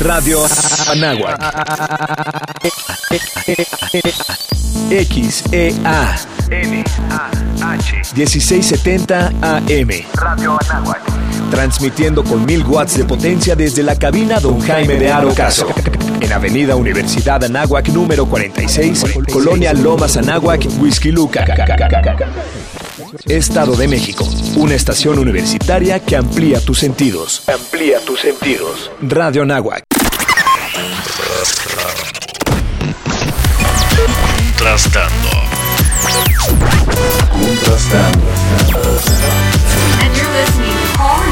Radio 0.00 0.46
Anáhuac. 0.88 1.38
XEA. 4.88 6.16
N-A-H. 6.50 7.96
1670 8.14 9.26
AM. 9.42 9.90
Radio 10.14 10.58
Anáhuac. 10.58 11.02
Transmitiendo 11.50 12.24
con 12.24 12.46
mil 12.46 12.64
watts 12.64 12.96
de 12.96 13.04
potencia 13.04 13.54
desde 13.54 13.82
la 13.82 13.94
cabina 13.94 14.40
Don 14.40 14.58
Jaime 14.60 14.94
de 14.94 15.12
Aro 15.12 15.34
Caso. 15.34 15.66
En 16.18 16.32
Avenida 16.32 16.76
Universidad 16.76 17.44
Anáhuac 17.44 17.88
número 17.90 18.24
46, 18.24 19.04
Colonia 19.30 19.74
Lomas 19.74 20.16
Anáhuac, 20.16 20.66
Whisky 20.78 21.12
Luca. 21.12 21.44
Estado 23.26 23.76
de 23.76 23.86
México. 23.86 24.26
Una 24.56 24.74
estación 24.74 25.18
universitaria 25.18 26.00
que 26.00 26.16
amplía 26.16 26.58
tus 26.60 26.78
sentidos. 26.78 27.42
Amplía 27.48 27.98
tus 28.00 28.20
sentidos. 28.20 28.90
Radio 29.02 29.42
Anáhuac. 29.42 29.89
Contrastando. 34.70 35.30
Contrastando. 37.32 38.26
And 39.98 40.16
you're 40.16 40.30
listening 40.30 40.70
to 40.70 40.86
Core 40.96 41.26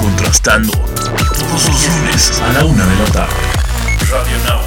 Contrastando. 0.00 0.70
Todos 0.70 1.66
los 1.66 1.88
lunes 1.88 2.40
a 2.40 2.52
la 2.52 2.64
una 2.64 2.86
de 2.86 2.94
la 2.94 3.04
tarde. 3.06 3.34
Radio 4.08 4.38
Now. 4.44 4.62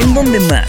¿En 0.00 0.12
dónde 0.12 0.40
más? 0.40 0.68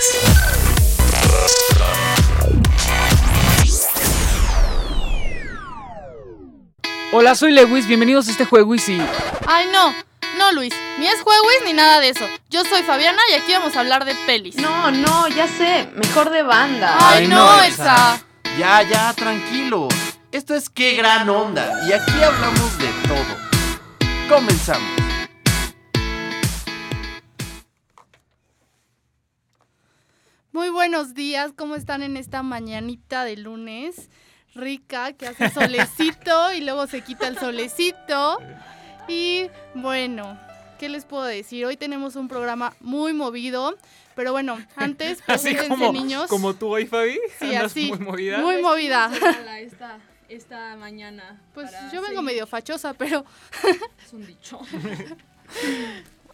Hola, 7.12 7.36
soy 7.36 7.52
Lewis, 7.52 7.88
bienvenidos 7.88 8.30
a 8.30 8.32
este 8.32 8.46
juego 8.46 8.74
y 8.74 8.80
si... 8.80 9.02
Ay, 9.46 9.66
no. 9.74 10.11
No, 10.38 10.52
Luis. 10.54 10.74
Ni 11.00 11.08
es 11.08 11.22
jueguis 11.22 11.62
ni 11.66 11.74
nada 11.74 12.00
de 12.00 12.10
eso. 12.10 12.26
Yo 12.50 12.64
soy 12.64 12.84
Fabiana 12.84 13.20
y 13.32 13.34
aquí 13.36 13.52
vamos 13.52 13.76
a 13.76 13.82
hablar 13.82 14.06
de 14.06 14.16
pelis. 14.26 14.56
No, 14.58 14.92
no, 14.92 15.28
ya 15.30 15.48
sé. 15.48 15.90
Mejor 15.96 16.30
de 16.30 16.44
banda. 16.44 16.98
Ay, 17.00 17.28
no, 17.28 17.62
Elsa. 17.64 18.22
Ya, 18.58 18.82
ya, 18.84 19.14
tranquilo. 19.14 19.88
Esto 20.32 20.56
es 20.56 20.70
qué 20.70 20.94
gran 20.94 21.30
onda 21.30 21.82
y 21.88 21.94
aquí 21.94 22.24
hablamos 22.24 22.78
de 22.78 22.88
todo. 23.08 24.30
Comenzamos. 24.30 24.90
Muy 30.54 30.70
buenos 30.70 31.14
días. 31.14 31.54
¿Cómo 31.56 31.76
están 31.76 32.04
en 32.04 32.18
esta 32.18 32.44
mañanita 32.44 33.24
de 33.24 33.38
lunes? 33.38 34.10
Rica, 34.54 35.14
que 35.14 35.28
hace 35.28 35.50
solecito 35.50 36.52
y 36.54 36.62
luego 36.62 36.88
se 36.88 37.02
quita 37.02 37.28
el 37.28 37.40
solecito. 37.40 38.38
Y 39.08 39.50
bueno, 39.74 40.40
¿qué 40.80 40.90
les 40.90 41.06
puedo 41.06 41.24
decir? 41.24 41.66
Hoy 41.66 41.78
tenemos 41.78 42.16
un 42.16 42.28
programa 42.28 42.74
muy 42.80 43.14
movido. 43.14 43.78
Pero 44.16 44.34
bueno, 44.34 44.60
antes, 44.76 45.20
Así 45.28 45.56
como, 45.56 45.92
niños. 45.94 46.28
como 46.30 46.54
tú 46.54 46.68
hoy, 46.74 46.86
Fabi. 46.86 47.18
Sí, 47.40 47.46
¿Andas 47.46 47.66
así. 47.72 47.88
muy 47.90 48.00
movida. 48.00 48.40
Muy 48.40 48.62
movida. 48.62 49.10
Esta, 49.60 50.00
esta 50.28 50.76
mañana. 50.76 51.40
Pues 51.54 51.72
yo 51.72 52.02
vengo 52.02 52.08
seguir. 52.08 52.22
medio 52.24 52.48
fachosa, 52.48 52.94
pero 52.94 53.26
Es 54.06 54.14
un 54.14 54.26
dicho. 54.26 54.60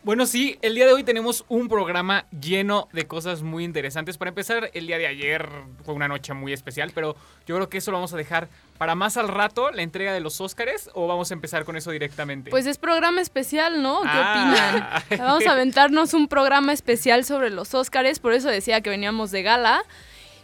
Bueno, 0.04 0.26
sí, 0.26 0.58
el 0.62 0.76
día 0.76 0.86
de 0.86 0.94
hoy 0.94 1.04
tenemos 1.04 1.44
un 1.50 1.68
programa 1.68 2.26
lleno 2.40 2.88
de 2.94 3.08
cosas 3.08 3.42
muy 3.42 3.66
interesantes. 3.66 4.18
Para 4.18 4.30
empezar, 4.30 4.70
el 4.74 4.88
día 4.88 4.98
de 4.98 5.08
ayer 5.08 5.50
fue 5.84 5.96
una 5.96 6.08
noche 6.08 6.34
muy 6.34 6.54
especial, 6.54 6.92
pero 6.96 7.16
yo 7.46 7.56
creo 7.56 7.68
que 7.68 7.80
eso 7.80 7.92
lo 7.92 7.98
vamos 7.98 8.14
a 8.14 8.18
dejar 8.18 8.48
para 8.78 8.96
más 8.96 9.18
al 9.18 9.28
rato, 9.28 9.70
la 9.72 9.82
entrega 9.82 10.14
de 10.14 10.22
los 10.22 10.40
Óscares, 10.40 10.90
o 10.94 11.08
vamos 11.08 11.32
a 11.32 11.34
empezar 11.34 11.66
con 11.66 11.76
eso 11.76 11.92
directamente. 11.92 12.52
Pues 12.52 12.68
es 12.68 12.78
programa 12.78 13.20
especial, 13.22 13.82
¿no? 13.82 14.02
¿Qué 14.02 14.08
Ah. 14.10 15.02
opinan? 15.08 15.20
Vamos 15.28 15.46
a 15.46 15.52
aventarnos 15.52 16.14
un 16.14 16.28
programa 16.30 16.72
especial 16.74 17.26
sobre 17.26 17.50
los 17.50 17.74
Óscares, 17.74 18.20
por 18.20 18.32
eso 18.34 18.48
decía 18.50 18.80
que 18.82 18.90
veníamos 18.90 19.32
de 19.32 19.42
gala. 19.44 19.84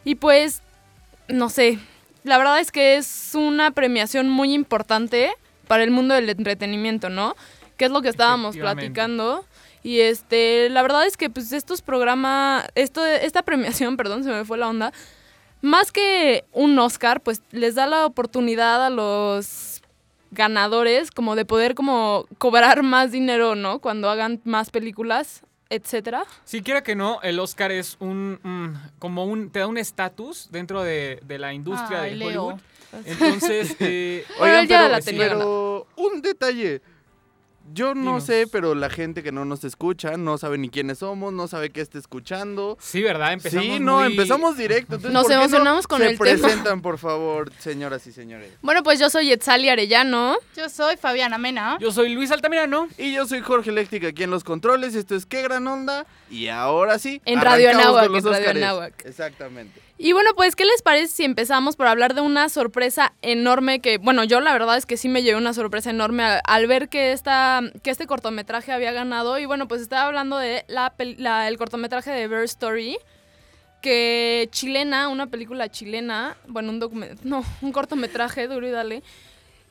Y 0.04 0.16
pues, 0.16 0.62
no 1.30 1.50
sé, 1.50 1.80
la 2.24 2.38
verdad 2.38 2.60
es 2.60 2.72
que 2.72 2.98
es 2.98 3.32
una 3.34 3.72
premiación 3.72 4.30
muy 4.30 4.54
importante 4.54 5.32
para 5.68 5.84
el 5.84 5.92
mundo 5.92 6.14
del 6.16 6.30
entretenimiento, 6.30 7.10
¿no? 7.10 7.36
Que 7.78 7.86
es 7.86 7.92
lo 7.92 8.02
que 8.02 8.10
estábamos 8.10 8.56
platicando. 8.58 9.46
Y 9.84 10.00
este, 10.00 10.70
la 10.70 10.82
verdad 10.82 11.06
es 11.06 11.18
que 11.18 11.30
pues 11.30 11.52
estos 11.52 11.82
programas, 11.82 12.66
esto, 12.76 13.06
esta 13.06 13.44
premiación, 13.44 13.98
perdón, 13.98 14.24
se 14.24 14.32
me 14.32 14.46
fue 14.46 14.58
la 14.58 14.70
onda, 14.70 14.94
más 15.62 15.92
que 15.92 16.46
un 16.52 16.78
Oscar, 16.80 17.22
pues 17.22 17.42
les 17.52 17.76
da 17.76 17.86
la 17.86 18.06
oportunidad 18.06 18.86
a 18.86 18.90
los 18.90 19.82
ganadores 20.32 21.12
como 21.12 21.36
de 21.36 21.46
poder 21.46 21.76
como 21.76 22.26
cobrar 22.38 22.84
más 22.84 23.12
dinero, 23.12 23.56
¿no? 23.56 23.80
Cuando 23.80 24.10
hagan 24.10 24.42
más 24.46 24.70
películas, 24.72 25.42
etcétera. 25.70 26.26
Si 26.46 26.62
quiera 26.62 26.84
que 26.84 26.96
no, 26.96 27.22
el 27.22 27.40
Oscar 27.40 27.72
es 27.72 27.98
un, 28.00 28.40
mm, 28.42 29.00
como 29.00 29.26
un, 29.26 29.52
te 29.52 29.60
da 29.60 29.68
un 29.68 29.78
estatus 29.78 30.50
dentro 30.52 30.84
de, 30.84 31.20
de 31.26 31.40
la 31.40 31.54
industria 31.54 32.04
Ay, 32.04 32.12
de 32.12 32.16
Leo. 32.18 32.46
Hollywood. 32.46 32.62
Entonces, 33.06 33.76
eh, 33.80 34.26
Bueno, 34.38 34.60
el 34.60 34.68
día 34.68 34.88
de 34.88 35.02
pero, 35.04 35.18
pero 35.18 35.88
un 35.96 36.22
detalle. 36.22 36.82
Yo 37.72 37.96
no 37.96 38.02
Dinos. 38.02 38.26
sé, 38.26 38.46
pero 38.52 38.76
la 38.76 38.90
gente 38.90 39.24
que 39.24 39.32
no 39.32 39.46
nos 39.46 39.64
escucha 39.64 40.18
no 40.18 40.38
sabe 40.38 40.58
ni 40.58 40.70
quiénes 40.70 41.00
somos, 41.00 41.32
no 41.32 41.48
sabe 41.48 41.70
qué 41.70 41.82
está 41.82 41.98
escuchando. 41.98 42.78
sí, 42.82 43.02
¿verdad? 43.02 43.34
Empezamos 43.34 43.66
sí, 43.66 43.80
no, 43.80 43.98
muy- 44.00 44.08
empezamos 44.08 44.58
directo. 44.58 44.96
Entonces, 44.96 45.12
Nos 45.14 45.24
¿por 45.24 45.32
qué 45.32 45.36
no 45.38 45.42
emocionamos 45.44 45.88
con 45.88 46.00
se 46.02 46.10
el 46.10 46.18
tema? 46.20 46.38
presentan, 46.42 46.82
por 46.82 46.98
favor, 46.98 47.52
señoras 47.60 48.06
y 48.08 48.12
señores. 48.12 48.52
Bueno, 48.62 48.84
pues 48.84 49.00
yo 49.00 49.10
soy 49.10 49.32
Etzali 49.32 49.70
Arellano. 49.70 50.36
yo 50.58 50.70
soy 50.70 50.98
Fabiana 50.98 51.38
Mena. 51.38 51.78
Yo 51.80 51.92
soy 51.92 52.14
Luis 52.14 52.32
Altamirano. 52.32 52.88
Y 52.98 53.14
yo 53.14 53.26
soy 53.26 53.40
Jorge 53.42 53.70
Eléctrica 53.70 54.08
aquí 54.10 54.24
en 54.24 54.32
los 54.32 54.44
controles. 54.44 54.94
y 54.96 54.98
Esto 54.98 55.16
es 55.16 55.26
Qué 55.26 55.42
Gran 55.42 55.66
Onda. 55.68 56.06
Y 56.30 56.48
ahora 56.50 57.00
sí. 57.00 57.22
En 57.26 57.40
Radio 57.42 57.70
Anáhuac, 57.70 58.14
en 58.14 58.24
Radio. 58.26 58.50
Anáhuac. 58.50 59.06
Exactamente. 59.06 59.80
Y 60.06 60.12
bueno, 60.12 60.32
pues, 60.36 60.58
¿qué 60.58 60.66
les 60.66 60.82
parece 60.82 61.08
si 61.08 61.24
empezamos 61.24 61.78
por 61.78 61.88
hablar 61.88 62.14
de 62.14 62.20
una 62.20 62.50
sorpresa 62.50 63.14
enorme 63.22 63.80
que, 63.80 64.00
bueno, 64.00 64.26
yo 64.26 64.42
la 64.42 64.52
verdad 64.52 64.76
es 64.76 64.86
que 64.86 64.98
sí 64.98 65.08
me 65.08 65.24
llevé 65.24 65.38
una 65.38 65.54
sorpresa 65.54 65.92
enorme 65.92 66.26
al, 66.44 66.68
ver 66.68 66.90
que, 66.90 67.14
esta, 67.14 67.62
que 67.84 67.90
este 67.90 68.06
cortometraje 68.06 68.74
había 68.74 68.92
ganado. 68.92 69.40
Y 69.40 69.46
bueno, 69.46 69.70
pues 69.70 69.80
estaba 69.82 70.06
hablando 70.08 70.38
de 70.38 70.66
la, 70.68 70.94
la- 71.20 71.48
el 71.48 71.58
cortometraje 71.58 72.12
de 72.12 72.28
Bird 72.28 72.44
Story, 72.44 72.98
que 73.82 74.50
chilena, 74.52 75.08
una 75.08 75.28
película 75.28 75.70
chilena, 75.70 76.36
bueno, 76.48 76.72
un 76.72 76.82
documento, 76.82 77.22
no, 77.24 77.46
un 77.62 77.72
cortometraje, 77.72 78.50
duro 78.50 78.68
y 78.68 78.72
dale. 78.72 79.04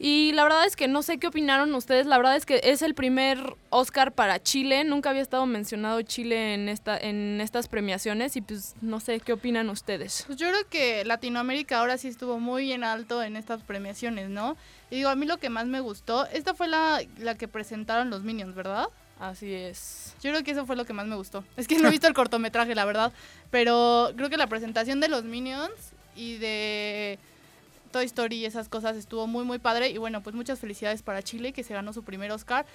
Y 0.05 0.33
la 0.33 0.43
verdad 0.43 0.67
es 0.67 0.75
que 0.75 0.89
no 0.89 1.01
sé 1.05 1.19
qué 1.19 1.29
opinaron 1.29 1.73
ustedes. 1.77 2.07
La 2.07 2.17
verdad 2.17 2.35
es 2.35 2.45
que 2.45 2.61
es 2.65 2.83
el 2.83 2.93
primer 2.93 3.55
Oscar 3.71 4.11
para 4.11 4.43
Chile. 4.43 4.83
Nunca 4.83 5.11
había 5.11 5.23
estado 5.23 5.47
mencionado 5.47 6.03
Chile 6.03 6.55
en 6.55 6.69
esta 6.69 6.99
en 6.99 7.41
estas 7.41 7.69
premiaciones 7.69 8.35
y 8.35 8.41
pues 8.41 8.75
no 8.81 8.99
sé 8.99 9.21
qué 9.21 9.33
opinan 9.33 9.71
ustedes. 9.71 10.25
Pues 10.27 10.39
yo 10.41 10.49
creo 10.49 10.69
que 10.69 11.05
Latinoamérica 11.05 11.79
ahora 11.79 11.99
sí 11.99 12.09
estuvo 12.09 12.41
muy 12.41 12.73
en 12.73 12.83
alto 12.83 13.23
en 13.23 13.37
estas 13.37 13.63
premiaciones, 13.63 14.29
¿no? 14.29 14.57
Y 14.91 14.97
digo, 14.97 15.09
a 15.09 15.15
mí 15.15 15.25
lo 15.25 15.37
que 15.37 15.51
más 15.51 15.67
me 15.67 15.79
gustó, 15.79 16.27
esta 16.33 16.53
fue 16.53 16.67
la, 16.67 17.01
la 17.19 17.37
que 17.37 17.47
presentaron 17.47 18.11
los 18.11 18.25
Minions, 18.25 18.57
¿verdad? 18.57 18.89
Así 19.21 19.55
es. 19.55 20.17
Yo 20.21 20.33
creo 20.33 20.43
que 20.43 20.51
eso 20.51 20.67
fue 20.67 20.75
lo 20.75 20.85
que 20.85 20.95
más 20.95 21.07
me 21.07 21.15
gustó. 21.15 21.45
Es 21.57 21.69
que 21.69 21.79
no 21.79 21.87
he 21.87 21.93
visto 21.93 22.09
el 22.09 22.15
cortometraje, 22.15 22.75
la 22.75 22.85
verdad. 22.85 23.13
Pero 23.53 24.11
creo 24.17 24.29
que 24.29 24.37
la 24.37 24.49
presentación 24.49 24.99
de 24.99 25.07
los 25.07 25.23
Minions 25.23 25.93
y 26.17 26.39
de 26.39 27.21
Toy 27.93 28.07
Story 28.07 28.37
y 28.39 28.45
esas 28.47 28.69
cosas 28.69 28.97
estuvo 28.97 29.27
muy, 29.29 29.45
muy 29.45 29.59
padre. 29.61 29.91
Y 29.91 29.99
bueno, 29.99 30.23
pues 30.23 30.35
muchas 30.35 30.59
felicidades 30.59 31.03
para 31.03 31.23
Chile, 31.23 31.53
que 31.53 31.63
se 31.63 31.75
ganó 31.75 31.93
su 31.93 32.03
primer 32.03 32.33
Oscar. 32.33 32.67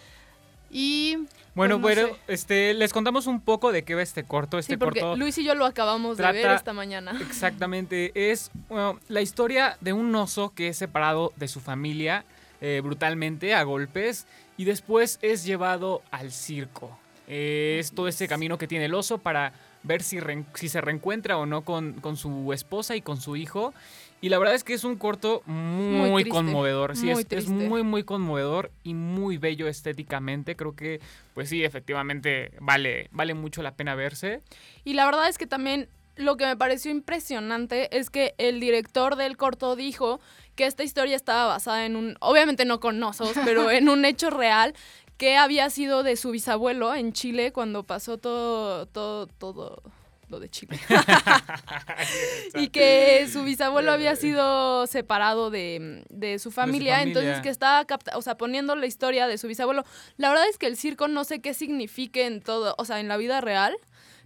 Y. 0.70 1.18
Bueno, 1.56 1.80
pues, 1.82 1.98
no 1.98 2.04
bueno, 2.04 2.18
sé. 2.28 2.34
este, 2.34 2.74
les 2.74 2.92
contamos 2.92 3.26
un 3.26 3.40
poco 3.40 3.72
de 3.72 3.84
qué 3.84 3.96
va 3.96 4.02
este 4.02 4.24
corto. 4.24 4.58
Este 4.60 4.74
Sí, 4.74 4.78
porque 4.78 5.00
corto 5.00 5.16
Luis 5.16 5.38
y 5.38 5.44
yo 5.46 5.56
lo 5.56 5.66
acabamos 5.66 6.18
de 6.18 6.24
ver 6.26 6.42
trata- 6.42 6.56
esta 6.56 6.74
mañana. 6.74 7.18
exactamente 7.22 8.12
es 8.32 8.52
bueno, 8.70 9.00
la 9.08 9.22
historia 9.22 9.78
de 9.82 9.94
un 9.94 10.14
oso 10.16 10.54
que 10.54 10.68
es 10.70 10.78
separado 10.78 11.32
de 11.38 11.48
su 11.48 11.62
familia 11.62 12.26
eh, 12.60 12.82
brutalmente 12.84 13.54
a 13.56 13.64
golpes 13.64 14.28
y 14.58 14.66
después 14.66 15.20
es 15.22 15.46
llevado 15.46 16.02
al 16.12 16.32
circo. 16.32 16.98
Eh, 17.30 17.78
es 17.80 17.92
todo 17.94 18.08
ese 18.10 18.28
camino 18.28 18.58
que 18.58 18.68
tiene 18.68 18.86
el 18.86 18.94
oso 18.94 19.18
para 19.20 19.54
ver 19.84 20.04
si, 20.04 20.20
reen- 20.20 20.46
si 20.54 20.68
se 20.70 20.82
reencuentra 20.82 21.38
o 21.38 21.46
no 21.46 21.62
con, 21.64 21.94
con 21.94 22.18
su 22.18 22.52
esposa 22.52 22.96
y 22.96 23.02
con 23.02 23.22
su 23.22 23.36
hijo. 23.38 23.74
Y 24.20 24.30
la 24.30 24.40
verdad 24.40 24.56
es 24.56 24.64
que 24.64 24.74
es 24.74 24.84
un 24.84 24.96
corto 24.96 25.44
muy, 25.46 26.26
conmovedor. 26.26 26.96
Sí, 26.96 27.06
muy 27.06 27.22
es, 27.22 27.28
es 27.30 27.50
muy, 27.50 27.84
muy 27.84 28.04
conmovedor 28.04 28.72
y 28.84 28.94
muy 28.94 29.38
bello 29.38 29.68
estéticamente. 29.68 30.56
Creo 30.56 30.76
que, 30.76 31.00
pues 31.34 31.50
sí, 31.50 31.64
efectivamente 31.64 32.52
vale, 32.60 33.10
vale 33.12 33.36
mucho 33.36 33.62
la 33.62 33.76
pena 33.76 33.94
verse. 33.94 34.42
Y 34.84 34.94
la 34.94 35.06
verdad 35.06 35.30
es 35.30 35.38
que 35.38 35.46
también 35.46 35.88
lo 36.16 36.36
que 36.36 36.46
me 36.46 36.58
pareció 36.58 36.92
impresionante 36.92 37.96
es 37.96 38.10
que 38.10 38.34
el 38.38 38.60
director 38.60 39.16
del 39.16 39.38
corto 39.38 39.76
dijo 39.76 40.20
que 40.56 40.66
esta 40.66 40.84
historia 40.84 41.16
estaba 41.16 41.46
basada 41.46 41.86
en 41.86 41.96
un, 41.96 42.18
obviamente 42.20 42.66
no 42.66 42.80
con 42.80 43.02
osos, 43.04 43.34
pero 43.46 43.70
en 43.72 43.88
un 43.88 44.04
hecho 44.04 44.30
real 44.30 44.74
que 45.18 45.38
había 45.38 45.70
sido 45.70 46.04
de 46.04 46.16
su 46.16 46.32
bisabuelo 46.32 46.94
en 46.94 47.14
Chile 47.14 47.52
cuando 47.52 47.84
pasó 47.84 48.18
todo, 48.18 48.86
todo, 48.88 49.28
todo, 49.28 49.82
lo 50.30 50.40
de 50.40 50.50
Chile. 50.50 50.78
y 52.56 52.68
que 52.70 53.28
su 53.32 53.44
bisabuelo 53.44 53.92
había 53.92 54.16
sido 54.16 54.88
separado 54.88 55.50
de, 55.50 56.04
de 56.10 56.40
su 56.40 56.52
familia, 56.52 56.98
familia. 56.98 57.20
entonces 57.22 57.42
que 57.44 57.50
estaba 57.50 57.86
capta- 57.86 58.18
o 58.18 58.22
sea, 58.22 58.36
poniendo 58.38 58.76
la 58.76 58.86
historia 58.86 59.28
de 59.28 59.38
su 59.38 59.48
bisabuelo. 59.48 59.84
La 60.18 60.30
verdad 60.30 60.46
es 60.50 60.58
que 60.58 60.68
el 60.68 60.78
circo 60.78 61.08
no 61.08 61.24
sé 61.24 61.40
qué 61.42 61.54
signifique 61.54 62.26
en 62.26 62.42
todo, 62.42 62.76
o 62.78 62.86
sea, 62.86 63.00
en 63.00 63.08
la 63.08 63.18
vida 63.18 63.42
real. 63.42 63.76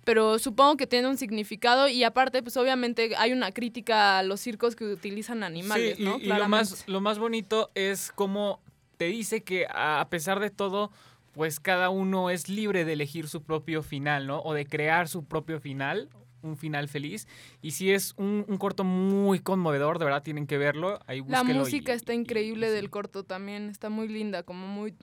Pero 0.04 0.40
supongo 0.40 0.78
que 0.78 0.88
tiene 0.88 1.08
un 1.08 1.16
significado 1.18 1.88
y 1.88 2.04
aparte, 2.04 2.42
pues 2.42 2.58
obviamente 2.58 3.12
hay 3.20 3.34
una 3.34 3.52
crítica 3.52 4.18
a 4.18 4.24
los 4.24 4.40
circos 4.40 4.76
que 4.76 4.86
utilizan 4.86 5.44
animales, 5.44 5.98
Sí, 5.98 6.02
y- 6.02 6.06
¿no? 6.06 6.18
y, 6.18 6.26
lo 6.26 6.50
más, 6.50 6.88
lo 6.88 7.02
más 7.02 7.20
bonito 7.20 7.70
es 7.76 8.12
cómo 8.16 8.60
te 8.98 9.06
dice 9.06 9.44
que 9.44 9.68
a 9.70 10.08
pesar 10.10 10.40
de 10.40 10.50
todo, 10.50 10.92
pues 11.34 11.60
cada 11.60 11.90
uno 11.90 12.30
es 12.30 12.50
libre 12.50 12.86
de 12.86 12.94
elegir 12.94 13.28
su 13.28 13.44
propio 13.44 13.84
final, 13.84 14.28
¿no? 14.28 14.40
O 14.42 14.54
de 14.54 14.66
crear 14.66 15.08
su 15.08 15.24
propio 15.24 15.60
final, 15.60 16.10
un 16.42 16.58
final 16.58 16.88
feliz. 16.90 17.28
Y 17.62 17.72
si 17.72 17.92
es 17.92 18.14
un, 18.18 18.46
un 18.48 18.58
corto 18.58 18.84
muy 18.84 19.40
conmovedor, 19.40 20.00
de 20.00 20.06
verdad 20.06 20.24
tienen 20.24 20.48
que 20.48 20.58
verlo. 20.58 21.00
Ahí 21.08 21.24
La 21.28 21.44
música 21.44 21.92
y- 21.94 21.96
está 21.96 22.14
increíble 22.14 22.68
y 22.68 22.72
del 22.72 22.86
sí. 22.86 22.90
corto 22.90 23.24
también, 23.24 23.70
está 23.70 23.90
muy 23.90 24.08
linda, 24.08 24.44
como 24.44 24.68
muy, 24.68 24.96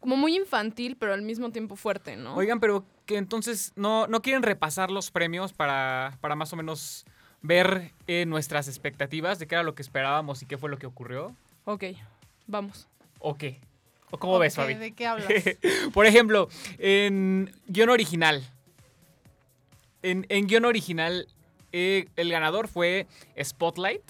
como 0.00 0.16
muy 0.16 0.36
infantil, 0.36 0.96
pero 0.98 1.12
al 1.12 1.22
mismo 1.22 1.50
tiempo 1.50 1.76
fuerte, 1.76 2.16
¿no? 2.16 2.34
Oigan, 2.36 2.60
pero 2.60 2.84
que 3.06 3.16
entonces 3.18 3.72
no, 3.76 4.06
no 4.06 4.22
quieren 4.22 4.42
repasar 4.42 4.90
los 4.90 5.10
premios 5.10 5.52
para, 5.52 6.16
para 6.20 6.34
más 6.36 6.52
o 6.52 6.56
menos 6.56 7.04
ver 7.42 7.92
eh, 8.06 8.24
nuestras 8.24 8.68
expectativas 8.68 9.38
de 9.38 9.46
qué 9.46 9.56
era 9.56 9.62
lo 9.64 9.74
que 9.74 9.82
esperábamos 9.82 10.40
y 10.42 10.46
qué 10.46 10.56
fue 10.56 10.70
lo 10.70 10.78
que 10.78 10.86
ocurrió. 10.86 11.34
Ok, 11.66 11.84
vamos. 12.46 12.88
¿O 13.18 13.36
qué? 13.36 13.60
¿O 14.10 14.18
cómo 14.18 14.38
ves, 14.38 14.54
Fabi? 14.54 14.74
¿De 14.74 14.92
qué 14.92 15.06
hablas? 15.06 15.28
Por 15.92 16.06
ejemplo, 16.06 16.48
en 16.78 17.52
guion 17.66 17.90
original. 17.90 18.44
En, 20.02 20.26
en 20.28 20.46
guion 20.46 20.64
original, 20.66 21.26
eh, 21.72 22.06
el 22.16 22.30
ganador 22.30 22.68
fue 22.68 23.06
Spotlight. 23.42 24.02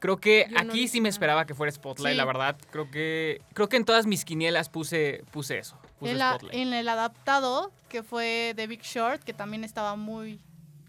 Creo 0.00 0.18
que 0.18 0.46
aquí 0.56 0.86
sí 0.88 1.00
me 1.00 1.08
esperaba 1.08 1.44
que 1.44 1.54
fuera 1.54 1.72
Spotlight, 1.72 2.14
Sí. 2.14 2.16
la 2.16 2.24
verdad. 2.24 2.56
Creo 2.70 2.90
que 2.90 3.40
creo 3.52 3.68
que 3.68 3.76
en 3.76 3.84
todas 3.84 4.06
mis 4.06 4.24
quinielas 4.24 4.68
puse, 4.68 5.24
puse 5.32 5.58
eso. 5.58 5.76
Puse 5.98 6.12
en, 6.12 6.18
la- 6.18 6.38
en 6.50 6.72
el 6.72 6.88
adaptado, 6.88 7.72
que 7.88 8.02
fue 8.04 8.52
The 8.56 8.66
Big 8.68 8.82
Short, 8.82 9.22
que 9.22 9.34
también 9.34 9.64
estaba 9.64 9.96
muy 9.96 10.40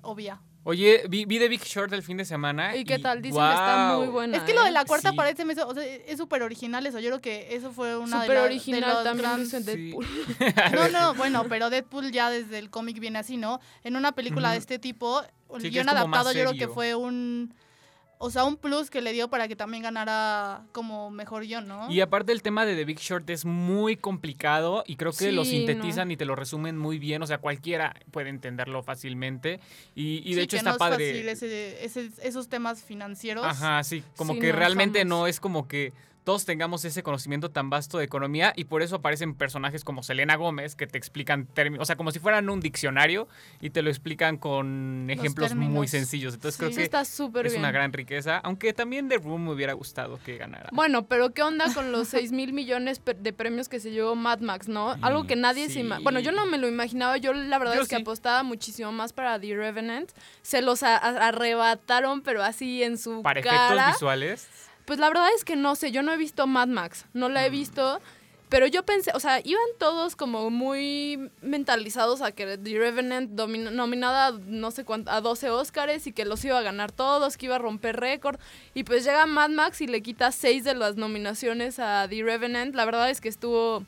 obvia. 0.04 0.40
Oye, 0.70 1.02
vi, 1.10 1.26
vi 1.26 1.40
The 1.40 1.48
Big 1.50 1.64
Short 1.64 1.92
el 1.94 2.04
fin 2.04 2.18
de 2.18 2.26
semana. 2.26 2.76
¿Y 2.76 2.86
qué 2.86 3.00
tal? 3.00 3.24
Dicen 3.24 3.42
que 3.42 3.50
está 3.50 3.96
muy 3.98 4.06
buena. 4.08 4.38
es 4.38 4.44
que 4.44 4.54
lo 4.54 4.62
de 4.62 4.70
¿eh? 4.70 4.72
la 4.72 4.86
cuarta 4.86 5.10
Sí. 5.10 5.16
pared 5.16 5.36
se 5.36 5.44
me 5.44 5.54
hizo, 5.54 5.68
o 5.68 5.74
sea, 5.74 5.84
es 5.84 6.16
súper 6.16 6.44
original 6.44 6.86
eso. 6.86 7.00
Yo 7.00 7.10
creo 7.10 7.22
que 7.22 7.56
eso 7.56 7.72
fue 7.72 7.98
una 7.98 8.22
Súper 8.22 8.28
de 8.30 8.36
las 8.36 8.44
original 8.46 8.94
los 8.94 9.04
también 9.04 9.30
en 9.32 9.48
Sí. 9.48 9.64
Deadpool. 9.64 10.06
No, 10.76 10.90
no, 10.90 11.16
bueno, 11.16 11.46
pero 11.50 11.70
Deadpool 11.72 12.12
ya 12.12 12.30
desde 12.30 12.60
el 12.60 12.70
cómic 12.70 13.00
viene 13.00 13.18
así, 13.18 13.36
¿no? 13.36 13.60
En 13.84 13.96
una 13.96 14.12
película 14.12 14.52
de 14.52 14.60
este 14.60 14.78
tipo, 14.78 15.24
el 15.56 15.62
Sí, 15.62 15.72
guion 15.72 15.90
adaptado 15.90 16.32
yo 16.34 16.42
creo 16.42 16.54
que 16.54 16.68
fue 16.68 16.94
un... 16.94 17.52
O 18.22 18.30
sea, 18.30 18.44
un 18.44 18.58
plus 18.58 18.90
que 18.90 19.02
le 19.02 19.14
dio 19.14 19.30
para 19.30 19.48
que 19.48 19.56
también 19.56 19.82
ganara 19.82 20.66
como 20.74 21.10
mejor 21.10 21.44
guion, 21.46 21.70
¿no? 21.70 21.90
Y 21.90 22.02
aparte 22.02 22.34
el 22.34 22.42
tema 22.42 22.66
de 22.66 22.76
The 22.76 22.84
Big 22.84 23.00
Short 23.00 23.30
es 23.30 23.46
muy 23.46 23.96
complicado 23.96 24.84
y 24.86 24.98
creo 24.98 25.14
que 25.14 25.32
lo 25.32 25.46
sintetizan 25.46 26.10
no. 26.10 26.14
y 26.14 26.18
te 26.18 26.26
lo 26.26 26.36
resumen 26.36 26.78
muy 26.78 27.00
bien, 27.00 27.24
o 27.24 27.28
sea, 27.28 27.38
cualquiera 27.38 27.96
puede 28.12 28.28
entenderlo 28.28 28.84
fácilmente 28.84 29.62
y, 29.96 30.18
y 30.30 30.34
de 30.34 30.42
Sí, 30.42 30.42
hecho 30.42 30.50
que 30.50 30.58
está 30.58 30.70
no 30.72 30.76
es 30.76 30.80
padre. 30.80 31.12
fácil 31.14 31.30
ese- 31.30 31.86
ese- 31.86 32.12
esos 32.22 32.50
temas 32.50 32.84
financieros. 32.84 33.46
Ajá, 33.46 33.82
sí, 33.86 34.04
como 34.18 34.34
Sí, 34.34 34.40
que 34.42 34.52
no, 34.52 34.60
realmente 34.60 35.06
no 35.06 35.26
es 35.26 35.40
como 35.40 35.70
que 35.70 35.94
todos 36.24 36.46
tengamos 36.46 36.86
ese 36.86 37.02
conocimiento 37.04 37.50
tan 37.50 37.70
vasto 37.70 37.98
de 37.98 38.06
economía 38.06 38.54
y 38.56 38.66
por 38.66 38.82
eso 38.82 38.98
aparecen 38.98 39.34
personajes 39.36 39.84
como 39.84 40.04
Selena 40.04 40.36
Gómez 40.36 40.76
que 40.76 40.86
te 40.86 40.98
explican 40.98 41.46
términos, 41.48 41.82
o 41.84 41.86
sea, 41.86 41.96
como 41.96 42.12
si 42.12 42.20
fueran 42.20 42.50
un 42.50 42.60
diccionario 42.60 43.28
y 43.62 43.72
te 43.72 43.82
lo 43.82 43.90
explican 43.90 44.38
con 44.38 45.06
Los 45.08 45.18
ejemplos 45.18 45.56
muy 45.56 45.88
sencillos. 45.88 46.36
Entonces 46.36 46.58
Sí. 46.58 46.66
creo 46.66 46.76
que 46.76 46.84
está 46.84 47.06
súper 47.06 47.46
es 47.48 47.54
bien. 47.54 47.62
una 47.64 47.72
gran 47.72 47.94
riqueza, 47.94 48.38
aunque 48.38 48.74
también 48.74 49.08
The 49.10 49.18
Room 49.18 49.46
me 49.46 49.52
hubiera 49.54 49.74
gustado 49.74 50.20
que 50.24 50.38
ganara. 50.38 50.70
Bueno, 50.72 51.08
pero 51.08 51.34
¿qué 51.34 51.42
onda 51.42 51.74
con 51.74 51.92
los 51.92 52.10
6 52.10 52.32
mil 52.32 52.54
millones 52.54 53.02
de 53.04 53.34
premios 53.34 53.70
que 53.70 53.80
se 53.80 53.92
llevó 53.92 54.16
Mad 54.16 54.40
Max, 54.42 54.68
no? 54.68 54.96
Algo 55.02 55.26
que 55.26 55.36
nadie 55.36 55.68
se 55.68 55.74
Sí. 55.74 55.80
ima- 55.82 56.00
Bueno, 56.04 56.20
yo 56.20 56.32
no 56.32 56.46
me 56.46 56.58
lo 56.58 56.68
imaginaba. 56.68 57.18
Yo 57.18 57.34
la 57.34 57.58
verdad 57.58 57.76
Yo 57.76 57.82
es 57.82 57.88
que 57.88 57.96
sí. 57.96 58.02
apostaba 58.02 58.44
muchísimo 58.44 58.92
más 58.92 59.14
para 59.14 59.40
The 59.40 59.56
Revenant. 59.56 60.12
Se 60.42 60.62
los 60.62 60.84
arrebataron, 60.84 62.22
pero 62.22 62.44
así 62.44 62.84
en 62.84 62.98
su 62.98 63.22
Para 63.22 63.40
efectos 63.40 63.60
cara. 63.70 63.88
visuales. 63.92 64.48
Pues 64.90 64.98
la 64.98 65.08
verdad 65.08 65.28
es 65.36 65.46
que 65.46 65.56
no 65.56 65.76
sé, 65.76 65.92
yo 65.92 66.02
no 66.02 66.12
he 66.12 66.18
visto 66.18 66.48
Mad 66.48 66.68
Max, 66.68 67.06
no 67.14 67.30
la 67.30 67.46
he 67.46 67.52
visto, 67.52 68.02
pero 68.50 68.66
yo 68.66 68.84
pensé, 68.88 69.12
o 69.14 69.20
sea, 69.20 69.40
iban 69.44 69.62
todos 69.78 70.16
como 70.16 70.50
muy 70.50 71.30
mentalizados 71.44 72.24
a 72.24 72.32
que 72.32 72.58
The 72.58 72.80
Revenant 72.80 73.30
nominada 73.30 74.32
no 74.32 74.72
sé 74.72 74.86
cuánto, 74.86 75.12
a 75.12 75.22
12 75.22 75.52
Oscars 75.52 76.08
y 76.08 76.12
que 76.12 76.26
los 76.26 76.44
iba 76.44 76.58
a 76.58 76.64
ganar 76.64 76.92
todos, 76.92 77.38
que 77.38 77.46
iba 77.46 77.58
a 77.58 77.60
romper 77.60 78.00
récord, 78.00 78.40
y 78.74 78.84
pues 78.84 79.04
llega 79.04 79.28
Mad 79.28 79.52
Max 79.52 79.80
y 79.82 79.86
le 79.86 80.02
quita 80.02 80.32
6 80.32 80.64
de 80.64 80.74
las 80.74 80.96
nominaciones 80.96 81.78
a 81.78 82.08
The 82.10 82.24
Revenant, 82.24 82.74
la 82.74 82.86
verdad 82.86 83.12
es 83.12 83.22
que 83.22 83.30
estuvo... 83.30 83.86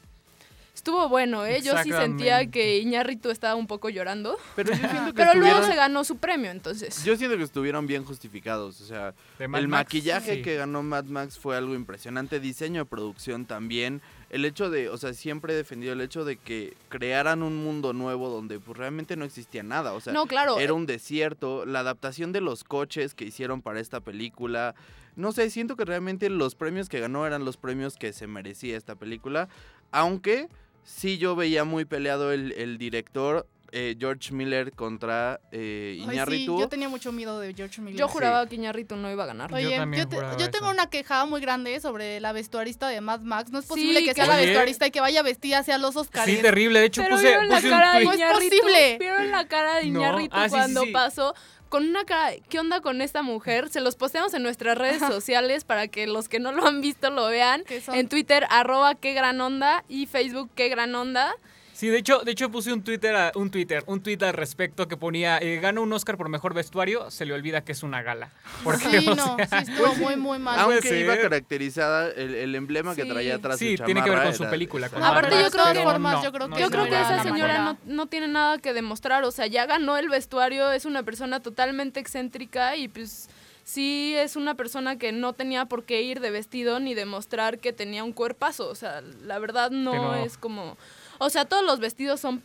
Estuvo 0.82 1.10
bueno, 1.10 1.46
¿eh? 1.46 1.62
Yo 1.62 1.78
sí 1.84 1.92
sentía 1.92 2.50
que 2.50 2.80
Iñárritu 2.80 3.30
estaba 3.30 3.54
un 3.54 3.68
poco 3.68 3.90
llorando. 3.90 4.36
Pero 4.56 4.72
yo 4.72 4.80
siento 4.80 5.06
que 5.06 5.14
Pero 5.14 5.36
luego 5.36 5.62
se 5.64 5.76
ganó 5.76 6.04
su 6.04 6.18
premio, 6.18 6.50
entonces. 6.50 7.04
Yo 7.04 7.16
siento 7.18 7.38
que 7.38 7.44
estuvieron 7.44 7.86
bien 7.86 8.04
justificados. 8.04 8.82
O 8.82 8.86
sea, 8.86 9.14
el 9.38 9.48
Max, 9.48 9.68
maquillaje 9.68 10.38
sí. 10.38 10.42
que 10.42 10.56
ganó 10.56 10.82
Mad 10.82 11.04
Max 11.04 11.38
fue 11.38 11.56
algo 11.56 11.76
impresionante. 11.76 12.40
Diseño 12.40 12.82
de 12.82 12.86
producción 12.86 13.46
también. 13.46 14.02
El 14.32 14.44
hecho 14.44 14.72
de, 14.72 14.90
o 14.90 14.98
sea, 14.98 15.14
siempre 15.14 15.54
he 15.54 15.56
defendido 15.56 15.94
el 15.94 16.02
hecho 16.02 16.26
de 16.26 16.38
que 16.38 16.76
crearan 16.90 17.44
un 17.44 17.64
mundo 17.64 17.94
nuevo 17.94 18.30
donde 18.30 18.60
pues 18.60 18.76
realmente 18.76 19.16
no 19.16 19.24
existía 19.24 19.62
nada. 19.62 19.94
O 19.94 20.02
sea, 20.02 20.14
no, 20.14 20.26
claro. 20.26 20.58
era 20.58 20.74
un 20.74 20.88
desierto. 20.88 21.64
La 21.68 21.82
adaptación 21.82 22.32
de 22.32 22.42
los 22.42 22.64
coches 22.64 23.14
que 23.14 23.26
hicieron 23.26 23.62
para 23.62 23.80
esta 23.80 24.00
película. 24.00 24.74
No 25.16 25.32
sé, 25.32 25.52
siento 25.52 25.76
que 25.76 25.86
realmente 25.86 26.28
los 26.32 26.56
premios 26.56 26.90
que 26.90 27.00
ganó 27.00 27.28
eran 27.28 27.46
los 27.46 27.58
premios 27.58 27.98
que 27.98 28.14
se 28.14 28.26
merecía 28.26 28.76
esta 28.78 28.96
película. 28.96 29.48
Aunque 29.92 30.48
sí 30.84 31.18
yo 31.18 31.36
veía 31.36 31.64
muy 31.64 31.86
peleado 31.86 32.32
el, 32.32 32.52
el 32.54 32.78
director 32.78 33.48
eh, 33.74 33.96
George 33.98 34.34
Miller 34.34 34.74
contra 34.74 35.40
eh, 35.54 35.96
Ay, 36.02 36.06
sí, 36.06 36.12
Iñárritu. 36.12 36.60
yo 36.60 36.68
tenía 36.68 36.90
mucho 36.90 37.14
miedo 37.14 37.40
de 37.40 37.54
George 37.54 37.80
Miller. 37.82 37.98
Yo 37.98 38.10
juraba 38.10 38.46
que 38.46 38.56
Iñárritu 38.56 38.98
no 38.98 39.10
iba 39.10 39.24
a 39.24 39.28
ganar. 39.28 39.54
Oye, 39.54 39.64
yo, 39.64 39.78
también 39.78 40.10
te- 40.10 40.16
juraba 40.18 40.36
yo 40.38 40.52
tengo 40.52 40.70
una 40.70 40.90
queja 40.90 41.26
muy 41.26 41.40
grande 41.40 41.80
sobre 41.80 42.20
la 42.20 42.34
vestuarista 42.34 42.90
de 42.90 43.00
Mad 43.00 43.22
Max. 43.22 43.50
No 43.50 43.60
es 43.60 43.66
posible 43.66 44.00
Sí, 44.02 44.06
que 44.08 44.14
sea 44.14 44.26
la 44.26 44.36
vestuarista 44.36 44.88
y 44.88 44.92
que 44.92 45.00
vaya 45.00 45.24
vestida 45.24 45.60
hacia 45.60 45.78
los 45.78 45.96
Oscars. 45.96 46.26
Sí, 46.30 46.36
terrible. 46.42 46.82
De 46.82 46.88
hecho, 46.88 47.02
Pero 47.02 47.16
puse, 47.16 47.28
vieron 47.30 47.48
la 47.48 47.56
puse 47.56 47.68
un 47.68 47.72
cara 47.74 47.94
de 47.94 48.04
tweet. 48.06 48.18
No 48.18 48.26
es 48.26 48.34
posible. 48.34 48.98
Vieron 49.00 49.32
la 49.32 49.48
cara 49.48 49.76
de 49.78 49.86
No. 49.86 50.00
Iñárritu 50.02 50.36
Ah, 50.36 50.44
sí, 50.44 50.50
sí, 50.50 50.56
cuando 50.58 50.82
sí. 50.84 50.92
pasó 50.92 51.34
con 51.72 51.88
una 51.88 52.04
cara, 52.04 52.36
¿qué 52.50 52.60
onda 52.60 52.82
con 52.82 53.02
esta 53.02 53.22
mujer? 53.22 53.70
Se 53.70 53.80
los 53.80 53.96
posteamos 53.96 54.34
en 54.34 54.44
nuestras 54.44 54.78
redes 54.78 55.00
sociales 55.00 55.64
para 55.64 55.88
que 55.88 56.06
los 56.06 56.28
que 56.28 56.38
no 56.38 56.52
lo 56.52 56.68
han 56.68 56.82
visto 56.82 57.10
lo 57.10 57.28
vean. 57.28 57.64
En 57.94 58.10
Twitter, 58.10 58.46
arroba 58.50 58.96
qué 58.96 59.14
gran 59.14 59.40
onda 59.40 59.86
y 59.88 60.06
Facebook 60.06 60.52
qué 60.54 60.68
gran 60.68 60.94
onda. 60.94 61.34
Sí, 61.82 61.88
de 61.90 61.98
hecho, 61.98 62.20
de 62.20 62.34
hecho 62.34 62.52
puse 62.52 62.72
un 62.72 62.84
Twitter, 62.84 63.16
a- 63.16 63.32
un 63.34 63.50
Twitter, 63.50 63.84
un 63.88 64.04
tweet 64.04 64.20
al 64.22 64.34
respecto 64.34 64.88
que 64.88 64.98
ponía, 64.98 65.40
eh, 65.40 65.60
gana 65.60 65.82
un 65.82 65.92
Oscar 65.92 66.16
por 66.16 66.30
mejor 66.30 66.54
vestuario, 66.54 67.10
se 67.10 67.26
le 67.26 67.34
olvida 67.34 67.64
que 67.64 67.72
es 67.72 67.82
una 67.82 68.04
gala. 68.04 68.30
Porque, 68.64 69.00
Sí, 69.00 69.08
o 69.10 69.16
no, 69.16 69.36
sea, 69.38 69.64
sí 69.66 69.72
estuvo 69.72 69.96
muy, 69.96 70.16
muy 70.16 70.38
mal. 70.38 70.60
Aunque 70.60 71.00
iba 71.00 71.14
ser. 71.16 71.24
caracterizada, 71.24 72.10
el, 72.12 72.36
el 72.36 72.54
emblema 72.54 72.94
que 72.94 73.02
Sí. 73.02 73.10
traía 73.10 73.34
atrás 73.38 73.58
Sí, 73.58 73.78
su 73.78 73.84
tiene 73.86 74.04
que 74.04 74.12
ver 74.12 74.22
con 74.26 74.36
su 74.36 74.48
película, 74.48 74.90
con 74.90 75.02
Aparte, 75.02 75.42
yo 75.42 75.50
creo 75.50 75.74
que- 75.74 75.82
formas, 75.82 76.18
no, 76.18 76.24
yo 76.24 76.32
creo 76.32 76.48
no 76.50 76.56
que 76.56 76.62
Yo 76.62 76.70
creo 76.70 76.86
esa 76.86 77.24
señora 77.24 77.58
no, 77.64 77.78
no 77.86 78.06
tiene 78.06 78.28
nada 78.28 78.60
que 78.60 78.74
demostrar, 78.74 79.24
o 79.24 79.32
sea, 79.32 79.48
ya 79.48 79.66
ganó 79.66 79.98
el 79.98 80.08
vestuario, 80.08 80.72
es 80.72 80.86
una 80.86 81.02
persona 81.02 81.40
totalmente 81.40 82.00
excéntrica 82.00 82.76
y 82.76 82.90
pues 82.90 83.28
sí 83.64 84.14
es 84.16 84.36
una 84.36 84.54
persona 84.54 85.00
que 85.00 85.12
no 85.14 85.34
tenía 85.34 85.66
por 85.66 85.84
qué 85.86 86.04
ir 86.04 86.20
de 86.20 86.30
vestido 86.30 86.80
ni 86.80 86.94
demostrar 86.94 87.58
que 87.58 87.74
tenía 87.74 88.04
un 88.04 88.14
cuerpazo, 88.14 88.70
o 88.70 88.76
sea, 88.76 89.02
la 89.24 89.40
verdad 89.40 89.72
no 89.72 89.94
Pero- 89.94 90.16
es 90.26 90.38
como... 90.38 90.78
O 91.24 91.30
sea, 91.30 91.46
todos 91.46 91.64
los 91.64 91.80
vestidos 91.80 92.20
son, 92.20 92.42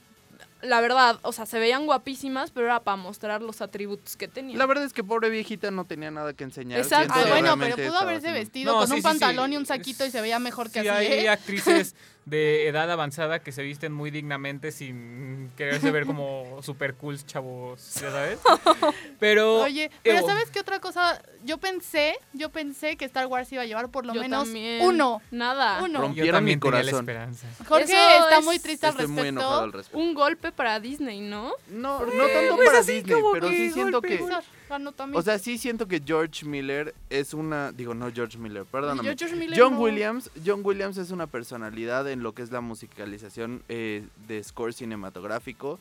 la 0.60 0.82
verdad, 0.82 1.18
o 1.22 1.32
sea, 1.32 1.46
se 1.46 1.58
veían 1.58 1.86
guapísimas, 1.86 2.50
pero 2.50 2.66
era 2.66 2.80
para 2.80 2.96
mostrar 2.98 3.40
los 3.40 3.62
atributos 3.62 4.16
que 4.16 4.28
tenía. 4.28 4.58
La 4.58 4.66
verdad 4.66 4.84
es 4.84 4.92
que 4.92 5.02
pobre 5.02 5.30
viejita 5.30 5.70
no 5.70 5.86
tenía 5.86 6.10
nada 6.10 6.34
que 6.34 6.44
enseñar. 6.44 6.78
Exacto. 6.80 7.14
Ah, 7.16 7.24
bueno, 7.28 7.56
pero 7.58 7.74
pudo 7.76 7.96
haberse 7.98 8.30
vestido 8.32 8.72
No, 8.74 8.78
con 8.80 8.88
sí, 8.88 8.92
un 8.92 8.96
sí, 8.98 9.02
sí. 9.02 9.08
pantalón 9.08 9.54
y 9.54 9.56
un 9.56 9.64
saquito 9.64 10.04
y 10.04 10.10
se 10.10 10.20
veía 10.20 10.38
mejor 10.38 10.70
que 10.70 10.82
sí, 10.82 10.88
así. 10.88 11.06
hay 11.06 11.24
¿eh? 11.24 11.28
actrices 11.30 11.94
de 12.26 12.66
edad 12.66 12.90
avanzada 12.90 13.38
que 13.38 13.52
se 13.52 13.62
visten 13.62 13.92
muy 13.92 14.10
dignamente 14.10 14.72
sin 14.72 15.50
quererse 15.56 15.92
ver 15.92 16.06
como 16.06 16.58
super 16.62 16.94
cool 16.94 17.24
chavos, 17.24 17.94
ya 17.94 18.10
sabes. 18.10 18.40
Pero 19.20 19.62
Oye, 19.62 19.90
pero 20.02 20.18
Evo, 20.18 20.26
¿sabes 20.28 20.50
qué 20.50 20.60
otra 20.60 20.80
cosa? 20.80 21.22
Yo 21.44 21.58
pensé, 21.58 22.18
yo 22.32 22.50
pensé 22.50 22.96
que 22.96 23.04
Star 23.04 23.26
Wars 23.26 23.50
iba 23.52 23.62
a 23.62 23.64
llevar 23.64 23.88
por 23.90 24.04
lo 24.04 24.12
Yo 24.12 24.20
menos 24.22 24.44
también. 24.44 24.82
uno. 24.84 25.22
Nada. 25.30 25.82
Uno. 25.82 26.00
Rompieron 26.02 26.44
mi 26.44 26.56
tenía 26.56 26.70
la 26.82 26.82
corazón. 26.82 27.00
esperanza. 27.00 27.46
Jorge 27.66 27.84
Eso 27.84 28.24
está 28.24 28.38
es- 28.40 28.44
muy 28.44 28.58
triste 28.58 28.86
al 28.86 28.92
Estoy 28.92 29.06
muy 29.06 29.28
enojado 29.28 29.62
al 29.62 29.72
respecto. 29.72 29.98
Un 29.98 30.12
golpe 30.14 30.52
para 30.52 30.80
Disney, 30.80 31.20
¿no? 31.20 31.52
No, 31.68 32.00
no 32.00 32.26
tanto 32.26 32.56
Pues 32.56 32.66
para 32.68 32.80
así 32.80 32.92
Disney, 33.02 33.22
pero 33.32 33.48
sí 33.48 33.70
siento 33.70 33.92
golpe, 34.00 34.08
que... 34.08 34.18
Pixar 34.18 34.44
ganó 34.68 34.92
también. 34.92 35.18
O 35.18 35.22
sea, 35.22 35.38
sí 35.38 35.58
siento 35.58 35.86
que 35.88 36.02
George 36.04 36.44
Miller 36.46 36.94
es 37.10 37.34
una... 37.34 37.72
Digo, 37.72 37.94
no 37.94 38.10
George 38.12 38.38
Miller, 38.38 38.64
perdóname. 38.64 39.06
Yo, 39.08 39.14
George 39.16 39.36
Miller 39.36 39.58
John 39.60 39.74
no- 39.74 39.80
Williams, 39.80 40.30
John 40.44 40.60
Williams 40.64 40.96
es 40.98 41.10
una 41.10 41.26
personalidad 41.26 42.08
en 42.10 42.22
lo 42.22 42.32
que 42.34 42.42
es 42.42 42.50
la 42.50 42.60
musicalización 42.60 43.62
eh, 43.68 44.04
de 44.28 44.42
score 44.44 44.72
cinematográfico 44.72 45.78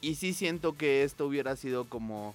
y 0.00 0.14
sí 0.14 0.32
siento 0.32 0.76
que 0.76 1.02
esto 1.02 1.26
hubiera 1.26 1.56
sido 1.56 1.84
como 1.84 2.34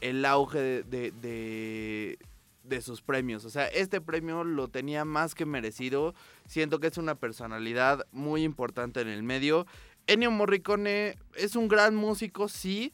el 0.00 0.24
auge 0.24 0.58
de, 0.58 0.82
de, 0.84 1.10
de- 1.22 2.18
de 2.64 2.82
sus 2.82 3.00
premios. 3.00 3.44
O 3.46 3.50
sea, 3.50 3.66
este 3.68 4.00
premio 4.00 4.44
lo 4.44 4.68
tenía 4.68 5.04
más 5.04 5.34
que 5.34 5.46
merecido. 5.46 6.14
Siento 6.46 6.78
que 6.78 6.86
es 6.88 6.98
una 6.98 7.14
personalidad 7.14 8.06
muy 8.12 8.42
importante 8.44 9.00
en 9.00 9.08
el 9.08 9.22
medio. 9.22 9.66
Ennio 10.06 10.30
Morricone 10.30 11.16
es 11.36 11.56
un 11.56 11.68
gran 11.68 11.96
músico, 11.96 12.48
sí, 12.48 12.92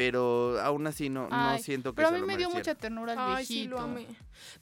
pero 0.00 0.58
aún 0.62 0.86
así 0.86 1.10
no, 1.10 1.28
no 1.28 1.50
Ay, 1.50 1.62
siento 1.62 1.92
que 1.92 1.96
Pero 1.96 2.08
a 2.08 2.10
se 2.12 2.14
mí 2.14 2.20
lo 2.22 2.26
me 2.26 2.36
dio 2.38 2.48
mereciera. 2.48 2.72
mucha 2.72 2.80
ternura 2.80 3.12
el 3.12 3.18
Ay, 3.20 3.44
sí, 3.44 3.54
viejito. 3.54 3.76
lo 3.76 3.80
amé. 3.82 4.06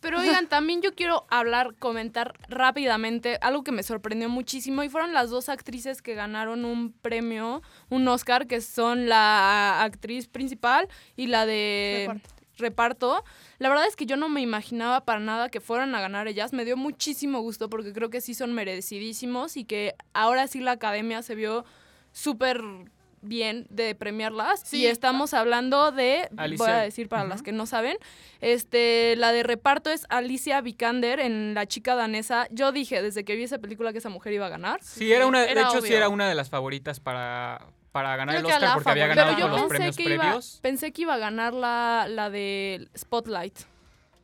Pero 0.01 0.19
oigan, 0.43 0.49
también 0.49 0.83
yo 0.83 0.95
quiero 0.97 1.27
hablar, 1.31 1.77
comentar 1.79 2.35
rápidamente 2.49 3.39
algo 3.41 3.63
que 3.63 3.71
me 3.71 3.85
sorprendió 3.85 4.29
muchísimo 4.29 4.83
y 4.83 4.89
fueron 4.89 5.13
las 5.15 5.31
dos 5.31 5.49
actrices 5.49 6.03
que 6.03 6.15
ganaron 6.15 6.65
un 6.65 6.93
premio, 6.93 7.63
un 7.89 8.09
Oscar, 8.09 8.49
que 8.49 8.61
son 8.61 9.09
la 9.09 9.83
actriz 9.85 10.27
principal 10.27 10.89
y 11.15 11.29
la 11.29 11.47
de 11.47 12.09
Reparto. 12.09 12.35
reparto. 12.57 13.25
La 13.61 13.69
verdad 13.69 13.87
es 13.87 13.95
que 13.95 14.07
yo 14.07 14.17
no 14.17 14.29
me 14.29 14.41
imaginaba 14.41 15.05
para 15.05 15.21
nada 15.21 15.49
que 15.51 15.61
fueran 15.61 15.95
a 15.95 16.01
ganar 16.01 16.27
ellas. 16.27 16.53
Me 16.53 16.65
dio 16.65 16.77
muchísimo 16.77 17.41
gusto 17.43 17.71
porque 17.71 17.93
creo 17.93 18.11
que 18.11 18.21
sí 18.21 18.35
son 18.35 18.55
merecidísimos 18.55 19.57
y 19.57 19.65
que 19.65 19.95
ahora 20.15 20.49
sí 20.49 20.59
la 20.59 20.73
academia 20.73 21.23
se 21.23 21.37
vio 21.37 21.65
súper 22.11 22.61
bien 23.23 23.67
de 23.71 23.95
premiarlas. 23.95 24.61
Sí. 24.65 24.79
Y 24.79 24.87
estamos 24.87 25.35
hablando 25.35 25.93
de, 25.93 26.29
voy 26.57 26.69
a 26.69 26.79
decir 26.79 27.09
para 27.09 27.25
las 27.25 27.43
que 27.43 27.53
no 27.53 27.67
saben, 27.67 27.97
este, 28.41 29.17
la 29.17 29.33
de 29.33 29.43
reparto 29.43 29.91
es 29.91 30.07
Alicia 30.09 30.61
Vikander 30.61 31.21
en 31.21 31.55
La 31.55 31.67
chica 31.67 31.95
danesa. 31.95 32.47
Yo 32.51 32.73
dije 32.73 33.03
desde 33.03 33.25
que 33.25 33.37
vi 33.37 33.45
esa 33.45 33.59
película 33.59 33.93
que 33.93 33.99
esa 33.99 34.09
mujer 34.11 34.33
iba 34.33 34.47
a 34.47 34.51
ganar. 34.51 34.81
Sí, 34.83 35.13
era 35.13 35.27
una, 35.27 35.43
de 35.43 35.53
hecho 35.53 35.81
sí 35.81 35.93
era 35.93 36.09
una 36.09 36.29
de 36.29 36.35
las 36.35 36.49
favoritas 36.51 37.01
para, 37.01 37.61
para 37.93 38.17
ganar 38.17 38.37
Creo 38.37 38.49
el 38.49 38.55
Oscar 38.55 38.75
porque 38.75 38.91
había 38.91 39.07
ganado 39.09 39.29
Pero 39.35 39.39
yo 39.41 39.47
todos 39.47 39.61
los 39.61 39.69
premios 39.69 39.99
iba, 39.99 40.23
previos. 40.23 40.59
pensé 40.63 40.93
que 40.93 41.03
iba 41.03 41.15
a 41.15 41.19
ganar 41.19 41.55
la, 41.55 42.07
la 42.09 42.31
de 42.31 42.89
Spotlight. 42.97 43.59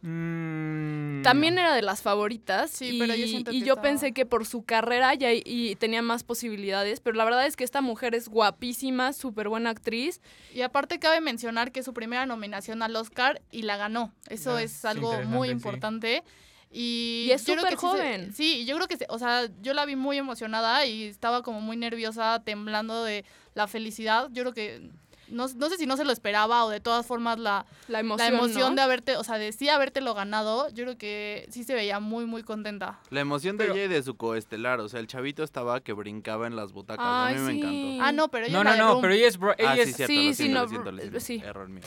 Mm, 0.07 1.23
También 1.23 1.59
era 1.59 1.75
de 1.75 1.83
las 1.83 2.03
favoritas. 2.03 2.71
Sí, 2.71 2.97
y, 2.97 2.99
pero 2.99 3.15
yo 3.15 3.27
siento 3.27 3.51
y 3.51 3.61
que 3.61 3.67
yo 3.67 3.73
estaba- 3.75 3.83
pensé 3.83 4.13
que 4.13 4.27
por 4.27 4.45
su 4.47 4.63
carrera 4.65 5.15
ya 5.15 5.33
y, 5.33 5.43
y 5.47 5.75
tenía 5.77 6.03
más 6.03 6.23
posibilidades. 6.25 7.01
Pero 7.01 7.17
la 7.17 7.25
verdad 7.25 7.47
es 7.47 7.57
que 7.57 7.65
esta 7.65 7.81
mujer 7.81 8.15
es 8.15 8.29
guapísima, 8.29 9.13
súper 9.13 9.49
buena 9.49 9.71
actriz. 9.71 10.21
Y 10.55 10.61
aparte 10.63 10.99
cabe 10.99 11.21
mencionar 11.21 11.73
que 11.73 11.81
es 11.81 11.87
su 11.87 11.95
primera 11.95 12.27
nominación 12.27 12.83
al 12.83 12.95
Oscar 12.97 13.41
y 13.51 13.63
la 13.63 13.77
ganó. 13.77 14.13
Eso 14.29 14.57
Ah, 14.57 14.63
es 14.63 14.85
algo 14.85 15.23
muy 15.25 15.49
sí. 15.49 15.53
importante. 15.53 16.23
Y, 16.71 17.27
Y 17.29 17.31
es 17.31 17.45
yo 17.47 17.55
creo 17.55 17.67
que 17.67 17.77
súper 17.77 17.79
sí 17.79 17.87
se- 17.97 18.03
joven. 18.03 18.35
Sí, 18.35 18.57
y 18.61 18.65
yo 18.67 18.75
creo 18.77 18.89
que, 18.89 18.99
o 19.09 19.19
sea, 19.19 19.49
yo 19.63 19.75
la 19.75 19.87
vi 19.87 19.95
muy 19.97 20.19
emocionada 20.19 20.85
y 20.85 21.05
estaba 21.05 21.43
como 21.43 21.61
muy 21.61 21.77
nerviosa, 21.77 22.43
temblando 22.45 23.05
de 23.05 23.25
la 23.55 23.69
felicidad. 23.69 24.29
Yo 24.33 24.43
creo 24.43 24.53
que, 24.55 24.91
no, 25.29 25.47
no 25.57 25.69
sé 25.69 25.77
si 25.77 25.87
no 25.87 25.97
se 25.97 26.05
lo 26.05 26.13
esperaba 26.13 26.65
o 26.65 26.71
de 26.71 26.81
todas 26.81 27.07
formas 27.07 27.39
la, 27.39 27.67
La 27.89 28.01
emoción. 28.01 28.33
la 28.33 28.39
emoción 28.39 28.71
¿no? 28.71 28.77
de 28.77 28.83
haberte, 28.83 29.17
o 29.17 29.25
sea, 29.25 29.39
de 29.39 29.53
sí 29.53 29.69
habértelo 29.69 30.15
ganado, 30.15 30.69
yo 30.71 30.85
creo 30.85 30.99
que 30.99 31.47
sí 31.51 31.65
se 31.65 31.75
veía 31.75 32.01
muy, 32.01 32.27
muy 32.27 32.43
contenta. 32.43 32.99
La 33.11 33.21
emoción 33.21 33.57
de 33.57 33.65
Pero- 33.65 33.75
ella 33.77 33.85
y 33.85 33.89
de 33.89 34.03
su 34.03 34.17
coestelar, 34.17 34.81
o 34.81 34.89
sea, 34.89 35.01
el 35.01 35.07
chavito 35.07 35.43
estaba 35.43 35.81
que 35.81 35.93
brincaba 35.93 36.47
en 36.47 36.57
las 36.57 36.73
butacas, 36.73 37.05
Ay, 37.09 37.35
a 37.35 37.39
mí 37.39 37.45
me 37.45 37.53
encantó. 37.59 38.05
Ah, 38.05 38.13
no, 38.13 38.29
pero 38.29 38.47
ella 38.47 38.63
No, 38.63 38.71
es 38.71 38.77
no, 38.79 38.85
no, 38.85 38.91
Room. 38.93 39.03
pero 39.03 39.15
ella 39.15 39.29
es... 39.29 39.39
bro- 39.39 39.55
ella 39.59 39.71
Ah, 39.73 39.75
sí, 39.77 39.81
es 39.81 39.97
cierto, 39.97 40.13
sí, 40.13 40.17
lo 40.27 40.31
sí, 40.31 40.35
siento, 40.35 40.55
no, 40.55 40.63
lo 40.63 40.69
siento, 40.69 40.93
lo 40.93 40.99
siento. 41.01 41.21
sí. 41.21 41.43
Error 41.45 41.69
mío. 41.69 41.83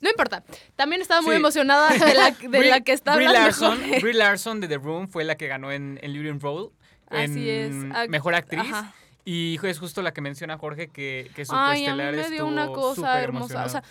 No 0.00 0.10
importa. 0.10 0.42
También 0.74 1.00
estaba 1.00 1.20
muy 1.22 1.34
Sí. 1.34 1.40
emocionada 1.40 1.90
de 1.90 2.14
la, 2.14 2.30
de 2.32 2.48
Brie- 2.48 2.70
la 2.70 2.80
que 2.80 2.92
está 2.92 3.14
Brie. 3.14 3.28
Larson. 3.28 3.78
Brie 4.02 4.14
Larson 4.14 4.60
de 4.60 4.66
The 4.66 4.78
Room 4.78 5.08
fue 5.08 5.22
la 5.22 5.36
que 5.36 5.46
ganó 5.46 5.70
en, 5.70 6.00
en 6.02 6.12
Leading 6.12 6.40
Role. 6.40 6.70
Así 7.08 7.48
es. 7.48 7.72
Mejor 8.08 8.34
Actriz. 8.34 8.62
Ajá. 8.62 8.92
Y 9.24 9.58
es 9.62 9.78
justo 9.78 10.02
la 10.02 10.12
que 10.12 10.20
menciona 10.20 10.58
Jorge 10.58 10.88
que, 10.88 11.30
que 11.34 11.44
su 11.44 11.52
Ay, 11.54 11.86
a 11.86 11.94
mí 11.94 12.02
me 12.02 12.30
dio 12.30 12.46
una 12.46 12.66
cosa 12.68 13.20
hermosa. 13.20 13.64
O 13.64 13.68
sea, 13.68 13.82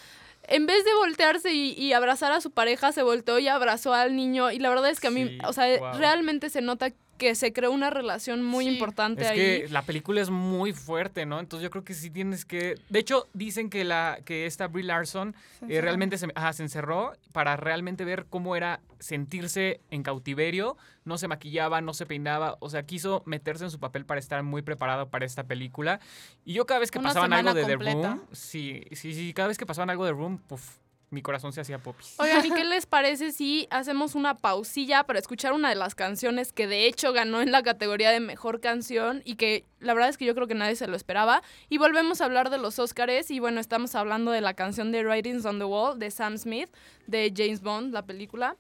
en 0.44 0.66
vez 0.66 0.84
de 0.84 0.94
voltearse 0.96 1.54
y, 1.54 1.72
y 1.74 1.94
abrazar 1.94 2.32
a 2.32 2.42
su 2.42 2.52
pareja, 2.52 2.92
se 2.92 3.04
volteó 3.04 3.40
y 3.40 3.48
abrazó 3.48 3.94
al 3.94 4.16
niño. 4.16 4.52
Y 4.52 4.60
la 4.60 4.70
verdad 4.70 4.90
es 4.90 5.00
que 5.00 5.08
a 5.08 5.12
mí, 5.12 5.28
Sí, 5.28 5.38
o 5.48 5.54
sea, 5.54 5.80
wow. 5.80 5.94
realmente 5.98 6.50
se 6.50 6.62
nota 6.62 6.92
que 7.22 7.36
se 7.36 7.54
creó 7.54 7.70
una 7.72 7.92
relación 7.92 8.44
muy 8.44 8.66
Sí. 8.66 8.72
importante 8.74 9.22
Es 9.22 9.30
ahí. 9.30 9.38
que 9.38 9.68
la 9.70 9.84
película 9.84 10.22
es 10.22 10.32
muy 10.32 10.74
fuerte, 10.74 11.28
¿no? 11.28 11.40
Entonces 11.40 11.64
yo 11.64 11.70
creo 11.70 11.84
que 11.84 11.94
sí 11.94 12.10
tienes 12.10 12.46
que... 12.46 12.74
De 12.90 12.98
hecho, 12.98 13.28
dicen 13.34 13.70
que, 13.70 13.84
la, 13.84 14.18
que 14.26 14.48
esta 14.48 14.68
Brie 14.68 14.84
Larson 14.84 15.36
Se 15.60 15.76
eh, 15.78 15.82
realmente 15.82 16.18
se, 16.18 16.28
ajá, 16.34 16.52
se 16.54 16.64
encerró 16.64 17.14
para 17.32 17.56
realmente 17.58 18.06
ver 18.06 18.26
cómo 18.28 18.56
era 18.56 18.80
sentirse 19.00 19.82
en 19.92 20.02
cautiverio. 20.02 20.78
No 21.06 21.20
se 21.20 21.28
maquillaba, 21.28 21.80
no 21.82 21.94
se 21.94 22.08
peinaba. 22.08 22.58
O 22.60 22.70
sea, 22.72 22.84
quiso 22.88 23.22
meterse 23.28 23.66
en 23.66 23.70
su 23.72 23.80
papel 23.80 24.04
para 24.06 24.20
estar 24.20 24.42
muy 24.42 24.64
preparado 24.64 25.10
para 25.10 25.24
esta 25.26 25.44
película. 25.44 26.00
Y 26.44 26.54
yo 26.54 26.66
cada 26.66 26.80
vez 26.80 26.90
que 26.90 26.98
Una 26.98 27.10
pasaban 27.10 27.34
algo 27.34 27.54
de 27.54 27.66
The 27.66 27.72
completa. 27.74 28.08
Room... 28.16 28.22
Sí, 28.32 28.84
sí, 28.94 29.14
sí. 29.14 29.32
Cada 29.34 29.48
vez 29.50 29.60
que 29.60 29.68
pasaban 29.68 29.92
algo 29.92 30.06
de 30.06 30.12
The 30.12 30.18
Room, 30.18 30.40
puf, 30.40 30.78
mi 31.12 31.22
corazón 31.22 31.54
se 31.54 31.62
hacía 31.62 31.78
popis. 31.78 32.16
Oigan, 32.20 32.46
¿y 32.46 32.50
qué 32.52 32.64
les 32.66 32.86
parece 32.86 33.32
si 33.32 33.68
hacemos 33.70 34.16
una 34.16 34.36
pausilla 34.38 35.04
para 35.04 35.20
escuchar 35.20 35.54
una 35.54 35.70
de 35.70 35.76
las 35.76 35.94
canciones 35.94 36.52
que 36.54 36.68
de 36.68 36.88
hecho 36.88 37.14
ganó 37.14 37.42
en 37.42 37.52
la 37.52 37.62
categoría 37.64 38.12
de 38.12 38.20
mejor 38.20 38.62
canción 38.62 39.22
y 39.26 39.36
que 39.36 39.66
la 39.80 39.94
verdad 39.94 40.10
es 40.10 40.18
que 40.18 40.26
yo 40.26 40.34
creo 40.34 40.48
que 40.48 40.56
nadie 40.56 40.76
se 40.76 40.88
lo 40.88 40.96
esperaba? 40.96 41.44
Y 41.70 41.78
volvemos 41.78 42.22
a 42.22 42.26
hablar 42.26 42.50
de 42.50 42.58
los 42.58 42.80
Óscares 42.80 43.30
y 43.30 43.40
bueno, 43.40 43.60
estamos 43.60 43.94
hablando 43.96 44.32
de 44.32 44.42
la 44.42 44.54
canción 44.54 44.92
de 44.92 45.04
Writings 45.06 45.46
on 45.46 45.60
the 45.60 45.66
Wall 45.66 46.00
de 46.00 46.10
Sam 46.12 46.38
Smith, 46.38 46.70
de 47.08 47.32
James 47.36 47.62
Bond, 47.62 47.94
la 47.94 48.06
película. 48.06 48.56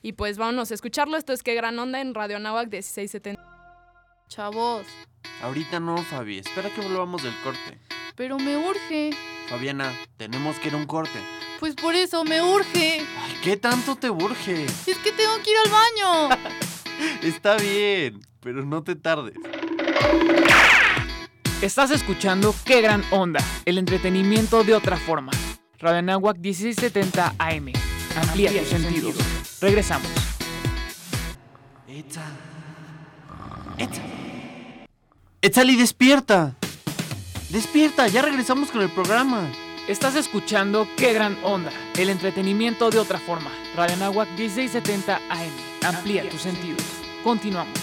Y 0.00 0.12
pues 0.12 0.38
vámonos 0.38 0.70
a 0.70 0.74
escucharlo. 0.74 1.16
Esto 1.16 1.32
es 1.32 1.42
Que 1.42 1.54
Gran 1.54 1.78
Onda 1.78 2.00
en 2.00 2.14
Radio 2.14 2.38
Nahuac 2.38 2.70
1670. 2.70 3.42
Chavos, 4.28 4.86
Ahorita 5.42 5.80
no, 5.80 5.98
Fabi, 5.98 6.38
espera 6.38 6.70
que 6.70 6.80
volvamos 6.80 7.22
del 7.22 7.34
corte. 7.42 7.78
pero 8.16 8.38
me 8.38 8.56
urge. 8.56 9.10
Fabiana, 9.48 9.92
tenemos 10.16 10.58
que 10.58 10.68
ir 10.68 10.74
a 10.74 10.78
un 10.78 10.86
corte. 10.86 11.18
Pues 11.58 11.74
por 11.74 11.94
eso 11.94 12.24
me 12.24 12.42
urge. 12.42 13.00
Ay, 13.00 13.36
¿qué 13.42 13.56
tanto 13.56 13.96
te 13.96 14.10
urge? 14.10 14.64
Es 14.64 14.98
que 14.98 15.12
tengo 15.12 15.32
que 15.42 15.50
ir 15.50 15.56
al 15.64 15.70
baño. 15.70 16.38
Está 17.22 17.56
bien, 17.56 18.20
pero 18.40 18.64
no 18.64 18.82
te 18.82 18.94
tardes. 18.94 19.34
Estás 21.62 21.90
escuchando 21.90 22.54
Qué 22.64 22.82
Gran 22.82 23.02
Onda, 23.10 23.40
el 23.64 23.78
entretenimiento 23.78 24.62
de 24.64 24.74
otra 24.74 24.98
forma. 24.98 25.32
Radio 25.78 26.02
Nahuac 26.02 26.38
1670 26.38 27.34
AM. 27.38 27.72
Amplía 28.16 28.50
tus 28.52 28.68
sentidos. 28.68 29.14
Regresamos. 29.60 30.08
Etza. 31.88 32.24
Etza. 33.78 34.02
Etzali, 35.40 35.76
despierta. 35.76 36.54
Despierta, 37.50 38.08
ya 38.08 38.20
regresamos 38.20 38.70
con 38.70 38.82
el 38.82 38.90
programa. 38.90 39.50
Estás 39.88 40.16
escuchando 40.16 40.88
Qué 40.96 41.12
Gran 41.12 41.38
Onda, 41.44 41.70
el 41.96 42.10
entretenimiento 42.10 42.90
de 42.90 42.98
otra 42.98 43.20
forma. 43.20 43.52
Radio 43.76 43.96
Nahuac 43.96 44.28
1670 44.30 45.14
AM. 45.14 45.52
Amplía 45.84 46.28
tus 46.28 46.40
sentidos. 46.40 46.82
Continuamos. 47.22 47.78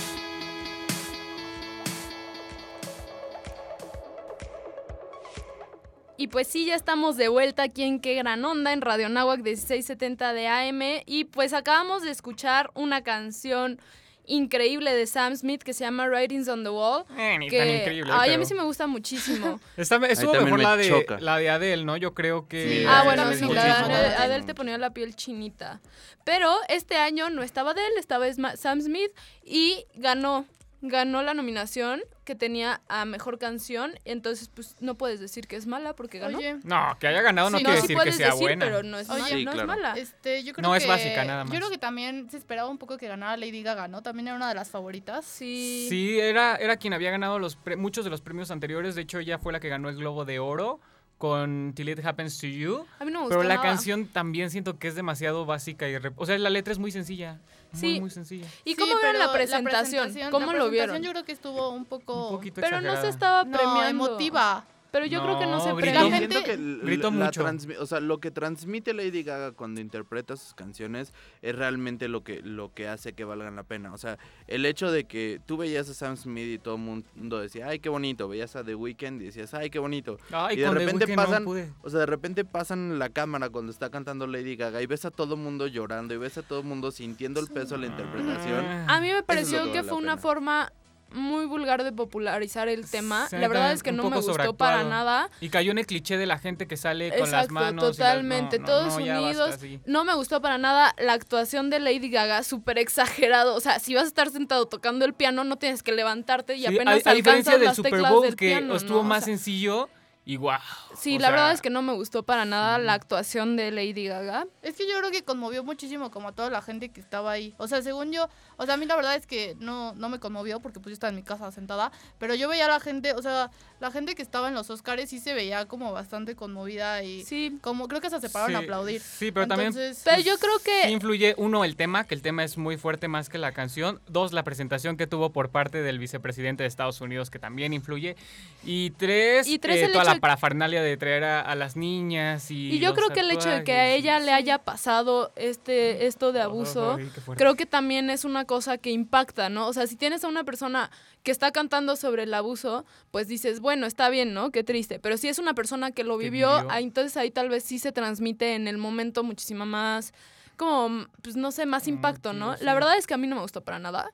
Y 6.18 6.28
pues 6.28 6.50
sí, 6.50 6.66
ya 6.66 6.76
estamos 6.76 7.16
de 7.16 7.30
vuelta 7.30 7.64
aquí 7.64 7.84
en 7.84 8.02
Qué 8.02 8.16
Gran 8.16 8.44
Onda, 8.44 8.74
en 8.74 8.82
Radio 8.82 9.08
Nahuac 9.08 9.40
1670 9.40 10.34
de 10.34 10.48
AM. 10.50 10.82
Y 11.06 11.24
pues 11.24 11.54
acabamos 11.54 12.02
de 12.02 12.12
escuchar 12.12 12.70
una 12.74 13.02
canción 13.04 13.80
increíble 14.26 14.94
de 14.94 15.06
Sam 15.06 15.36
Smith 15.36 15.64
que 15.64 15.74
se 15.74 15.84
llama 15.84 16.08
Writings 16.08 16.48
on 16.48 16.64
the 16.64 16.70
Wall. 16.70 17.06
Eh, 17.18 17.38
ni 17.38 17.50
que, 17.50 17.58
tan 17.58 17.70
increíble. 17.70 18.12
Ay, 18.16 18.34
a 18.34 18.38
mí 18.38 18.46
sí 18.46 18.54
me 18.54 18.64
gusta 18.64 18.88
muchísimo. 18.88 19.60
Está, 19.78 19.98
estuvo 20.08 20.34
mejor 20.34 20.58
me 20.58 20.64
la 20.64 20.78
de, 20.78 20.90
choca. 20.90 21.20
la 21.20 21.38
de 21.38 21.50
Adele, 21.50 21.86
¿no? 21.86 21.98
Yo 21.98 22.14
creo 22.14 22.48
que. 22.48 22.68
Sí, 22.68 22.86
ah, 22.88 23.04
bueno, 23.04 23.32
sí, 23.34 23.46
la 23.54 23.64
de. 23.64 23.72
Adele, 23.72 24.16
Adele 24.16 24.46
te 24.46 24.56
ponía 24.56 24.78
la 24.78 24.92
piel 24.92 25.16
chinita. 25.16 25.82
Pero 26.24 26.54
este 26.70 26.96
año 26.96 27.30
no 27.30 27.44
estaba 27.44 27.72
Adele, 27.72 28.00
estaba 28.00 28.26
Sam 28.56 28.82
Smith 28.82 29.12
y 29.44 29.86
ganó. 29.96 30.46
Ganó 30.86 31.24
la 31.24 31.34
nominación 31.34 32.02
que 32.24 32.36
tenía 32.36 32.82
a 32.88 33.06
mejor 33.06 33.38
canción. 33.40 33.94
Entonces, 34.06 34.50
pues 34.54 34.76
no 34.80 34.96
puedes 34.96 35.20
decir 35.20 35.48
que 35.48 35.56
es 35.56 35.68
mala 35.68 35.96
porque 35.96 36.20
ganó. 36.20 36.38
Oye, 36.38 36.58
No, 36.64 36.96
que 37.00 37.08
haya 37.08 37.22
ganado 37.22 37.50
no 37.50 37.58
Sí, 37.58 37.64
quiere 37.64 37.82
decir 37.82 37.90
que 37.90 38.02
puedes 38.02 38.16
sea 38.16 38.28
decir, 38.28 38.42
buena. 38.42 38.66
pero 38.66 38.84
no 38.84 38.98
es, 39.00 39.10
Oye, 39.10 39.20
mala, 39.22 39.36
Sí, 39.36 39.46
no 39.46 39.52
es 39.54 39.66
mala. 39.66 39.94
este, 39.98 40.44
yo 40.44 40.54
creo 40.54 40.64
No, 40.68 40.72
que 40.74 40.78
es 40.84 40.88
básica, 40.88 41.26
nada 41.26 41.44
más. 41.44 41.54
Yo 41.54 41.60
creo 41.60 41.70
que 41.70 41.78
también 41.78 42.30
se 42.30 42.38
esperaba 42.38 42.70
un 42.70 42.78
poco 42.78 42.98
que 42.98 43.08
ganara 43.08 43.36
Lady 43.38 43.62
Gaga, 43.64 43.88
¿no? 43.88 44.02
También 44.04 44.28
era 44.28 44.36
una 44.36 44.50
de 44.50 44.56
las 44.56 44.70
favoritas. 44.70 45.26
Sí. 45.26 45.88
Sí, 45.90 46.20
era, 46.20 46.56
era 46.56 46.78
quien 46.78 46.94
había 46.94 47.12
ganado 47.12 47.40
los 47.40 47.56
pre- 47.56 47.76
muchos 47.76 48.04
de 48.06 48.10
los 48.12 48.22
premios 48.22 48.52
anteriores. 48.52 48.96
De 48.96 49.02
hecho, 49.02 49.20
ella 49.20 49.38
fue 49.40 49.52
la 49.54 49.60
que 49.60 49.70
ganó 49.70 49.90
el 49.90 49.96
Globo 49.98 50.26
de 50.26 50.40
Oro 50.40 50.80
con 51.24 51.72
Till 51.74 51.88
It 51.88 52.06
Happens 52.06 52.38
to 52.40 52.48
You. 52.48 52.86
A 53.00 53.06
mí 53.06 53.12
no 53.12 53.20
me 53.20 53.26
gustó 53.28 53.38
Pero 53.38 53.44
la 53.48 53.56
nada. 53.56 53.66
canción 53.66 54.08
también 54.08 54.50
siento 54.50 54.78
que 54.78 54.90
es 54.90 54.96
demasiado 54.96 55.46
básica 55.46 55.88
y... 55.88 55.94
rep- 55.96 56.12
O 56.18 56.26
sea, 56.26 56.38
la 56.38 56.50
letra 56.50 56.74
es 56.74 56.80
muy 56.80 56.92
sencilla. 56.92 57.40
Muy, 57.72 57.80
Sí. 57.80 58.02
muy 58.02 58.10
sencilla. 58.10 58.46
¿Y 58.66 58.72
Sí, 58.72 58.76
cómo 58.76 58.88
vieron 58.98 59.14
pero 59.14 59.20
la 59.20 59.32
presentación? 59.32 60.04
presentación- 60.04 60.32
¿Cómo 60.32 60.48
la 60.48 60.52
lo 60.60 60.66
presentación 60.66 60.72
vieron? 61.00 61.02
Yo 61.02 61.12
creo 61.12 61.24
que 61.24 61.32
estuvo 61.32 61.70
un 61.70 61.86
poco... 61.86 62.28
Un 62.32 62.36
poquito 62.36 62.60
Pero 62.60 62.82
no 62.82 63.00
se 63.00 63.08
estaba 63.08 63.46
no, 63.46 63.58
premiando. 63.58 64.06
emotiva. 64.08 64.66
Pero 64.94 65.08
yo 65.08 65.24
creo 65.24 65.40
que 65.40 65.48
no 65.48 65.54
No, 65.58 65.60
se 65.60 65.74
premia. 65.74 66.04
La 66.04 66.18
gente- 66.20 66.44
que 66.44 66.56
la 66.56 67.10
mucho. 67.10 67.44
o 67.80 67.86
sea, 67.88 68.00
lo 68.00 68.20
que 68.20 68.30
transmite 68.30 68.94
Lady 68.94 69.24
Gaga 69.24 69.52
cuando 69.52 69.82
interpreta 69.82 70.38
sus 70.38 70.54
canciones 70.54 71.16
es 71.42 71.56
realmente 71.56 72.08
lo 72.08 72.24
que, 72.24 72.44
lo 72.44 72.72
que 72.76 72.88
hace 72.88 73.14
que 73.14 73.24
valgan 73.24 73.56
la 73.56 73.64
pena. 73.64 73.92
O 73.92 73.98
sea, 73.98 74.20
el 74.46 74.68
hecho 74.68 74.92
de 74.92 75.06
que 75.06 75.42
tú 75.48 75.58
veías 75.58 75.90
a 75.90 75.96
Sam 75.96 76.16
Smith 76.16 76.46
y 76.48 76.60
todo 76.60 76.76
el 76.76 76.82
mundo 76.82 77.40
decía, 77.40 77.70
ay, 77.70 77.80
qué 77.80 77.90
bonito. 77.90 78.28
Veías 78.28 78.56
a 78.56 78.64
The 78.64 78.76
Weeknd 78.76 79.20
y 79.24 79.26
decías, 79.26 79.56
ay, 79.56 79.72
qué 79.72 79.80
bonito. 79.80 80.20
Ay, 80.32 80.58
y 80.58 80.60
de 80.62 80.70
repente 80.70 81.08
no 81.08 81.16
pasan, 81.16 81.44
pude. 81.44 81.74
o 81.82 81.90
sea, 81.90 82.02
de 82.02 82.06
repente 82.06 82.46
pasan 82.46 83.00
la 83.00 83.10
cámara 83.10 83.50
cuando 83.50 83.72
está 83.72 83.90
cantando 83.90 84.28
Lady 84.28 84.56
Gaga 84.56 84.80
y 84.84 84.86
ves 84.86 85.06
a 85.06 85.10
todo 85.10 85.34
el 85.34 85.42
mundo 85.42 85.66
llorando 85.66 86.14
y 86.14 86.18
ves 86.18 86.38
a 86.38 86.44
todo 86.44 86.60
el 86.60 86.66
mundo 86.66 86.92
sintiendo 86.92 87.40
el 87.40 87.48
peso 87.48 87.74
de 87.74 87.82
la 87.82 87.88
interpretación. 87.88 88.64
A 88.88 89.02
mí 89.02 89.10
me 89.12 89.24
pareció 89.24 89.64
que 89.64 89.72
que 89.72 89.78
vale 89.80 89.90
fue 89.90 89.98
una 89.98 90.18
forma 90.18 90.72
muy 91.14 91.46
vulgar 91.46 91.84
de 91.84 91.92
popularizar 91.92 92.68
el 92.68 92.90
tema. 92.90 93.28
La 93.32 93.48
verdad 93.48 93.72
es 93.72 93.84
que 93.84 93.92
no 93.92 94.10
me 94.10 94.18
gustó 94.18 94.54
para 94.56 94.84
nada. 94.84 95.30
Y 95.42 95.50
cayó 95.50 95.72
en 95.72 95.78
el 95.78 95.86
cliché 95.86 96.18
de 96.18 96.26
la 96.26 96.38
gente 96.40 96.68
que 96.68 96.78
sale 96.78 97.16
con 97.18 97.32
las 97.32 97.50
manos. 97.50 97.84
las- 97.84 97.98
totalmente, 97.98 98.60
no, 98.60 98.66
no, 98.66 98.72
todos 98.72 98.94
no, 99.00 99.06
ya 99.06 99.14
basta, 99.22 99.44
unidos. 99.44 99.58
sí. 99.62 99.80
No 99.86 100.04
me 100.06 100.14
gustó 100.16 100.42
para 100.42 100.58
nada 100.58 100.94
la 100.98 101.14
actuación 101.14 101.70
de 101.70 101.80
Lady 101.80 102.10
Gaga, 102.10 102.44
súper 102.44 102.78
exagerado. 102.80 103.56
O 103.56 103.60
sea, 103.60 103.80
si 103.80 103.94
vas 103.96 104.04
a 104.06 104.08
estar 104.08 104.30
sentado 104.30 104.68
tocando 104.68 105.06
el 105.06 105.14
piano, 105.14 105.44
no 105.44 105.58
tienes 105.58 105.84
que 105.84 105.92
levantarte 105.92 106.56
y 106.56 106.60
Sí, 106.62 106.66
apenas 106.68 107.06
a, 107.06 107.12
a 107.12 107.14
diferencia 107.14 107.54
alcanzas 107.54 107.54
del 107.60 107.66
las 107.68 107.76
Super 107.76 107.92
teclas 107.92 108.12
Bowl 108.12 108.24
del 108.24 108.36
que 108.36 108.48
piano, 108.48 108.76
estuvo 108.76 109.04
más 109.04 109.24
sea, 109.24 109.34
sencillo 109.34 109.90
y 110.26 110.38
guau. 110.38 110.60
Sí, 110.98 111.14
la 111.20 111.28
sea, 111.28 111.32
verdad 111.32 111.52
es 111.52 111.62
que 111.62 111.70
no 111.70 111.82
me 111.82 111.94
gustó 111.94 112.24
para 112.24 112.46
nada 112.46 112.78
la 112.78 112.94
actuación 112.94 113.56
de 113.56 113.72
Lady 113.72 114.06
Gaga. 114.08 114.46
Es 114.62 114.76
que 114.76 114.88
yo 114.88 114.98
creo 115.00 115.12
que 115.12 115.24
conmovió 115.24 115.64
muchísimo 115.64 116.12
como 116.12 116.30
a 116.30 116.32
toda 116.32 116.50
la 116.50 116.62
gente 116.62 116.90
que 116.90 117.02
estaba 117.02 117.32
ahí. 117.32 117.54
O 117.58 117.68
sea, 117.68 117.82
según 117.82 118.12
yo, 118.12 118.30
o 118.58 118.66
sea, 118.66 118.76
a 118.76 118.78
mí 118.78 118.86
la 118.86 118.96
verdad 118.96 119.16
es 119.16 119.28
que 119.28 119.56
no, 119.60 119.94
no 119.96 120.10
me 120.10 120.20
conmovió 120.20 120.60
porque 120.62 120.80
pues 120.80 120.92
yo 120.92 120.94
estaba 120.94 121.10
en 121.10 121.18
mi 121.18 121.24
casa 121.24 121.52
sentada, 121.52 121.92
pero 122.20 122.36
yo 122.36 122.48
veía 122.48 122.66
a 122.66 122.70
la 122.70 122.80
gente, 122.80 123.14
o 123.14 123.22
sea, 123.22 123.52
la 123.80 123.92
gente 123.92 124.16
que 124.16 124.22
estaba 124.22 124.48
en 124.48 124.54
los 124.54 124.70
Oscars 124.70 125.10
sí 125.10 125.20
se 125.20 125.34
veía 125.34 125.66
como 125.66 125.92
bastante 125.92 126.36
conmovida 126.36 127.04
y 127.04 127.24
Sí. 127.24 127.58
como 127.62 127.88
creo 127.88 128.00
que 128.00 128.10
se 128.10 128.22
separaron 128.22 128.56
a 128.56 128.60
aplaudir. 128.60 129.02
Sí, 129.02 129.32
pero 129.32 129.48
también 129.48 129.74
Pero 129.74 130.22
yo 130.22 130.38
creo 130.38 130.58
sí 130.60 130.66
que 130.84 130.90
influye, 130.92 131.36
uno, 131.38 131.66
el 131.66 131.76
tema, 131.76 132.06
que 132.06 132.16
el 132.16 132.22
tema 132.22 132.44
es 132.44 132.58
muy 132.58 132.78
fuerte 132.78 133.08
más 133.10 133.28
que 133.28 133.38
la 133.38 133.52
canción. 133.52 134.00
Dos, 134.08 134.32
la 134.32 134.44
presentación 134.44 134.96
que 134.96 135.06
tuvo 135.08 135.32
por 135.32 135.50
parte 135.50 135.82
del 135.82 136.00
vicepresidente 136.00 136.64
de 136.64 136.68
Estados 136.68 137.02
Unidos, 137.02 137.30
que 137.30 137.40
también 137.40 137.74
influye. 137.74 138.16
Y 138.64 138.92
tres, 138.92 139.48
Y 139.48 139.60
tres, 139.60 139.78
eh, 139.82 139.86
el 139.86 139.92
toda 139.92 140.04
hecho 140.04 140.13
la 140.16 140.20
parafernalia 140.20 140.82
de 140.82 140.98
traer 140.98 141.24
a, 141.24 141.42
a 141.42 141.56
las 141.56 141.76
niñas 141.76 142.50
y 142.52 142.72
y 142.74 142.80
yo 142.80 142.94
creo 142.94 143.10
que 143.10 143.20
el 143.20 143.32
hecho 143.32 143.50
de 143.50 143.64
que 143.64 143.74
a 143.74 143.88
ella 143.90 144.20
le 144.20 144.32
haya 144.32 144.58
pasado 144.60 145.32
este 145.36 146.06
esto 146.08 146.32
de 146.32 146.42
abuso 146.42 146.96
Ay, 146.98 147.10
qué 147.14 147.22
fuerte. 147.22 147.44
creo 147.44 147.56
que 147.56 147.66
también 147.66 148.10
es 148.10 148.26
una 148.26 148.46
cosa 148.46 148.78
que 148.78 148.92
impacta, 148.92 149.50
¿no? 149.50 149.68
O 149.68 149.74
sea, 149.74 149.86
si 149.88 149.96
tienes 149.96 150.24
a 150.24 150.28
una 150.28 150.44
persona 150.44 150.90
que 151.24 151.32
está 151.32 151.52
cantando 151.52 151.96
sobre 151.96 152.24
el 152.24 152.34
abuso, 152.34 152.86
pues 153.12 153.28
dices, 153.28 153.60
bueno, 153.60 153.86
está 153.86 154.10
bien, 154.10 154.34
¿no? 154.34 154.52
Qué 154.52 154.64
triste. 154.64 155.00
Pero 155.00 155.18
si 155.18 155.28
es 155.30 155.40
una 155.40 155.54
persona 155.54 155.92
que 155.92 156.04
lo 156.04 156.18
vivió, 156.18 156.54
vivió. 156.58 156.72
ahí- 156.72 156.84
entonces 156.84 157.16
ahí 157.18 157.32
tal 157.32 157.50
vez 157.50 157.64
sí 157.64 157.80
se 157.80 157.92
transmite 157.92 158.56
en 158.56 158.68
el 158.68 158.78
momento 158.78 159.24
muchísima 159.24 159.66
más, 159.66 160.14
como, 160.58 161.08
pues 161.22 161.36
no 161.36 161.52
sé, 161.52 161.66
más 161.66 161.86
Mm, 161.88 161.90
impacto, 161.90 162.34
¿no? 162.34 162.56
La 162.62 162.74
verdad 162.74 162.98
es 162.98 163.08
que 163.08 163.14
a 163.14 163.18
mí 163.18 163.28
no 163.28 163.36
me 163.38 163.42
gustó 163.42 163.62
para 163.62 163.80
nada. 163.80 164.10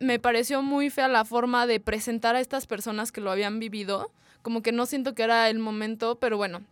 Me 0.00 0.18
pareció 0.18 0.62
muy 0.62 0.90
fea 0.90 1.08
la 1.08 1.24
forma 1.24 1.66
de 1.66 1.80
presentar 1.80 2.36
a 2.36 2.40
estas 2.40 2.66
personas 2.66 3.12
que 3.12 3.20
lo 3.20 3.30
habían 3.30 3.58
vivido. 3.60 4.10
Como 4.42 4.62
que 4.62 4.72
no 4.72 4.86
siento 4.86 5.14
que 5.14 5.22
era 5.22 5.48
el 5.48 5.58
momento, 5.58 6.16
pero 6.16 6.36
bueno. 6.36 6.62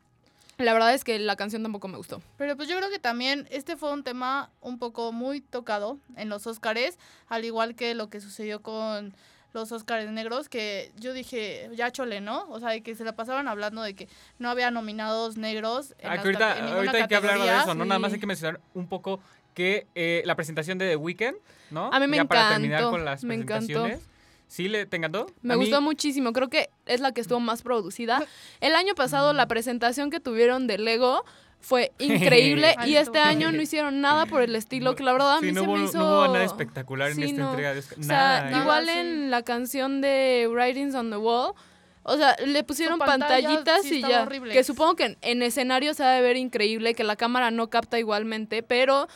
La 0.59 0.73
verdad 0.75 0.93
es 0.93 1.03
que 1.03 1.19
la 1.19 1.35
canción 1.37 1.63
tampoco 1.63 1.89
me 1.89 1.97
gustó. 1.97 2.21
Pero 2.37 2.57
pues 2.57 2.69
yo 2.69 2.77
creo 2.77 2.91
que 2.91 2.99
también 2.99 3.49
este 3.51 3.77
fue 3.77 3.93
un 3.93 4.05
tema 4.05 4.51
un 4.61 4.79
poco 4.79 5.11
muy 5.13 5.41
tocado 5.41 5.99
en 6.17 6.29
los 6.29 6.47
Óscares, 6.47 6.99
al 7.29 7.45
igual 7.45 7.75
que 7.75 7.95
lo 7.95 8.11
que 8.11 8.21
sucedió 8.21 8.61
con 8.61 9.15
los 9.55 9.73
Óscares 9.73 10.11
negros, 10.11 10.49
que 10.49 10.93
yo 10.97 11.13
dije, 11.15 11.71
ya 11.75 11.91
chole, 11.91 12.21
¿no? 12.21 12.47
O 12.51 12.61
sea, 12.61 12.71
de 12.71 12.83
que 12.83 12.95
se 12.95 13.05
la 13.05 13.15
pasaban 13.17 13.49
hablando 13.49 13.83
de 13.83 13.95
que 13.95 14.09
no 14.39 14.51
había 14.51 14.71
nominados 14.71 15.37
negros 15.37 15.95
en, 15.99 16.11
Ah, 16.11 16.15
las 16.17 16.25
que 16.25 16.33
cate- 16.33 16.59
en 16.59 16.65
ahorita, 16.67 16.97
hay 16.99 17.09
que 17.09 17.17
hablar 17.17 17.39
de 17.39 17.57
eso, 17.57 17.75
¿no? 17.75 17.85
Nada 17.85 17.99
más 17.99 18.13
hay 18.13 18.21
que 18.21 18.27
mencionar 18.27 18.61
un 18.75 18.87
poco 18.87 19.21
que 19.55 19.87
eh, 19.95 20.23
la 20.25 20.35
presentación 20.35 20.79
de 20.79 20.89
The 20.91 20.97
Weeknd, 20.97 21.37
¿no? 21.71 21.91
A 21.93 22.01
mí 22.01 22.07
me 22.07 22.17
ya 22.19 22.25
para 22.25 22.51
terminar 22.51 22.85
con 22.85 23.05
las 23.05 23.25
me 23.25 23.35
encantó. 23.35 23.67
presentaciones. 23.67 24.09
¿Sí 24.49 24.69
le, 24.69 24.85
te 24.85 24.99
encantó? 24.99 25.27
Me 25.41 25.55
A 25.55 25.57
mí- 25.57 25.65
gustó 25.65 25.81
muchísimo, 25.81 26.33
creo 26.35 26.49
que 26.49 26.69
es 26.87 27.01
la 27.01 27.13
que 27.13 27.21
estuvo 27.23 27.41
más 27.41 27.63
producida. 27.63 28.23
El 28.61 28.75
año 28.75 28.95
pasado 28.95 29.33
la 29.33 29.47
presentación 29.49 30.11
que 30.11 30.21
tuvieron 30.21 30.67
de 30.67 30.77
Lego 30.77 31.25
fue 31.61 31.93
increíble 31.99 32.75
y 32.87 32.97
este 32.97 33.19
año 33.19 33.51
no 33.53 33.63
hicieron 33.63 34.01
nada 34.03 34.27
por 34.27 34.43
el 34.43 34.55
estilo, 34.55 34.95
que 34.95 35.05
la 35.05 35.13
verdad 35.13 35.37
a 35.37 35.41
Sí, 35.41 35.47
mí 35.47 35.53
no 35.53 35.63
se 35.63 35.67
hubo, 35.69 35.77
me 35.79 35.85
hizo... 35.85 35.99
no 35.99 36.05
hubo 36.07 36.27
nada 36.29 36.45
espectacular 36.45 37.11
en 37.11 37.17
Sí, 37.17 37.23
esta 37.23 37.41
no. 37.41 37.49
entrega 37.51 37.73
de 37.73 37.79
Oscar. 37.81 37.99
O 37.99 38.03
sea, 38.03 38.17
Nada, 38.45 38.61
igual 38.63 38.87
Nada, 38.87 39.01
en 39.01 39.07
sí. 39.23 39.27
la 39.29 39.43
canción 39.43 40.01
de 40.03 40.49
Writings 40.51 40.95
on 40.97 41.11
the 41.11 41.17
Wall, 41.17 41.55
o 42.03 42.17
sea, 42.17 42.37
le 42.45 42.65
pusieron 42.65 42.99
pantalla 42.99 43.49
pantallitas 43.49 43.83
sí 43.85 43.99
y 43.99 44.01
ya. 44.03 44.25
horrible. 44.25 44.53
Que 44.53 44.65
supongo 44.65 44.97
que 44.97 45.05
en, 45.05 45.19
en 45.23 45.43
escenario 45.43 45.95
se 45.95 46.03
ha 46.05 46.11
de 46.11 46.21
ver 46.21 46.37
increíble, 46.37 46.95
que 46.95 47.05
la 47.05 47.15
cámara 47.17 47.51
no 47.53 47.71
capta 47.71 47.99
igualmente, 47.99 48.63
pero 48.65 49.07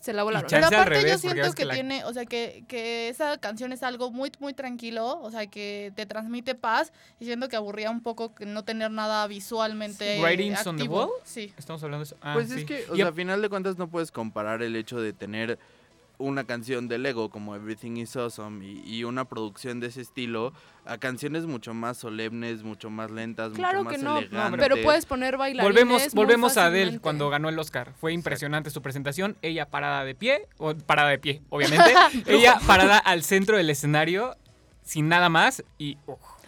se 0.00 0.12
la 0.12 0.22
volaron. 0.22 0.48
Pero 0.50 0.66
aparte 0.66 0.90
revés, 0.90 1.12
yo 1.12 1.18
siento 1.30 1.50
que, 1.50 1.54
que 1.56 1.64
la- 1.66 1.74
tiene, 1.74 2.04
o 2.04 2.12
sea, 2.12 2.24
que, 2.24 2.64
que 2.66 3.08
esa 3.08 3.36
canción 3.38 3.72
es 3.72 3.82
algo 3.82 4.10
muy, 4.10 4.32
muy 4.40 4.54
tranquilo, 4.54 5.20
o 5.20 5.30
sea, 5.30 5.46
que 5.46 5.92
te 5.94 6.06
transmite 6.06 6.54
paz 6.54 6.92
y 7.20 7.26
siento 7.26 7.48
que 7.48 7.56
aburría 7.56 7.90
un 7.90 8.02
poco 8.02 8.32
no 8.46 8.64
tener 8.64 8.90
nada 8.90 9.26
visualmente 9.26 10.20
Writings 10.22 10.66
on 10.66 10.76
the 10.76 10.82
activo. 10.82 10.96
Wall? 11.00 11.10
Sí. 11.24 11.52
Estamos 11.58 11.82
hablando 11.82 12.04
de 12.04 12.08
eso. 12.08 12.16
Ah, 12.22 12.32
Pues 12.34 12.48
sí. 12.48 12.60
es 12.60 12.64
que, 12.64 12.84
o 12.90 12.96
sea, 12.96 13.08
a 13.08 13.12
final 13.12 13.42
de 13.42 13.48
cuentas 13.48 13.76
no 13.78 13.88
puedes 13.88 14.10
comparar 14.10 14.62
el 14.62 14.74
hecho 14.76 15.00
de 15.00 15.12
tener 15.12 15.58
una 16.20 16.44
canción 16.44 16.86
de 16.86 16.98
Lego 16.98 17.30
como 17.30 17.56
Everything 17.56 17.96
is 17.96 18.14
Awesome 18.14 18.64
y, 18.64 18.82
y 18.84 19.04
una 19.04 19.24
producción 19.24 19.80
de 19.80 19.88
ese 19.88 20.02
estilo 20.02 20.52
a 20.84 20.98
canciones 20.98 21.46
mucho 21.46 21.74
más 21.74 21.96
solemnes, 21.96 22.62
mucho 22.62 22.90
más 22.90 23.10
lentas, 23.10 23.52
Claro 23.52 23.84
mucho 23.84 23.90
que 23.90 23.96
más 23.98 24.04
no, 24.04 24.18
elegantes. 24.18 24.60
pero 24.60 24.76
puedes 24.82 25.06
poner 25.06 25.36
bailarines 25.36 25.64
Volvemos, 25.74 26.02
muy 26.02 26.24
volvemos 26.24 26.56
a 26.56 26.66
Adele 26.66 27.00
cuando 27.00 27.28
ganó 27.30 27.48
el 27.48 27.58
Oscar. 27.58 27.92
Fue 28.00 28.12
impresionante 28.12 28.70
su 28.70 28.82
presentación. 28.82 29.36
Ella 29.42 29.68
parada 29.68 30.04
de 30.04 30.14
pie, 30.14 30.46
o 30.58 30.74
parada 30.74 31.10
de 31.10 31.18
pie, 31.18 31.42
obviamente. 31.48 31.92
Ella 32.26 32.58
parada 32.66 32.98
al 32.98 33.22
centro 33.22 33.56
del 33.56 33.70
escenario, 33.70 34.36
sin 34.82 35.08
nada 35.08 35.28
más. 35.28 35.64
Y 35.78 35.98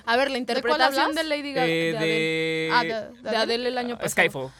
A 0.04 0.16
ver, 0.16 0.30
la 0.30 0.38
interpretación 0.38 1.14
de 1.14 1.24
Lady 1.24 1.52
Gaga. 1.52 1.66
eh, 1.68 1.92
de 1.92 1.96
Adele. 1.98 2.70
Ah, 2.72 2.82
de, 3.22 3.30
De 3.30 3.36
Adele 3.36 3.68
el 3.68 3.78
año 3.78 3.96
pasado. 3.96 4.10
Skyfall. 4.10 4.50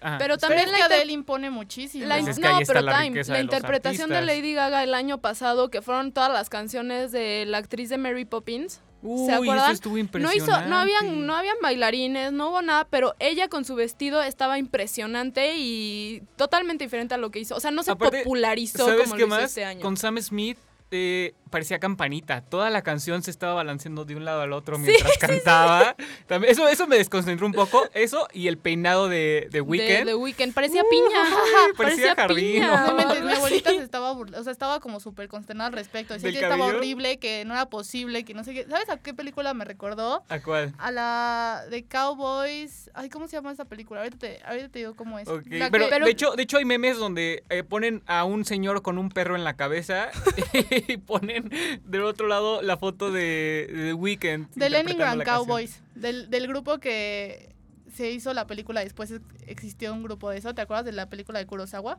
Ajá, 0.00 0.16
Pero 0.18 0.38
también 0.38 0.64
Pero 0.66 0.78
la 0.78 0.84
Adele 0.86 1.12
impone 1.12 1.50
muchísimo. 1.50 2.06
La 2.06 2.18
Pues 2.18 2.38
no, 2.38 2.58
pero 2.66 2.80
la 2.80 3.02
time, 3.02 3.22
la 3.24 3.40
interpretación 3.40 4.08
de. 4.10 4.22
Lady 4.22 4.54
Gaga 4.54 4.82
el 4.82 4.94
año 4.94 5.18
pasado, 5.18 5.68
que 5.70 5.82
fueron 5.82 6.12
todas 6.12 6.32
las 6.32 6.48
canciones 6.48 7.12
de 7.12 7.44
la 7.46 7.58
actriz 7.58 7.90
de 7.90 7.98
Mary 7.98 8.24
Poppins. 8.24 8.80
Uy, 9.02 9.26
¿Se 9.26 9.32
eso 9.32 9.42
acuerdan? 9.42 9.72
estuvo 9.72 9.92
No 9.94 9.98
impresionante. 10.00 10.38
hizo, 10.38 10.60
no 10.68 10.76
habían, 10.78 11.26
no 11.26 11.36
habían 11.36 11.56
bailarines, 11.62 12.32
no 12.32 12.48
hubo 12.48 12.62
nada, 12.62 12.86
pero 12.88 13.14
ella 13.18 13.48
con 13.48 13.64
su 13.66 13.74
vestido 13.74 14.22
estaba 14.22 14.58
impresionante 14.58 15.56
y 15.58 16.22
totalmente 16.36 16.84
diferente 16.84 17.14
a 17.14 17.18
lo 17.18 17.30
que 17.30 17.38
hizo. 17.40 17.54
O 17.54 17.60
sea, 17.60 17.70
no 17.70 17.82
se 17.82 17.90
Aparte, 17.92 18.20
popularizó 18.24 18.86
¿Sabes 18.86 19.02
como 19.04 19.14
qué 19.16 19.20
lo 19.20 19.26
hizo 19.26 19.36
más? 19.36 19.44
este 19.44 19.64
año. 19.66 19.82
Con 19.82 19.96
Sam 19.98 20.18
Smith 20.22 20.56
eh, 20.90 21.34
parecía 21.56 21.78
campanita. 21.78 22.42
Toda 22.42 22.68
la 22.68 22.82
canción 22.82 23.22
se 23.22 23.30
estaba 23.30 23.54
balanceando 23.54 24.04
de 24.04 24.14
un 24.14 24.26
lado 24.26 24.42
al 24.42 24.52
otro 24.52 24.76
mientras 24.78 25.16
cantaba. 25.16 25.96
También, 26.26 26.52
eso, 26.52 26.68
eso 26.68 26.86
me 26.86 26.98
desconcentró 26.98 27.46
un 27.46 27.54
poco. 27.54 27.88
Eso 27.94 28.28
y 28.34 28.48
el 28.48 28.58
peinado 28.58 29.08
de, 29.08 29.16
de 29.44 29.48
De, 29.52 29.60
Weekend. 29.62 30.04
de 30.06 30.14
Weeknd. 30.14 30.52
Parecía 30.52 30.82
piña. 30.90 31.24
parecía 31.78 32.14
jardín, 32.14 32.52
piña. 32.56 32.92
mi 33.24 33.32
abuelita 33.36 33.70
se 33.70 33.78
estaba 33.78 34.12
burla- 34.12 34.38
o 34.38 34.42
sea, 34.42 34.52
estaba 34.52 34.80
como 34.80 35.00
súper 35.00 35.28
consternada 35.28 35.68
al 35.68 35.72
respecto. 35.72 36.12
Decía 36.12 36.28
¿Del 36.30 36.38
que 36.40 36.44
estaba 36.44 36.66
horrible, 36.66 37.16
que 37.16 37.46
no 37.46 37.54
era 37.54 37.70
posible, 37.70 38.22
que 38.24 38.34
no 38.34 38.44
sé 38.44 38.52
qué. 38.52 38.66
¿Sabes 38.68 38.90
a 38.90 38.98
qué 38.98 39.14
película 39.14 39.54
me 39.54 39.64
recordó? 39.64 40.24
¿A 40.28 40.40
cuál? 40.42 40.74
A 40.76 40.90
la 40.90 41.62
de 41.70 41.86
Cowboys. 41.86 42.90
Ay, 42.92 43.08
¿cómo 43.08 43.28
se 43.28 43.36
llama 43.36 43.50
esa 43.50 43.64
película? 43.64 44.00
Ahorita 44.00 44.18
te, 44.18 44.40
ahorita 44.44 44.68
te 44.68 44.78
digo 44.80 44.94
cómo 44.94 45.18
es. 45.18 45.26
Pero, 45.26 45.42
que- 45.88 46.00
de, 46.04 46.10
hecho, 46.10 46.32
de 46.32 46.42
hecho 46.42 46.58
hay 46.58 46.66
memes 46.66 46.98
donde 46.98 47.44
eh, 47.48 47.62
ponen 47.62 48.02
a 48.06 48.24
un 48.24 48.44
señor 48.44 48.82
con 48.82 48.98
un 48.98 49.08
perro 49.08 49.36
en 49.36 49.44
la 49.44 49.54
cabeza 49.56 50.10
y 50.88 50.96
ponen 50.98 51.45
del 51.84 52.02
otro 52.02 52.26
lado 52.28 52.62
la 52.62 52.76
foto 52.76 53.10
de, 53.10 53.68
de 53.72 53.84
The 53.86 53.92
Weeknd. 53.94 54.50
de 54.54 54.70
Leningrad. 54.70 55.22
Cowboys, 55.24 55.82
del, 55.94 56.30
del 56.30 56.46
grupo 56.48 56.78
que 56.78 57.54
se 57.94 58.10
hizo 58.10 58.32
la 58.34 58.46
película, 58.46 58.80
después 58.82 59.10
ex- 59.10 59.22
existió 59.46 59.92
un 59.94 60.02
grupo 60.02 60.30
de 60.30 60.38
eso, 60.38 60.54
¿te 60.54 60.60
acuerdas 60.62 60.84
de 60.84 60.92
la 60.92 61.08
película 61.08 61.38
de 61.38 61.46
Kurosawa? 61.46 61.98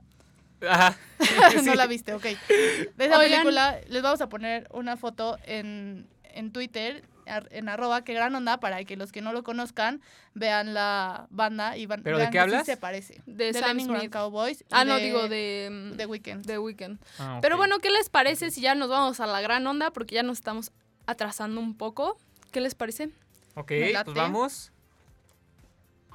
Ajá. 0.68 0.98
no 1.56 1.62
Sí. 1.64 1.76
la 1.76 1.88
viste, 1.88 2.14
ok. 2.14 2.24
De 2.24 2.36
esa 3.06 3.18
Oigan. 3.20 3.32
película 3.42 3.80
les 3.90 4.02
vamos 4.02 4.22
a 4.22 4.30
poner 4.30 4.68
una 4.72 4.98
foto 4.98 5.38
en, 5.46 6.08
en 6.24 6.52
Twitter, 6.52 7.04
en 7.28 7.70
arroba, 7.70 8.04
que 8.04 8.14
gran 8.14 8.34
onda, 8.36 8.60
para 8.60 8.84
que 8.84 8.96
los 8.98 9.12
que 9.12 9.22
no 9.22 9.34
lo 9.34 9.44
conozcan 9.44 10.02
vean 10.34 10.74
la 10.74 11.28
banda 11.30 11.78
y 11.78 11.86
van, 11.86 12.02
¿Pero 12.04 12.18
de 12.18 12.24
vean 12.24 12.32
qué 12.32 12.36
que 12.38 12.40
hablas? 12.40 12.66
sí 12.66 12.72
se 12.72 12.78
parece. 12.78 13.22
De 13.26 13.54
Sam 13.54 13.78
Leningrad 13.78 14.00
Smith. 14.00 14.12
Cowboys. 14.12 14.64
Ah, 14.72 14.86
no, 14.86 14.96
de- 14.96 15.04
digo 15.04 15.28
de, 15.28 15.70
mm, 15.94 15.98
The 15.98 16.06
Weeknd. 16.06 16.46
de 16.46 16.58
Weeknd. 16.60 17.00
Ah, 17.20 17.40
Pero 17.42 17.58
bueno, 17.58 17.80
¿qué 17.80 17.90
les 17.90 18.10
parece 18.10 18.52
si 18.52 18.62
ya 18.62 18.76
nos 18.76 18.90
vamos 18.90 19.20
a 19.20 19.28
la 19.28 19.42
gran 19.42 19.66
onda? 19.68 19.92
Porque 19.92 20.16
ya 20.16 20.24
nos 20.24 20.38
estamos 20.38 20.72
atrasando 21.06 21.60
un 21.62 21.76
poco. 21.76 22.18
¿Qué 22.52 22.62
les 22.62 22.76
parece? 22.76 23.10
Ok, 23.56 23.68
pues 24.04 24.16
vamos. 24.16 24.72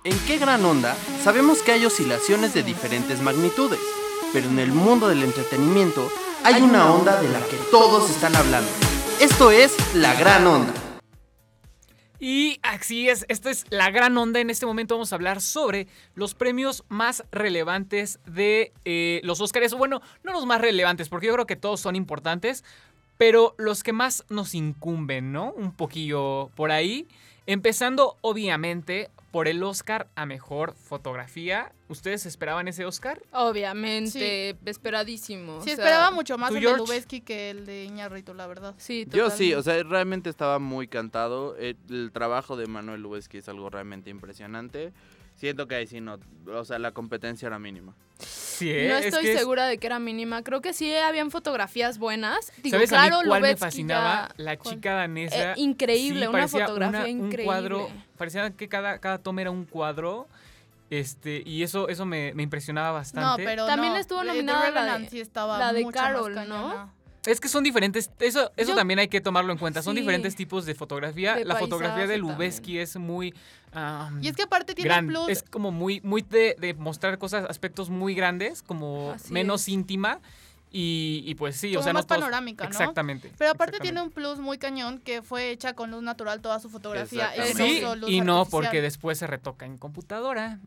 En 0.04 0.18
qué 0.26 0.38
gran 0.38 0.64
onda 0.64 0.96
sabemos 1.22 1.62
que 1.62 1.72
hay 1.72 1.84
oscilaciones 1.86 2.54
de 2.54 2.62
diferentes 2.64 3.20
magnitudes, 3.20 3.78
pero 4.32 4.48
en 4.48 4.58
el 4.58 4.72
mundo 4.72 5.06
del 5.08 5.22
entretenimiento 5.22 6.10
hay 6.44 6.60
una 6.60 6.92
onda 6.92 7.20
de 7.22 7.28
la 7.28 7.38
que 7.46 7.56
todos 7.70 8.10
están 8.10 8.34
hablando. 8.34 8.68
Esto 9.20 9.52
es 9.52 9.76
la 9.94 10.14
gran 10.14 10.44
onda. 10.46 10.72
Y 12.24 12.60
así 12.62 13.08
es, 13.08 13.26
esta 13.26 13.50
es 13.50 13.66
la 13.70 13.90
gran 13.90 14.16
onda. 14.16 14.38
En 14.38 14.48
este 14.48 14.64
momento 14.64 14.94
vamos 14.94 15.12
a 15.12 15.16
hablar 15.16 15.40
sobre 15.40 15.88
los 16.14 16.36
premios 16.36 16.84
más 16.88 17.24
relevantes 17.32 18.20
de 18.26 18.72
eh, 18.84 19.20
los 19.24 19.40
Oscars. 19.40 19.74
Bueno, 19.74 20.02
no 20.22 20.30
los 20.30 20.46
más 20.46 20.60
relevantes, 20.60 21.08
porque 21.08 21.26
yo 21.26 21.32
creo 21.32 21.48
que 21.48 21.56
todos 21.56 21.80
son 21.80 21.96
importantes, 21.96 22.62
pero 23.18 23.56
los 23.58 23.82
que 23.82 23.92
más 23.92 24.24
nos 24.28 24.54
incumben, 24.54 25.32
¿no? 25.32 25.50
Un 25.54 25.72
poquillo 25.72 26.52
por 26.54 26.70
ahí. 26.70 27.08
Empezando, 27.46 28.16
obviamente, 28.20 29.10
por 29.32 29.48
el 29.48 29.62
Oscar 29.64 30.08
a 30.14 30.26
Mejor 30.26 30.74
Fotografía. 30.74 31.72
¿Ustedes 31.88 32.26
esperaban 32.26 32.68
ese 32.68 32.84
Oscar? 32.84 33.20
Obviamente, 33.32 34.56
esperadísimo. 34.66 35.62
Sí, 35.62 35.72
o 35.72 35.74
sea, 35.74 35.84
esperaba 35.84 36.10
mucho 36.10 36.38
más 36.38 36.50
¿tú, 36.50 36.56
el 36.58 36.62
de? 36.62 36.76
Lubeski 36.76 37.22
que 37.22 37.50
el 37.50 37.66
de 37.66 37.84
Iñárritu, 37.84 38.34
la 38.34 38.46
verdad. 38.46 38.74
Sí, 38.76 39.06
Yo 39.10 39.30
sí, 39.30 39.50
totalmente. 39.50 39.56
o 39.56 39.62
sea, 39.62 39.82
realmente 39.82 40.30
estaba 40.30 40.58
muy 40.58 40.86
cantado. 40.86 41.56
El, 41.56 41.76
el 41.90 42.12
trabajo 42.12 42.56
de 42.56 42.66
Manuel 42.66 43.00
Lubezki 43.00 43.38
es 43.38 43.48
algo 43.48 43.70
realmente 43.70 44.10
impresionante. 44.10 44.92
Siento 45.42 45.66
que 45.66 45.74
ahí 45.74 45.88
sí 45.88 46.00
no, 46.00 46.20
o 46.46 46.64
sea, 46.64 46.78
la 46.78 46.92
competencia 46.92 47.48
era 47.48 47.58
mínima. 47.58 47.96
Sí, 48.20 48.70
¿eh? 48.70 48.86
No 48.88 48.96
Es 48.98 49.06
estoy 49.06 49.26
es- 49.26 49.36
segura 49.36 49.66
de 49.66 49.76
que 49.78 49.88
era 49.88 49.98
mínima. 49.98 50.44
Creo 50.44 50.60
que 50.60 50.72
sí 50.72 50.94
habían 50.94 51.32
fotografías 51.32 51.98
buenas. 51.98 52.52
Digo, 52.62 52.76
¿Sabes 52.76 52.90
claro, 52.90 53.16
a 53.16 53.22
mí 53.24 53.28
cuál 53.28 53.42
me 53.42 53.56
fascinaba? 53.56 54.28
ya- 54.28 54.34
La 54.44 54.56
¿cuál? 54.56 54.76
chica 54.76 54.92
danesa. 54.94 55.50
Eh, 55.50 55.54
increíble, 55.56 56.28
una 56.28 56.46
fotografía 56.46 57.00
una- 57.00 57.08
increíble. 57.08 57.40
Un 57.42 57.44
cuadro, 57.46 57.88
parecía 58.16 58.52
que 58.52 58.68
cada, 58.68 59.00
cada 59.00 59.18
toma 59.18 59.40
era 59.40 59.50
un 59.50 59.64
cuadro. 59.64 60.28
Este, 60.90 61.42
y 61.44 61.64
eso, 61.64 61.88
eso 61.88 62.06
me, 62.06 62.32
me 62.34 62.44
impresionaba 62.44 62.88
No, 62.90 62.94
bastante. 62.94 63.42
pero 63.44 63.66
También 63.66 63.94
no, 63.94 63.98
estuvo 63.98 64.20
The 64.20 64.26
nominada 64.26 64.70
la 64.70 64.98
de- 65.00 65.08
sí 65.08 65.20
estaba 65.20 65.58
la 65.58 65.72
de 65.72 65.82
mucho 65.82 65.98
más 65.98 66.06
Carol, 66.06 66.34
¿no? 66.48 66.92
Es 67.24 67.40
que 67.40 67.48
son 67.48 67.62
diferentes, 67.62 68.10
eso, 68.18 68.50
eso 68.56 68.70
Yo- 68.70 68.74
también 68.76 68.98
hay 68.98 69.08
que 69.08 69.20
tomarlo 69.20 69.52
en 69.52 69.58
cuenta. 69.58 69.80
Son 69.82 69.94
diferentes 69.94 70.34
tipos 70.34 70.66
de 70.66 70.74
fotografía. 70.74 71.36
De 71.36 71.44
la 71.44 71.56
fotografía 71.56 72.06
de 72.06 72.18
Lubeski 72.18 72.78
es 72.78 72.96
muy. 72.96 73.32
ah, 73.72 74.10
Y 74.20 74.28
es 74.28 74.34
que 74.36 74.42
aparte 74.42 74.74
tiene 74.74 74.88
gran- 74.88 75.06
plus. 75.06 75.28
Es 75.28 75.42
como 75.44 75.70
muy, 75.70 76.00
muy 76.02 76.22
de, 76.22 76.56
de 76.58 76.74
mostrar 76.74 77.18
cosas, 77.18 77.44
aspectos 77.48 77.90
muy 77.90 78.14
grandes, 78.14 78.62
como 78.62 79.12
Así 79.12 79.32
menos 79.32 79.62
es. 79.62 79.68
íntima. 79.68 80.18
Y, 80.74 81.22
y 81.26 81.34
pues 81.34 81.56
sí, 81.56 81.68
o 81.76 81.80
Como 81.80 81.84
sea, 81.84 81.92
más 81.92 82.04
no 82.04 82.06
todos- 82.06 82.20
panorámica, 82.22 82.64
¿no? 82.64 82.70
Exactamente. 82.70 83.30
Pero 83.36 83.50
aparte 83.50 83.76
exactamente. 83.76 83.82
tiene 83.82 84.02
un 84.02 84.10
plus 84.10 84.38
muy 84.38 84.56
cañón 84.56 84.98
que 85.00 85.20
fue 85.20 85.50
hecha 85.50 85.74
con 85.74 85.90
luz 85.90 86.02
natural 86.02 86.40
toda 86.40 86.58
su 86.60 86.70
fotografía. 86.70 87.30
Sí, 87.54 87.82
luz 87.82 88.08
y 88.10 88.22
no 88.22 88.38
artificial. 88.40 88.46
porque 88.50 88.80
después 88.80 89.18
se 89.18 89.26
retoca 89.26 89.66
en 89.66 89.76
computadora. 89.76 90.58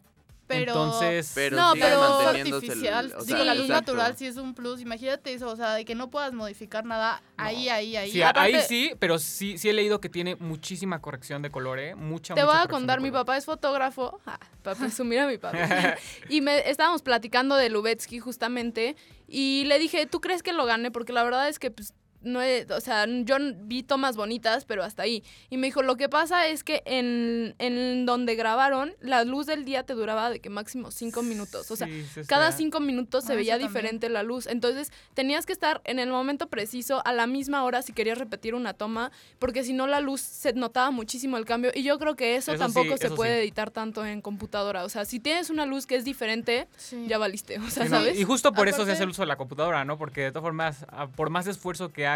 Pero, 0.47 0.73
Entonces, 0.73 1.31
Pero 1.33 1.57
No, 1.57 1.73
pero- 1.73 2.03
artificial. 2.27 3.13
o 3.17 3.23
Digo, 3.23 3.37
sea, 3.37 3.45
la 3.45 3.55
luz 3.55 3.65
exacto. 3.65 3.93
natural 3.93 4.15
sí 4.15 4.27
es 4.27 4.37
un 4.37 4.53
plus. 4.53 4.79
Imagínate 4.79 5.33
eso, 5.33 5.49
o 5.49 5.55
sea, 5.55 5.73
de 5.73 5.85
que 5.85 5.95
no 5.95 6.11
puedas 6.11 6.33
modificar 6.33 6.85
nada 6.85 7.23
ahí, 7.35 7.67
ahí, 7.69 7.95
ahí. 7.95 8.11
Sí, 8.11 8.21
aparte- 8.21 8.55
ahí 8.57 8.63
sí, 8.67 8.93
pero 8.99 9.17
sí, 9.17 9.57
sí 9.57 9.69
he 9.69 9.73
leído 9.73 9.99
que 9.99 10.07
tiene 10.09 10.35
muchísima 10.35 11.01
corrección 11.01 11.41
de 11.41 11.49
color, 11.49 11.79
¿eh? 11.79 11.95
Mucha, 11.95 12.35
Te 12.35 12.41
mucha 12.43 12.53
voy 12.53 12.63
a 12.63 12.67
contar, 12.67 13.01
mi 13.01 13.09
papá 13.09 13.37
es 13.37 13.45
fotógrafo, 13.45 14.19
ah, 14.27 14.39
para 14.61 14.75
presumir 14.77 15.19
a 15.19 15.27
mi 15.27 15.37
papá. 15.39 15.57
y 16.29 16.41
me 16.41 16.69
estábamos 16.69 17.01
platicando 17.01 17.55
de 17.55 17.69
Lubetsky 17.69 18.19
justamente 18.19 18.95
y 19.27 19.63
le 19.65 19.79
dije, 19.79 20.05
¿tú 20.05 20.21
crees 20.21 20.43
que 20.43 20.53
lo 20.53 20.65
gane? 20.65 20.91
Porque 20.91 21.11
la 21.11 21.23
verdad 21.23 21.49
es 21.49 21.57
que 21.57 21.71
pues, 21.71 21.93
no 22.25 22.41
he- 22.43 22.65
o 22.71 22.81
sea, 22.81 23.05
yo 23.07 23.37
vi 23.61 23.83
tomas 23.83 24.15
bonitas, 24.17 24.65
pero 24.65 24.83
hasta 24.83 25.03
ahí. 25.03 25.23
Y 25.49 25.57
me 25.57 25.67
dijo, 25.67 25.81
lo 25.83 25.95
que 25.95 26.09
pasa 26.09 26.47
es 26.47 26.63
que 26.63 26.83
en, 26.85 27.55
en 27.59 28.05
donde 28.05 28.35
grabaron, 28.35 28.93
la 28.99 29.23
luz 29.23 29.45
del 29.45 29.65
día 29.65 29.83
te 29.83 29.93
duraba 29.93 30.29
de 30.29 30.39
que 30.39 30.49
máximo 30.49 30.91
cinco 30.91 31.21
minutos. 31.23 31.69
O 31.71 31.75
sea, 31.75 31.87
Sí, 31.87 32.05
se 32.13 32.25
cada 32.25 32.51
cinco 32.51 32.79
minutos 32.79 33.23
se 33.25 33.33
Ah, 33.33 33.35
veía 33.35 33.53
también. 33.53 33.69
diferente 33.69 34.09
la 34.09 34.23
luz. 34.23 34.47
Entonces 34.47 34.91
tenías 35.13 35.45
que 35.45 35.53
estar 35.53 35.81
en 35.85 35.99
el 35.99 36.09
momento 36.09 36.47
preciso, 36.49 37.01
a 37.05 37.13
la 37.13 37.27
misma 37.27 37.63
hora, 37.63 37.81
si 37.81 37.93
querías 37.93 38.17
repetir 38.17 38.55
una 38.55 38.73
toma, 38.73 39.11
porque 39.39 39.63
si 39.63 39.73
no 39.73 39.87
la 39.87 39.99
luz 39.99 40.21
se 40.21 40.53
notaba 40.53 40.91
muchísimo 40.91 41.37
el 41.37 41.45
cambio. 41.45 41.71
Y 41.73 41.83
yo 41.83 41.97
creo 41.99 42.15
que 42.15 42.35
eso, 42.35 42.51
Eso 42.53 42.59
tampoco 42.59 42.93
sí, 42.93 42.97
se 42.99 43.05
eso 43.07 43.15
puede 43.15 43.35
sí. 43.35 43.39
editar 43.41 43.71
tanto 43.71 44.05
en 44.05 44.21
computadora. 44.21 44.83
O 44.83 44.89
sea, 44.89 45.05
si 45.05 45.19
tienes 45.19 45.49
una 45.49 45.65
luz 45.65 45.85
que 45.85 45.95
es 45.95 46.03
diferente, 46.05 46.67
Sí. 46.77 47.05
ya 47.07 47.17
valiste. 47.17 47.59
O 47.59 47.69
sea, 47.69 47.83
Sí, 47.85 47.91
no, 47.91 47.97
¿sabes? 47.97 48.19
Y 48.19 48.23
justo 48.23 48.51
por 48.53 48.67
eso 48.67 48.77
se 48.77 48.81
Aparte- 48.83 48.93
hace 48.93 49.03
el 49.03 49.09
uso 49.09 49.21
de 49.21 49.27
la 49.27 49.35
computadora, 49.37 49.85
¿no? 49.85 49.97
Porque 49.97 50.21
de 50.21 50.31
todas 50.31 50.43
formas, 50.43 50.85
a- 50.89 51.07
por 51.07 51.29
más 51.29 51.47
esfuerzo 51.47 51.91
que 51.91 52.07
hagas, 52.07 52.14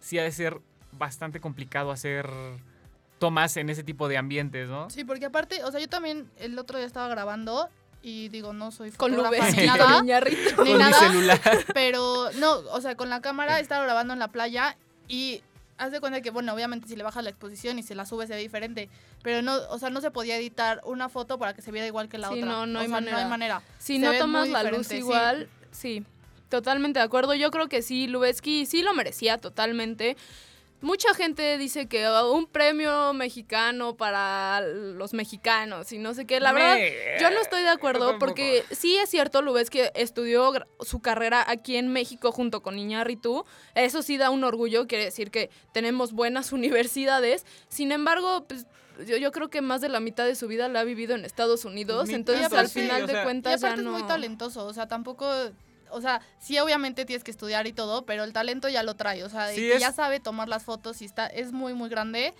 sí 0.00 0.18
ha 0.18 0.22
de 0.22 0.32
ser 0.32 0.60
bastante 0.92 1.40
complicado 1.40 1.90
hacer 1.90 2.28
tomas 3.18 3.56
en 3.56 3.68
ese 3.70 3.82
tipo 3.82 4.08
de 4.08 4.16
ambientes, 4.16 4.68
¿no? 4.68 4.88
Sí, 4.90 5.04
porque 5.04 5.26
aparte, 5.26 5.64
o 5.64 5.70
sea, 5.70 5.80
yo 5.80 5.88
también 5.88 6.30
el 6.38 6.58
otro 6.58 6.78
día 6.78 6.86
estaba 6.86 7.08
grabando 7.08 7.68
y 8.00 8.28
digo, 8.28 8.52
no 8.52 8.70
soy 8.70 8.92
Con 8.92 9.12
fotógrafa 9.14 9.50
ni 9.50 9.56
con 9.56 9.66
nada, 9.66 9.98
Iñárritu. 10.02 10.50
ni 10.50 10.52
Con 10.54 10.64
mi 10.66 10.74
nada, 10.74 10.98
celular. 10.98 11.40
pero 11.74 12.30
no, 12.36 12.58
o 12.70 12.80
sea, 12.80 12.94
con 12.96 13.10
la 13.10 13.20
cámara 13.20 13.58
estaba 13.58 13.82
grabando 13.84 14.12
en 14.12 14.20
la 14.20 14.28
playa 14.28 14.76
y 15.08 15.42
haz 15.78 15.90
de 15.90 16.00
cuenta 16.00 16.20
que, 16.20 16.30
bueno, 16.30 16.54
obviamente 16.54 16.86
si 16.88 16.94
le 16.96 17.02
bajas 17.02 17.24
la 17.24 17.30
exposición 17.30 17.78
y 17.78 17.82
se 17.82 17.96
la 17.96 18.06
subes 18.06 18.28
se 18.28 18.34
ve 18.36 18.40
diferente, 18.40 18.88
pero 19.22 19.42
no, 19.42 19.56
o 19.70 19.78
sea, 19.80 19.90
no 19.90 20.00
se 20.00 20.12
podía 20.12 20.36
editar 20.36 20.80
una 20.84 21.08
foto 21.08 21.38
para 21.38 21.54
que 21.54 21.62
se 21.62 21.72
viera 21.72 21.86
igual 21.88 22.08
que 22.08 22.18
la 22.18 22.28
Sí, 22.28 22.34
otra. 22.38 22.46
no, 22.46 22.66
no 22.66 22.78
O 22.78 22.82
hay 22.82 22.88
sea, 22.88 22.94
manera. 22.96 23.16
No 23.16 23.22
hay 23.24 23.28
manera. 23.28 23.62
Si 23.78 23.94
Se 23.98 24.04
no 24.06 24.12
tomas 24.16 24.48
la 24.48 24.62
luz 24.62 24.88
diferente, 24.88 24.88
sí. 24.90 24.96
igual, 24.98 25.48
sí. 25.72 26.04
Totalmente 26.48 26.98
de 26.98 27.04
acuerdo. 27.04 27.34
Yo 27.34 27.50
creo 27.50 27.68
que 27.68 27.82
sí, 27.82 28.06
Lubetsky 28.06 28.66
sí 28.66 28.82
lo 28.82 28.94
merecía 28.94 29.38
totalmente. 29.38 30.16
Mucha 30.80 31.12
gente 31.12 31.58
dice 31.58 31.86
que 31.88 32.06
oh, 32.06 32.32
un 32.32 32.46
premio 32.46 33.12
mexicano 33.12 33.96
para 33.96 34.60
los 34.60 35.12
mexicanos 35.12 35.90
y 35.92 35.98
no 35.98 36.14
sé 36.14 36.24
qué. 36.24 36.38
La 36.38 36.52
Me- 36.52 36.60
verdad, 36.60 37.20
yo 37.20 37.30
no 37.32 37.40
estoy 37.40 37.62
de 37.62 37.68
acuerdo 37.68 38.16
porque 38.20 38.62
sí 38.70 38.96
es 38.96 39.10
cierto, 39.10 39.42
Lubetsky 39.42 39.80
estudió 39.96 40.52
su 40.80 41.00
carrera 41.00 41.44
aquí 41.48 41.76
en 41.76 41.88
México 41.88 42.30
junto 42.30 42.62
con 42.62 42.78
Iñárritu. 42.78 43.44
Eso 43.74 44.02
sí 44.02 44.18
da 44.18 44.30
un 44.30 44.44
orgullo, 44.44 44.86
quiere 44.86 45.04
decir 45.04 45.32
que 45.32 45.50
tenemos 45.72 46.12
buenas 46.12 46.52
universidades. 46.52 47.44
Sin 47.68 47.90
embargo, 47.90 48.44
pues, 48.46 48.66
yo, 49.04 49.16
yo 49.16 49.32
creo 49.32 49.48
que 49.50 49.60
más 49.62 49.80
de 49.80 49.88
la 49.88 49.98
mitad 49.98 50.26
de 50.26 50.36
su 50.36 50.46
vida 50.46 50.68
la 50.68 50.80
ha 50.80 50.84
vivido 50.84 51.16
en 51.16 51.24
Estados 51.24 51.64
Unidos. 51.64 52.06
Ni 52.06 52.14
entonces, 52.14 52.42
tanto, 52.44 52.58
al 52.58 52.68
sí, 52.68 52.82
final 52.82 53.02
o 53.02 53.06
de 53.08 53.18
Y 53.20 53.22
cuentas, 53.24 53.60
ya 53.62 53.74
no... 53.74 53.96
es 53.96 54.00
muy 54.00 54.08
talentoso, 54.08 54.64
o 54.64 54.72
sea, 54.72 54.86
tampoco, 54.86 55.26
o 55.90 56.00
sea, 56.00 56.20
sí 56.38 56.58
obviamente 56.58 57.04
tienes 57.04 57.24
que 57.24 57.30
estudiar 57.30 57.66
y 57.66 57.72
todo, 57.72 58.04
pero 58.06 58.24
el 58.24 58.32
talento 58.32 58.68
ya 58.68 58.82
lo 58.82 58.96
trae, 58.96 59.24
o 59.24 59.28
sea, 59.28 59.48
Sí, 59.48 59.56
que 59.56 59.74
es- 59.74 59.80
ya 59.80 59.92
sabe 59.92 60.20
tomar 60.20 60.48
las 60.48 60.64
fotos 60.64 61.00
y 61.02 61.04
está, 61.04 61.26
es 61.26 61.52
muy, 61.52 61.74
muy 61.74 61.88
grande, 61.88 62.34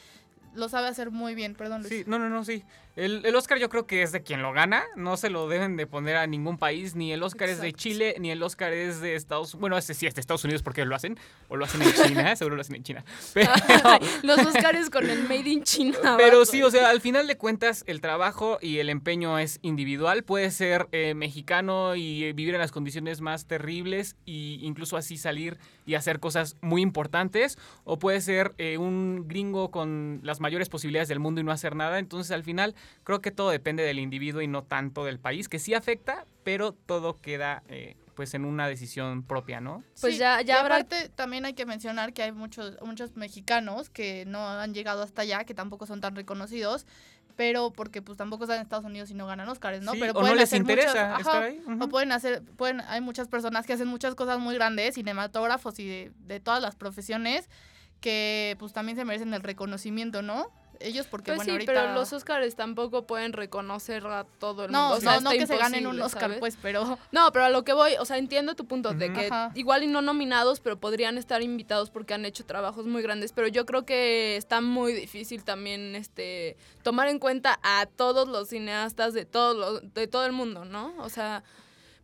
lo 0.55 0.69
sabe 0.69 0.89
hacer 0.89 1.11
muy 1.11 1.35
bien, 1.35 1.55
perdón 1.55 1.83
Luis. 1.83 1.93
Sí, 1.93 2.05
no, 2.07 2.19
no, 2.19 2.29
no, 2.29 2.45
sí. 2.45 2.65
El, 2.99 3.25
el 3.25 3.37
Oscar 3.37 3.59
yo 3.59 3.69
creo 3.69 3.87
que 3.87 4.03
es 4.03 4.11
de 4.11 4.25
quien 4.25 4.43
lo 4.43 4.53
gana. 4.53 4.83
No 4.97 5.17
se 5.17 5.31
lo 5.31 5.49
deben 5.49 5.77
de 5.77 5.87
poner 5.87 6.17
a 6.17 6.27
ningún 6.27 6.59
país. 6.59 6.97
Ni 6.97 7.13
el 7.13 7.23
Oscar 7.23 7.49
es 7.49 7.61
de. 7.61 7.73
Chile, 7.73 8.17
ni 8.19 8.33
el 8.33 8.43
Oscar 8.43 8.73
es 8.73 9.01
de 9.01 9.15
Estados 9.15 9.55
Unidos. 9.55 9.61
Bueno, 9.61 9.79
este 9.79 9.95
sí 9.95 10.07
es 10.07 10.17
de 10.17 10.21
Estados 10.21 10.43
Unidos 10.43 10.65
porque 10.65 10.85
lo 10.85 10.97
hacen. 10.97 11.17
O 11.47 11.57
lo 11.57 11.65
hacen 11.65 11.81
en 11.81 11.93
China, 11.93 12.35
seguro 12.37 12.57
lo 12.57 12.63
hacen 12.63 12.75
en 12.75 12.83
China. 12.83 13.05
Pero, 13.35 13.53
Los 14.25 14.41
Oscars 14.41 14.91
con 14.91 15.09
el 15.09 15.23
Made 15.29 15.49
in 15.49 15.63
China. 15.63 16.17
Pero 16.17 16.45
sí, 16.45 16.61
o 16.65 16.73
sea, 16.73 16.91
al 16.91 17.01
final 17.01 17.29
de 17.29 17.37
cuentas, 17.37 17.85
el 17.87 18.01
trabajo 18.01 18.59
y 18.61 18.79
el 18.79 18.91
empeño 18.91 19.39
es 19.39 19.61
individual. 19.63 20.25
Puede 20.25 20.51
ser 20.51 20.89
eh, 20.91 21.15
mexicano 21.15 21.95
y 21.95 22.33
vivir 22.33 22.55
en 22.55 22.61
las 22.61 22.73
condiciones 22.73 23.21
más 23.21 23.47
terribles 23.47 24.17
e 24.27 24.59
incluso 24.61 24.97
así 24.97 25.19
salir 25.19 25.57
y 25.87 25.95
hacer 25.95 26.19
cosas 26.19 26.57
muy 26.63 26.83
importantes. 26.83 27.59
O 27.85 28.01
puede 28.01 28.21
ser 28.21 28.55
eh, 28.59 28.77
un 28.77 29.29
gringo 29.29 29.71
con 29.71 30.19
las 30.25 30.41
mayores 30.41 30.69
posibilidades 30.69 31.09
del 31.09 31.21
mundo 31.21 31.41
y 31.41 31.45
no 31.45 31.53
hacer 31.53 31.77
nada. 31.77 32.01
Entonces, 32.01 32.33
al 32.33 32.43
final, 32.43 32.75
creo 33.05 33.21
que 33.21 33.31
todo 33.31 33.51
depende 33.51 33.83
del 33.83 33.99
individuo 33.99 34.41
y 34.43 34.47
no 34.47 34.63
tanto 34.65 35.05
del 35.05 35.19
país, 35.19 35.49
que 35.49 35.59
sí 35.59 35.75
afecta, 35.75 36.27
pero 36.45 36.73
todo 36.73 37.17
queda 37.17 37.63
eh, 37.69 37.97
pues 38.15 38.35
en 38.35 38.45
una 38.45 38.67
decisión 38.67 39.23
propia, 39.23 39.61
¿no? 39.61 39.85
Pues 40.01 40.15
Sí, 40.15 40.19
ya- 40.19 40.41
ya 40.43 40.55
y 40.55 40.59
habrá- 40.59 40.77
aparte 40.77 41.09
también 41.11 41.45
hay 41.45 41.55
que 41.55 41.67
mencionar 41.67 42.13
que 42.13 42.23
hay 42.23 42.33
muchos, 42.33 42.77
muchos 42.83 43.15
mexicanos 43.17 43.91
que 43.91 44.25
no 44.27 44.49
han 44.49 44.75
llegado 44.75 45.03
hasta 45.03 45.23
allá, 45.23 45.45
que 45.45 45.55
tampoco 45.55 45.87
son 45.87 46.01
tan 46.01 46.17
reconocidos, 46.17 46.85
pero 47.37 47.71
porque 47.73 48.03
pues 48.03 48.19
tampoco 48.19 48.43
están 48.43 48.57
en 48.57 48.63
Estados 48.65 48.85
Unidos 48.85 49.11
y 49.13 49.15
no 49.15 49.29
ganan 49.29 49.49
Oscars, 49.49 49.81
¿no? 49.83 49.93
Sí, 49.93 50.01
pero 50.01 50.13
o 50.13 50.15
no 50.17 50.21
pueden 50.23 50.37
les 50.39 50.49
hacer 50.49 50.59
interesa 50.59 50.89
muchas- 50.89 51.11
ajá, 51.13 51.21
estar 51.21 51.43
ahí. 51.45 51.63
O 51.81 51.89
pueden 51.89 52.11
hacer, 52.11 52.43
pueden, 52.57 52.81
hay 52.81 53.01
muchas 53.01 53.29
personas 53.29 53.65
que 53.65 53.75
hacen 53.75 53.87
muchas 53.87 54.17
cosas 54.17 54.41
muy 54.41 54.57
grandes, 54.57 54.97
cinematógrafos 54.97 55.79
y 55.79 55.87
de, 55.87 56.13
de 56.27 56.41
todas 56.41 56.61
las 56.61 56.75
profesiones, 56.75 57.49
que 58.01 58.57
pues 58.59 58.73
también 58.73 58.97
se 58.99 59.05
merecen 59.05 59.33
el 59.35 59.43
reconocimiento, 59.43 60.23
¿no? 60.23 60.51
Ellos 60.81 61.07
porque 61.07 61.33
Pues 61.33 61.39
bueno, 61.39 61.45
sí, 61.51 61.51
ahorita... 61.53 61.73
pero 61.73 61.93
los 61.95 62.13
Oscars 62.13 62.55
tampoco 62.55 63.07
pueden 63.07 63.33
reconocer 63.33 64.07
a 64.07 64.25
todo 64.39 64.67
el 64.67 64.73
no, 64.73 64.81
mundo. 64.91 64.97
O 64.97 65.01
sea, 65.01 65.15
no, 65.17 65.21
no 65.23 65.31
que 65.31 65.47
se 65.47 65.57
ganen 65.57 65.87
un 65.87 66.01
Oscar, 66.01 66.23
¿sabes? 66.23 66.39
pues, 66.39 66.57
pero... 66.63 66.99
No, 67.13 67.33
pero 67.33 67.47
a 67.47 67.51
lo 67.51 67.65
que 67.65 67.73
voy, 67.73 67.93
o 67.99 68.05
sea, 68.05 68.19
entiendo 68.19 68.55
tu 68.55 68.67
punto 68.67 68.93
de 68.95 69.13
que 69.13 69.27
Ajá. 69.27 69.51
igual 69.55 69.83
y 69.83 69.87
no 69.87 70.03
nominados, 70.03 70.61
pero 70.61 70.79
podrían 70.79 71.19
estar 71.19 71.43
invitados 71.43 71.91
porque 71.91 72.15
han 72.15 72.25
hecho 72.25 72.45
trabajos 72.47 72.87
muy 72.87 73.03
grandes, 73.03 73.33
pero 73.33 73.49
yo 73.49 73.67
creo 73.67 73.85
que 73.85 74.37
está 74.37 74.61
muy 74.61 74.93
difícil 74.93 75.43
también 75.45 75.97
este 75.97 76.57
tomar 76.83 77.09
en 77.09 77.19
cuenta 77.19 77.59
a 77.63 77.87
todos 77.87 78.29
los 78.29 78.49
cineastas 78.49 79.15
de 79.15 79.25
todo 79.25 79.55
lo- 79.55 79.81
de 79.81 80.07
todo 80.07 80.25
el 80.27 80.33
mundo, 80.33 80.65
¿no? 80.65 80.95
O 80.99 81.09
sea, 81.09 81.43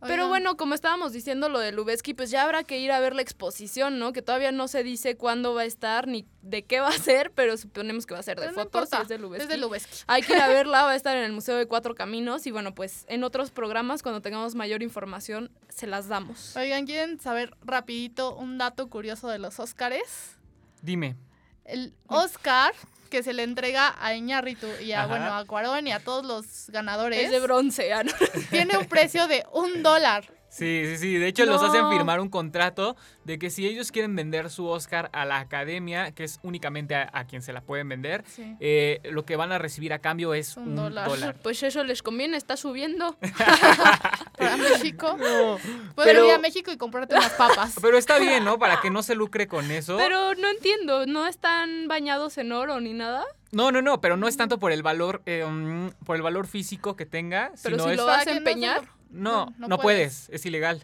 pero 0.01 0.13
Oigan. 0.23 0.29
bueno, 0.29 0.57
como 0.57 0.75
estábamos 0.75 1.13
diciendo 1.13 1.49
lo 1.49 1.59
de 1.59 1.71
Lubeski, 1.71 2.13
pues 2.13 2.29
ya 2.29 2.43
habrá 2.43 2.63
que 2.63 2.79
ir 2.79 2.91
a 2.91 2.99
ver 2.99 3.15
la 3.15 3.21
exposición, 3.21 3.97
¿no? 3.99 4.13
Que 4.13 4.21
todavía 4.21 4.51
no 4.51 4.67
se 4.67 4.83
dice 4.83 5.15
cuándo 5.15 5.53
va 5.53 5.61
a 5.61 5.65
estar 5.65 6.07
ni 6.07 6.25
de 6.41 6.63
qué 6.63 6.79
va 6.79 6.89
a 6.89 6.97
ser, 6.97 7.31
pero 7.31 7.57
suponemos 7.57 8.05
que 8.05 8.13
va 8.13 8.19
a 8.19 8.23
ser 8.23 8.37
de 8.37 8.47
Pero 8.47 8.57
no 8.57 8.63
fotos, 8.63 8.89
y 8.91 9.01
es 9.01 9.07
de 9.07 9.17
Lubeski. 9.17 9.43
Es 9.43 9.49
de 9.49 9.57
Lubeski. 9.57 10.03
Hay 10.07 10.21
que 10.21 10.33
ir 10.33 10.39
a 10.41 10.47
verla, 10.49 10.83
va 10.83 10.91
a 10.91 10.95
estar 10.95 11.15
en 11.17 11.23
el 11.23 11.31
Museo 11.31 11.55
de 11.55 11.67
Cuatro 11.67 11.95
Caminos 11.95 12.45
y 12.45 12.51
bueno, 12.51 12.75
pues 12.75 13.05
en 13.07 13.23
otros 13.23 13.51
programas 13.51 14.03
cuando 14.03 14.21
tengamos 14.21 14.55
mayor 14.55 14.83
información 14.83 15.51
se 15.69 15.87
las 15.87 16.07
damos. 16.07 16.55
Oigan, 16.55 16.85
¿quieren 16.85 17.19
saber 17.19 17.55
rapidito 17.61 18.35
un 18.35 18.57
dato 18.57 18.89
curioso 18.89 19.27
de 19.27 19.39
los 19.39 19.59
Óscares? 19.59 20.37
Dime. 20.81 21.15
El 21.63 21.95
Oscar, 22.07 22.73
que 23.15 23.23
se 23.23 23.31
le 23.33 23.43
entrega 23.43 23.95
a 24.01 24.13
Iñárritu 24.13 24.67
y 24.81 24.91
a, 24.91 25.03
Ajá. 25.03 25.07
bueno, 25.07 25.33
a 25.33 25.45
Cuarón 25.45 25.87
y 25.87 25.93
a 25.93 26.01
todos 26.01 26.25
los 26.25 26.69
ganadores 26.69 27.17
Es 27.23 27.31
de 27.31 27.39
bronce, 27.39 27.93
ah, 27.93 28.03
¿no? 28.03 28.11
tiene 28.51 28.77
un 28.77 28.85
precio 28.87 29.25
de 29.27 29.45
un 29.53 29.83
dólar. 29.83 30.25
Sí, 30.57 30.83
sí, 30.85 30.97
sí. 30.97 31.17
De 31.17 31.27
hecho, 31.27 31.45
los 31.45 31.61
hacen 31.61 31.81
No. 31.81 31.91
firmar 31.91 32.19
un 32.21 32.29
contrato 32.29 32.95
de 33.25 33.37
que 33.37 33.49
si 33.49 33.67
ellos 33.67 33.91
quieren 33.91 34.15
vender 34.15 34.49
su 34.49 34.67
Oscar 34.67 35.09
a 35.11 35.25
la 35.25 35.39
academia, 35.39 36.11
que 36.11 36.23
es 36.23 36.39
únicamente 36.43 36.95
a, 36.95 37.09
a 37.11 37.25
quien 37.25 37.41
se 37.41 37.51
la 37.51 37.61
pueden 37.61 37.89
vender, 37.89 38.23
Sí. 38.27 38.55
eh, 38.59 39.01
lo 39.03 39.25
que 39.25 39.35
van 39.35 39.51
a 39.51 39.57
recibir 39.57 39.91
a 39.91 39.99
cambio 39.99 40.33
es 40.33 40.55
Un 40.55 40.69
un, 40.69 40.75
dólar. 40.77 41.09
dólar. 41.09 41.35
Pues 41.43 41.61
eso 41.63 41.83
les 41.83 42.01
conviene, 42.01 42.37
está 42.37 42.55
subiendo. 42.55 43.17
Para 44.37 44.57
México. 44.57 45.17
Puedes 45.17 46.13
Pero- 46.13 46.25
ir 46.25 46.31
a 46.33 46.39
México 46.39 46.71
y 46.71 46.77
comprarte 46.77 47.15
unas 47.15 47.31
papas. 47.33 47.75
Pero 47.81 47.97
está 47.97 48.19
bien, 48.19 48.43
¿no? 48.45 48.57
Para 48.59 48.79
que 48.81 48.89
no 48.89 49.03
se 49.03 49.15
lucre 49.15 49.47
con 49.47 49.69
eso. 49.71 49.97
Pero 49.97 50.33
no 50.35 50.49
entiendo, 50.49 51.05
¿no 51.05 51.27
están 51.27 51.87
bañados 51.87 52.37
en 52.37 52.51
oro 52.51 52.79
ni 52.79 52.93
nada? 52.93 53.25
No, 53.51 53.71
no, 53.71 53.81
no, 53.81 54.01
pero 54.01 54.17
no 54.17 54.27
es 54.27 54.35
tanto 54.35 54.59
por 54.59 54.71
el 54.71 54.83
valor, 54.83 55.21
eh, 55.25 55.45
mm, 55.45 56.03
por 56.05 56.15
el 56.17 56.21
valor 56.21 56.47
físico 56.47 56.95
que 56.95 57.05
tenga, 57.05 57.51
Pero 57.63 57.75
sino 57.77 57.83
si 57.85 57.91
es... 57.91 57.97
lo 57.97 58.05
vas 58.05 58.27
a 58.27 58.31
no 58.31 58.37
empeñar. 58.37 58.81
No, 58.83 58.87
no, 59.15 59.53
no, 59.57 59.67
no 59.67 59.77
puedes. 59.79 60.29
es 60.29 60.45
ilegal. 60.45 60.83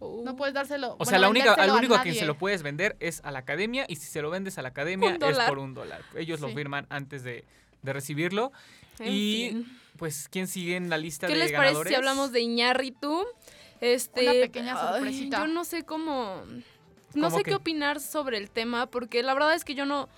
No 0.00 0.36
puedes 0.36 0.54
dárselo. 0.54 0.94
O 0.98 1.04
sea, 1.04 1.18
bueno, 1.18 1.20
la 1.22 1.28
única, 1.28 1.54
al 1.54 1.70
a 1.70 1.74
único 1.74 1.94
a 1.96 2.02
quien 2.02 2.14
se 2.14 2.24
lo 2.24 2.38
puedes 2.38 2.62
vender 2.62 2.96
es 3.00 3.20
a 3.24 3.32
la 3.32 3.40
academia 3.40 3.84
y 3.88 3.96
si 3.96 4.06
se 4.06 4.22
lo 4.22 4.30
vendes 4.30 4.56
a 4.56 4.62
la 4.62 4.68
academia 4.68 5.10
es 5.10 5.18
dólar. 5.18 5.48
por 5.48 5.58
un 5.58 5.74
dólar. 5.74 6.02
Ellos 6.16 6.38
lo 6.40 6.48
firman 6.50 6.86
antes 6.88 7.24
de, 7.24 7.44
de 7.82 7.92
recibirlo. 7.92 8.52
En 9.00 9.12
y 9.12 9.48
fin. 9.50 9.78
pues, 9.96 10.28
¿quién 10.30 10.46
sigue 10.46 10.76
en 10.76 10.88
la 10.88 10.98
lista 10.98 11.26
¿Qué 11.26 11.32
de 11.32 11.38
les 11.40 11.50
ganadores? 11.52 11.78
parece 11.78 11.88
si 11.90 11.94
hablamos 11.96 12.30
de 12.30 12.40
Iñárritu? 12.40 13.24
Este, 13.80 14.22
Una 14.22 14.32
pequeña 14.32 14.74
ay, 14.76 14.94
sorpresita. 15.00 15.38
yo 15.38 15.46
no 15.48 15.64
sé 15.64 15.82
cómo... 15.84 16.42
No 17.14 17.26
¿Cómo 17.28 17.30
sé 17.30 17.42
qué? 17.42 17.50
qué 17.50 17.54
opinar 17.56 18.00
sobre 18.00 18.36
el 18.38 18.50
tema, 18.50 18.86
porque 18.86 19.22
la 19.24 19.34
verdad 19.34 19.54
es 19.54 19.64
que 19.64 19.74
yo 19.74 19.84
no... 19.84 20.08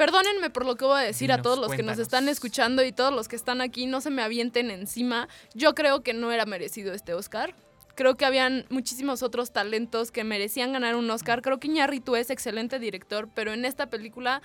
Perdónenme 0.00 0.48
por 0.48 0.64
lo 0.64 0.76
que 0.76 0.86
voy 0.86 0.98
a 0.98 1.04
decir 1.04 1.30
a 1.30 1.42
todos 1.42 1.58
los 1.58 1.72
que 1.72 1.82
nos 1.82 1.98
están 1.98 2.26
escuchando 2.30 2.82
y 2.82 2.90
todos 2.90 3.12
los 3.12 3.28
que 3.28 3.36
están 3.36 3.60
aquí, 3.60 3.84
no 3.84 4.00
se 4.00 4.08
me 4.08 4.22
avienten 4.22 4.70
encima. 4.70 5.28
Yo 5.52 5.74
creo 5.74 6.02
que 6.02 6.14
no 6.14 6.32
era 6.32 6.46
merecido 6.46 6.94
este 6.94 7.12
Oscar. 7.12 7.54
Creo 7.96 8.14
que 8.14 8.24
habían 8.24 8.64
muchísimos 8.70 9.22
otros 9.22 9.52
talentos 9.52 10.10
que 10.10 10.24
merecían 10.24 10.72
ganar 10.72 10.96
un 10.96 11.10
Oscar. 11.10 11.42
Creo 11.42 11.60
que 11.60 11.66
Iñárritu 11.66 12.16
es 12.16 12.30
excelente 12.30 12.78
director, 12.78 13.28
pero 13.34 13.52
en 13.52 13.66
esta 13.66 13.90
película 13.90 14.40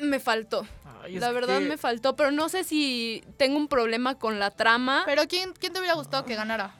me 0.00 0.18
faltó. 0.18 0.66
Ay, 1.02 1.18
La 1.18 1.30
verdad 1.30 1.58
que- 1.58 1.66
me 1.66 1.76
faltó, 1.76 2.16
pero 2.16 2.30
no 2.30 2.48
sé 2.48 2.64
si 2.64 3.22
tengo 3.36 3.58
un 3.58 3.68
problema 3.68 4.14
con 4.14 4.38
la 4.38 4.50
trama. 4.50 5.02
Pero 5.04 5.28
¿quién, 5.28 5.52
¿quién 5.52 5.74
te 5.74 5.78
hubiera 5.80 5.94
gustado 5.94 6.24
que 6.24 6.34
ganara? 6.36 6.74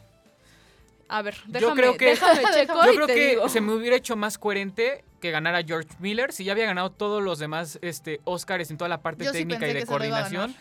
A 1.08 1.22
ver, 1.22 1.34
Yo 1.46 1.52
déjame, 1.52 1.80
creo 1.80 1.96
que- 1.96 2.04
déjame 2.06 2.42
checo 2.54 2.84
Yo 2.84 2.94
creo 2.94 3.06
que 3.06 3.28
digo. 3.30 3.48
se 3.48 3.60
me 3.60 3.72
hubiera 3.72 3.96
hecho 3.96 4.14
más 4.16 4.36
coherente 4.38 5.04
que 5.20 5.30
ganara 5.30 5.62
George 5.62 5.88
Miller 6.00 6.32
si 6.32 6.44
ya 6.44 6.52
había 6.52 6.66
ganado 6.66 6.90
todos 6.90 7.22
los 7.22 7.38
demás 7.38 7.78
este, 7.82 8.20
Oscars 8.24 8.70
en 8.70 8.76
toda 8.76 8.88
la 8.88 9.00
parte 9.00 9.24
Yo 9.24 9.32
técnica 9.32 9.66
y 9.66 9.72
de 9.72 9.86
coordinación. 9.86 10.54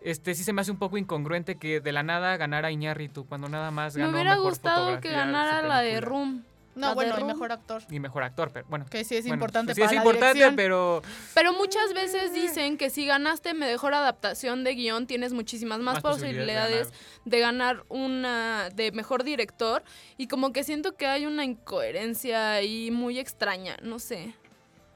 Este 0.00 0.34
sí 0.34 0.44
se 0.44 0.52
me 0.52 0.60
hace 0.60 0.70
un 0.70 0.78
poco 0.78 0.96
incongruente 0.96 1.56
que 1.56 1.80
de 1.80 1.90
la 1.92 2.04
nada 2.04 2.36
ganara 2.36 2.70
Iñárritu 2.70 3.26
cuando 3.26 3.48
nada 3.48 3.72
más 3.72 3.96
Me 3.96 4.02
ganó 4.02 4.12
hubiera 4.12 4.30
mejor 4.36 4.50
gustado 4.50 5.00
que 5.00 5.10
ganara 5.10 5.62
la 5.62 5.80
de. 5.80 6.00
Room. 6.00 6.44
No, 6.78 6.94
bueno, 6.94 7.14
y 7.18 7.24
mejor 7.24 7.52
actor. 7.52 7.82
y 7.90 8.00
mejor 8.00 8.22
actor, 8.22 8.50
pero 8.52 8.66
bueno. 8.68 8.86
Que 8.88 9.04
sí 9.04 9.16
es 9.16 9.24
Bueno, 9.24 9.34
importante 9.34 9.74
sí 9.74 9.80
para 9.80 9.90
es 9.90 9.96
la 9.96 10.02
importante, 10.02 10.34
dirección. 10.34 10.56
pero 10.56 11.02
Pero 11.34 11.52
muchas 11.54 11.92
veces 11.92 12.32
dicen 12.32 12.78
que 12.78 12.88
si 12.90 13.04
ganaste 13.06 13.52
mejor 13.54 13.94
adaptación 13.94 14.64
de 14.64 14.74
guion, 14.74 15.06
tienes 15.06 15.32
muchísimas 15.32 15.80
más, 15.80 15.94
Más 15.94 16.02
posibilidades 16.02 16.92
de 17.24 17.40
ganar 17.40 17.84
una 17.88 18.70
de 18.74 18.92
mejor 18.92 19.24
director. 19.24 19.82
Y 20.16 20.28
como 20.28 20.52
que 20.52 20.64
siento 20.64 20.96
que 20.96 21.06
hay 21.06 21.26
una 21.26 21.44
incoherencia 21.44 22.52
ahí 22.52 22.90
muy 22.90 23.18
extraña, 23.18 23.76
no 23.82 23.98
sé. 23.98 24.34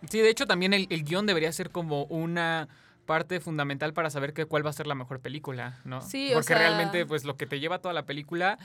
Sí, 0.09 0.19
de 0.21 0.31
hecho 0.31 0.47
también 0.47 0.73
el, 0.73 0.87
el 0.91 1.05
guion 1.05 1.27
debería 1.27 1.53
ser 1.53 1.71
como 1.71 2.05
una 2.05 2.69
parte 3.07 3.41
fundamental 3.41 3.93
para 3.93 4.11
saber 4.11 4.33
que, 4.33 4.47
cuál 4.47 4.65
va 4.65 4.71
a 4.71 4.73
ser 4.73 4.87
la 4.87 4.95
mejor 4.95 5.21
película, 5.21 5.81
¿no? 5.85 6.01
Sí, 6.01 6.31
o 6.31 6.35
Porque 6.35 6.49
sea- 6.49 6.59
realmente 6.59 7.05
pues 7.07 7.25
lo 7.25 7.37
que 7.37 7.47
te 7.47 7.59
lleva 7.61 7.79
toda 7.81 7.93
la 7.93 8.05
película 8.07 8.59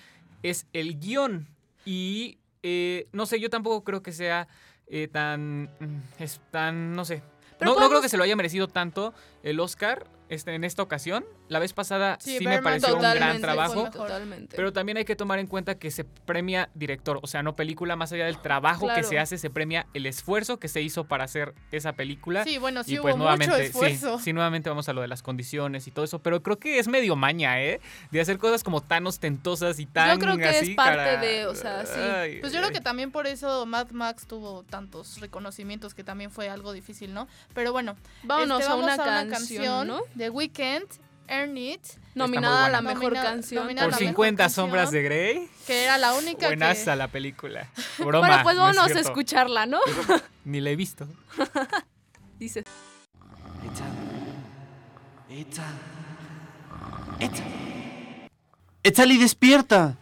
es 0.43 0.67
el 0.73 0.99
guion 0.99 1.47
y 1.85 2.37
eh, 2.69 3.07
no 3.13 3.25
sé, 3.25 3.39
yo 3.39 3.49
tampoco 3.49 3.85
creo 3.85 4.03
que 4.03 4.11
sea 4.11 4.49
eh, 4.87 5.07
tan, 5.07 5.63
mm, 5.79 6.01
es 6.19 6.41
tan, 6.51 6.93
no 6.95 7.05
sé. 7.05 7.23
Pero 7.57 7.73
No, 7.73 7.79
no 7.79 7.87
creo 7.89 8.01
que 8.01 8.09
se 8.09 8.17
lo 8.17 8.23
haya 8.23 8.35
merecido 8.35 8.67
tanto 8.67 9.13
el 9.41 9.59
Oscar 9.61 10.05
este, 10.29 10.53
en 10.55 10.63
esta 10.63 10.81
ocasión. 10.81 11.25
La 11.49 11.59
vez 11.59 11.73
pasada 11.73 12.17
sí, 12.19 12.37
Sí, 12.37 12.45
me 12.45 12.61
pareció 12.61 12.95
un 12.95 13.01
gran 13.01 13.41
trabajo. 13.41 13.89
Pero 14.55 14.73
también 14.73 14.97
hay 14.97 15.05
que 15.05 15.15
tomar 15.15 15.39
en 15.39 15.47
cuenta 15.47 15.75
que 15.75 15.91
se 15.91 16.03
premia 16.03 16.69
director, 16.73 17.19
o 17.21 17.27
sea, 17.27 17.43
no 17.43 17.55
película, 17.55 17.95
más 17.95 18.11
allá 18.11 18.25
del 18.25 18.41
trabajo 18.41 18.87
que 18.93 19.03
se 19.03 19.19
hace, 19.19 19.37
se 19.37 19.49
premia 19.49 19.87
el 19.93 20.05
esfuerzo 20.05 20.59
que 20.59 20.67
se 20.67 20.81
hizo 20.81 21.05
para 21.05 21.23
hacer 21.23 21.53
esa 21.71 21.93
película. 21.93 22.43
Sí, 22.43 22.57
bueno, 22.57 22.83
sí 22.83 22.93
y 22.93 22.99
hubo 22.99 23.03
pues 23.03 23.15
mucho 23.15 23.23
nuevamente, 23.23 23.65
esfuerzo. 23.65 24.17
sí, 24.17 24.25
sí, 24.25 24.33
nuevamente 24.33 24.69
vamos 24.69 24.89
a 24.89 24.93
lo 24.93 25.01
de 25.01 25.07
las 25.07 25.21
condiciones 25.23 25.87
y 25.87 25.91
todo 25.91 26.05
eso, 26.05 26.19
pero 26.19 26.43
creo 26.43 26.59
que 26.59 26.79
es 26.79 26.87
medio 26.87 27.15
maña, 27.15 27.61
¿eh? 27.61 27.79
De 28.11 28.21
hacer 28.21 28.37
cosas 28.37 28.63
como 28.63 28.81
tan 28.81 29.07
ostentosas 29.07 29.79
y 29.79 29.85
tan 29.85 30.19
creo 30.19 30.37
que 30.37 30.49
es 30.59 30.69
parte 30.71 30.97
cara. 30.97 31.21
de, 31.21 31.45
o 31.47 31.55
sea, 31.55 31.85
sí. 31.85 31.99
Ay, 31.99 32.39
Pues 32.41 32.51
yo 32.53 32.59
creo 32.59 32.69
ay. 32.69 32.73
que 32.73 32.81
también 32.81 33.11
por 33.11 33.27
eso 33.27 33.65
Mad 33.65 33.91
Max 33.91 34.25
tuvo 34.27 34.63
tantos 34.63 35.19
reconocimientos 35.19 35.93
que 35.93 36.03
también 36.03 36.31
fue 36.31 36.49
algo 36.49 36.73
difícil, 36.73 37.13
¿no? 37.13 37.27
Pero 37.53 37.71
bueno, 37.71 37.95
Vámonos 38.23 38.59
este, 38.59 38.71
a, 38.71 38.75
vamos 38.75 38.93
una 38.93 39.27
canción, 39.29 39.87
¿no? 39.87 40.01
De 40.17 40.29
Weekend, 40.29 40.87
Earn 41.27 41.57
It, 41.57 41.81
Nominada 42.15 42.65
a 42.65 42.69
la 42.69 42.81
mejor 42.81 43.13
Nomina- 43.13 43.23
canción. 43.23 43.67
Por 43.67 43.75
la 43.75 43.85
mejor 43.85 43.99
50 43.99 44.43
canción. 44.43 44.65
sombras 44.65 44.91
de 44.91 45.03
Grey, 45.03 45.49
que 45.67 45.83
era 45.83 45.97
la 45.97 46.15
única 46.15 46.47
buenaza 46.47 46.91
que... 46.93 46.97
la 46.97 47.07
película. 47.07 47.69
Broma, 47.99 48.19
Bueno, 48.27 48.43
pues 48.43 48.55
no 48.55 48.69
es 48.69 48.75
vámonos 48.75 48.97
a 48.97 48.99
escucharla, 49.01 49.65
¿no? 49.65 49.79
Ni 50.45 50.59
la 50.61 50.71
he 50.71 50.75
visto. 50.75 51.07
Dice. 52.39 52.63
Etzali, 58.83 59.17
despierta. 59.17 59.97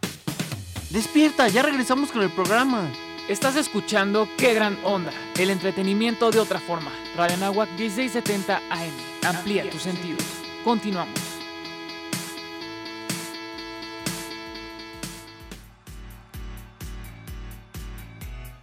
Despierta, 0.90 1.48
ya 1.48 1.62
regresamos 1.62 2.10
con 2.12 2.22
el 2.22 2.30
programa. 2.30 2.90
Estás 3.28 3.56
escuchando 3.56 4.28
Qué 4.38 4.54
Gran 4.54 4.78
Onda, 4.84 5.10
el 5.36 5.50
entretenimiento 5.50 6.30
de 6.30 6.38
otra 6.38 6.60
forma. 6.60 6.92
Radio 7.16 7.36
Nahuac 7.38 7.68
1670 7.70 8.58
AM. 8.70 8.92
Amplía 9.24 9.68
tus 9.68 9.82
sentidos. 9.82 10.22
Continuamos. 10.62 11.18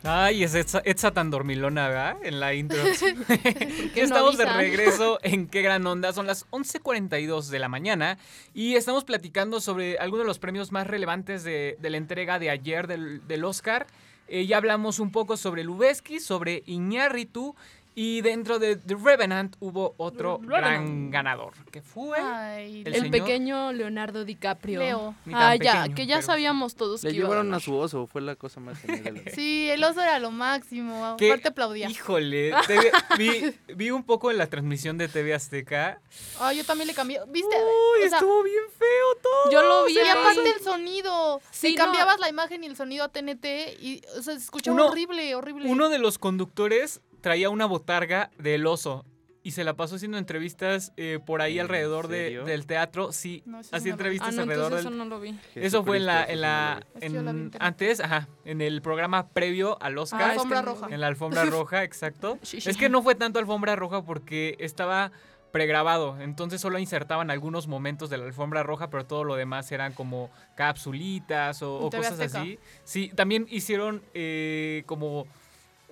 Ay, 0.02 0.46
es 0.46 0.56
Etza, 0.56 0.82
Etza 0.86 1.12
tan 1.12 1.30
dormilona, 1.30 1.90
¿verdad? 1.90 2.16
En 2.24 2.40
la 2.40 2.54
intro. 2.54 2.82
No 3.96 4.02
Estamos 4.02 4.38
de 4.38 4.46
regreso 4.46 5.20
en 5.24 5.48
Qué 5.48 5.62
Gran 5.62 5.86
Onda. 5.86 6.14
Son 6.14 6.26
las 6.26 6.50
11.42 6.52 7.48
de 7.48 7.60
la 7.60 7.68
mañana 7.68 8.18
y 8.54 8.76
estamos 8.76 9.04
platicando 9.04 9.60
sobre 9.60 9.98
algunos 9.98 10.24
de 10.24 10.28
los 10.30 10.40
premios 10.40 10.72
más 10.72 10.88
relevantes 10.88 11.44
de, 11.44 11.76
de 11.82 11.90
la 11.90 11.98
entrega 11.98 12.40
de 12.40 12.50
ayer 12.50 12.88
del, 12.88 13.28
del 13.28 13.44
Oscar. 13.44 13.88
Eh, 14.36 14.48
ya 14.48 14.58
hablamos 14.58 14.98
un 14.98 15.12
poco 15.12 15.38
sobre 15.38 15.64
Lubeski, 15.64 16.20
sobre 16.20 16.64
Iñárritu 16.66 17.56
y 17.96 18.22
dentro 18.22 18.60
de 18.60 18.76
The 18.76 18.96
Revenant 18.96 19.56
hubo 19.60 19.94
otro 19.98 20.40
Revenant. 20.42 20.64
gran 20.64 21.12
ganador, 21.12 21.54
que 21.72 21.82
fue... 21.82 22.18
Ay, 22.20 22.82
El 22.86 22.88
El, 22.88 23.02
señor- 23.04 23.12
pequeño 23.12 23.72
Leonardo 23.74 24.26
DiCaprio. 24.26 24.80
Leo. 24.80 25.16
Ah, 25.32 25.56
ya, 25.56 25.88
que 25.90 26.06
ya 26.08 26.22
sabíamos 26.22 26.76
todos 26.76 27.04
Le 27.04 27.12
que 27.12 27.16
iba 27.18 27.26
a 27.26 27.30
llevaron 27.30 27.54
a 27.54 27.60
su 27.60 27.76
oso, 27.76 28.08
fue 28.08 28.22
la 28.22 28.36
cosa 28.36 28.60
más 28.60 28.80
genial. 28.80 29.04
de 29.04 29.12
la 29.12 29.20
vida. 29.22 29.32
Sí, 29.36 29.70
el 29.70 29.84
oso 29.84 30.02
era 30.02 30.18
lo 30.20 30.32
máximo. 30.32 31.16
que- 31.20 31.28
Aparte 31.32 31.50
aplaudía. 31.50 31.90
Híjole, 31.90 32.54
TV 32.68 32.92
vi, 33.18 33.54
vi 33.76 33.92
un 33.92 34.04
poco 34.04 34.32
en 34.32 34.38
la 34.38 34.48
transmisión 34.48 34.98
de 34.98 35.08
TV 35.08 35.34
Azteca. 35.34 36.00
Ay, 36.40 36.58
yo 36.58 36.64
también 36.66 36.88
le 36.88 36.94
cambié. 36.94 37.20
¿Viste? 37.28 37.56
Uy, 37.56 38.06
O 38.06 38.10
sea, 38.10 38.18
estuvo 38.18 38.44
bien 38.44 38.64
feo 38.78 39.16
todo. 39.22 39.52
Yo 39.52 39.62
lo 39.62 39.86
vi 39.86 39.94
Y 39.96 40.00
aparte 40.08 40.50
el 40.50 40.62
sonido. 40.64 41.42
Sí, 41.52 41.70
si 41.70 41.76
no. 41.76 41.84
cambiabas 41.86 42.20
la 42.20 42.30
imagen 42.30 42.64
y 42.64 42.68
el 42.68 42.76
sonido 42.76 43.04
a 43.06 43.10
TNT 43.10 43.46
y 43.80 44.02
o 44.18 44.22
sea, 44.22 44.34
se 44.36 44.40
escuchaba 44.44 44.74
Uno- 44.76 44.88
horrible, 44.88 45.36
horrible. 45.36 45.70
Uno 45.70 45.90
de 45.90 46.00
los 46.00 46.18
conductores 46.18 47.02
traía 47.24 47.50
una 47.50 47.66
botarga 47.66 48.30
del 48.38 48.68
oso 48.68 49.06
y 49.46 49.52
se 49.52 49.64
la 49.64 49.76
pasó 49.76 49.96
haciendo 49.96 50.18
entrevistas 50.18 50.92
eh, 50.98 51.20
por 51.26 51.42
ahí 51.42 51.58
alrededor 51.60 52.08
de- 52.10 52.44
del 52.44 52.66
teatro. 52.66 53.12
Sí, 53.12 53.44
No, 53.46 53.60
hacía 53.60 53.72
no 53.72 53.80
lo 53.80 53.84
vi. 53.84 53.90
Ah, 53.90 53.94
entrevistas 53.94 54.36
no, 54.36 54.42
alrededor 54.44 54.70
del... 54.72 54.80
eso 54.80 54.90
no 54.90 55.06
lo 55.06 55.20
vi. 55.20 55.40
Eso 55.56 55.84
fue 55.84 55.98
en 55.98 56.06
la, 56.06 56.24
en 56.26 57.16
en 57.16 57.28
en- 57.28 57.52
antes, 57.60 58.00
ajá, 58.02 58.28
en 58.46 58.62
el 58.62 58.82
programa 58.82 59.28
previo 59.30 59.78
al 59.82 59.98
Ah, 59.98 60.02
Oscar. 60.02 60.22
es 60.22 60.28
Alfombra 60.34 60.60
que 60.60 60.66
roja. 60.66 60.88
En 60.92 61.02
la 61.02 61.08
alfombra 61.08 61.46
roja, 61.46 61.84
exacto. 61.84 62.38
Sí, 62.42 62.62
sí. 62.62 62.70
Es 62.70 62.78
que 62.78 62.88
no 62.90 63.02
fue 63.02 63.16
tanto 63.16 63.40
alfombra 63.40 63.76
roja 63.76 64.04
porque 64.04 64.56
estaba 64.60 65.12
pregrabado, 65.52 66.20
entonces 66.20 66.60
solo 66.62 66.80
insertaban 66.80 67.30
algunos 67.30 67.68
momentos 67.68 68.10
de 68.10 68.18
la 68.18 68.26
alfombra 68.26 68.64
roja, 68.64 68.90
pero 68.90 69.06
todo 69.06 69.24
lo 69.24 69.36
demás 69.36 69.72
eran 69.72 69.94
como 69.94 70.32
capsulitas 70.56 71.62
o, 71.62 71.76
o 71.80 71.90
cosas 71.92 72.14
Azteca. 72.14 72.42
así. 72.42 72.60
Sí, 72.84 73.12
también 73.16 73.46
hicieron 73.50 74.02
eh, 74.14 74.84
como 74.88 75.28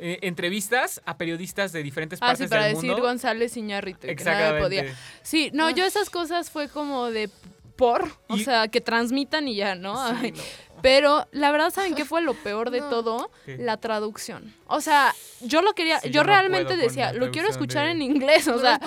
eh, 0.04 0.20
entrevistas 0.24 1.00
a 1.06 1.16
periodistas 1.18 1.72
de 1.72 1.84
diferentes 1.84 2.20
Ah, 2.22 2.28
partes 2.28 2.48
sí, 2.48 2.50
para 2.50 2.66
del 2.66 2.74
decir 2.76 2.90
mundo. 2.90 3.04
González 3.06 3.56
Iñárritu. 3.56 4.02
Que 4.02 4.08
nadie 4.08 4.14
Exactamente. 4.14 4.64
podía. 4.64 4.96
Sí, 5.22 5.52
no, 5.54 5.70
yo 5.70 5.86
esas 5.86 6.10
cosas 6.10 6.50
fue 6.50 6.68
como 6.68 7.12
de 7.12 7.30
por, 7.76 8.10
o 8.28 8.36
Y- 8.38 8.44
sea, 8.44 8.68
que 8.68 8.82
transmitan 8.82 9.48
y 9.48 9.56
ya, 9.56 9.76
¿no? 9.76 9.96
Sí, 10.10 10.16
Ay, 10.22 10.32
no. 10.32 10.42
Pero 10.82 11.28
la 11.32 11.52
verdad, 11.52 11.70
¿saben 11.72 11.96
qué 11.96 12.06
fue 12.06 12.22
lo 12.22 12.34
peor 12.34 12.72
de 12.72 12.80
No. 12.82 12.89
todo? 12.89 13.32
¿Qué? 13.46 13.58
La 13.58 13.78
traducción. 13.78 14.54
O 14.67 14.82
sea, 14.82 15.13
yo 15.41 15.62
lo 15.62 15.74
quería, 15.74 16.00
Sí, 16.00 16.08
yo, 16.08 16.13
yo 16.13 16.24
no 16.24 16.28
realmente 16.28 16.78
decía, 16.78 17.12
lo 17.13 17.30
quiero 17.32 17.50
escuchar 17.50 17.86
de- 17.86 17.91
en 17.91 18.02
inglés, 18.02 18.48
o 18.48 18.52
¿No 18.52 18.58
lo 18.58 18.62
sea, 18.63 18.80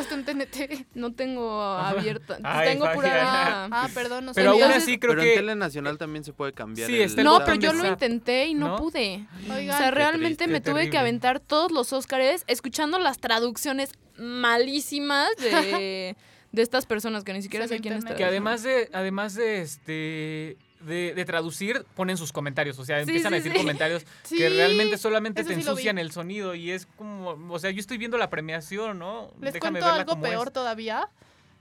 no 0.95 1.13
tengo 1.13 1.63
abierto, 1.63 2.37
Ay, 2.43 2.69
tengo 2.71 2.85
Fabián. 2.87 3.03
pura... 3.03 3.65
Ah, 3.73 3.89
perdón, 3.93 4.25
no 4.27 4.33
Pero 4.35 4.53
aún 4.53 4.63
así 4.63 4.99
creo 4.99 5.13
Pero 5.13 5.23
en. 5.23 5.35
Tele 5.35 5.55
Nacional 5.57 5.99
también 5.99 6.25
se 6.25 6.33
puede 6.33 6.53
cambiar. 6.53 6.89
Sí, 6.89 6.97
el- 6.97 7.03
está 7.03 7.21
el 7.21 7.25
No, 7.27 7.39
pero 7.45 7.55
yo 7.57 7.73
lo 7.73 7.87
intenté 7.87 8.47
y 8.47 8.55
no, 8.55 8.69
¿No? 8.69 8.77
pude. 8.77 9.27
Oigan, 9.51 9.75
O 9.75 9.79
sea, 9.79 9.91
realmente 9.91 10.45
triste. 10.45 10.49
me 10.49 10.61
tuve 10.61 10.91
que 10.91 10.99
aventar 10.99 11.41
todos 11.41 11.71
los 11.73 11.93
Óscares 11.93 12.45
escuchando 12.47 12.99
las 12.99 13.19
traducciones 13.19 13.91
malísimas 14.17 15.29
de, 15.37 16.17
de 16.53 16.63
estas 16.63 16.87
personas 16.87 17.25
que 17.25 17.33
ni 17.33 17.43
siquiera 17.43 17.67
Sí, 17.69 17.75
sé 17.77 17.81
quién 17.81 17.95
internet. 17.95 18.17
Que 18.17 18.23
está. 18.23 18.31
además 18.31 18.63
de, 18.63 18.89
además 18.93 19.35
de 19.35 19.61
este 19.63 20.57
de, 20.85 21.15
de 21.15 21.25
traducir, 21.25 21.85
ponen 21.95 22.17
sus 22.17 22.33
comentarios. 22.33 22.79
O 22.79 22.85
sea, 22.85 22.97
Sí, 23.05 23.11
empiezan 23.11 23.33
a 23.35 23.37
decir 23.37 23.53
sí. 23.53 23.59
comentarios 23.59 24.05
que 24.29 24.49
realmente 24.49 24.99
solamente 24.99 25.41
eso 25.43 25.49
te 25.49 25.55
ensucian 25.55 25.99
el 25.99 26.13
sonido. 26.13 26.55
Y 26.55 26.71
es 26.71 26.87
como. 26.97 27.31
O 27.53 27.59
sea, 27.59 27.71
yo 27.71 27.81
estoy 27.81 27.99
viendo 27.99 28.19
la 28.19 28.31
premiación, 28.31 28.99
¿no? 28.99 29.33
Les 29.41 29.53
Déjame 29.55 29.61
cuento 29.81 29.87
verla 29.87 30.01
algo 30.03 30.11
como 30.13 30.23
peor 30.23 30.47
es. 30.49 30.53
todavía. 30.53 31.09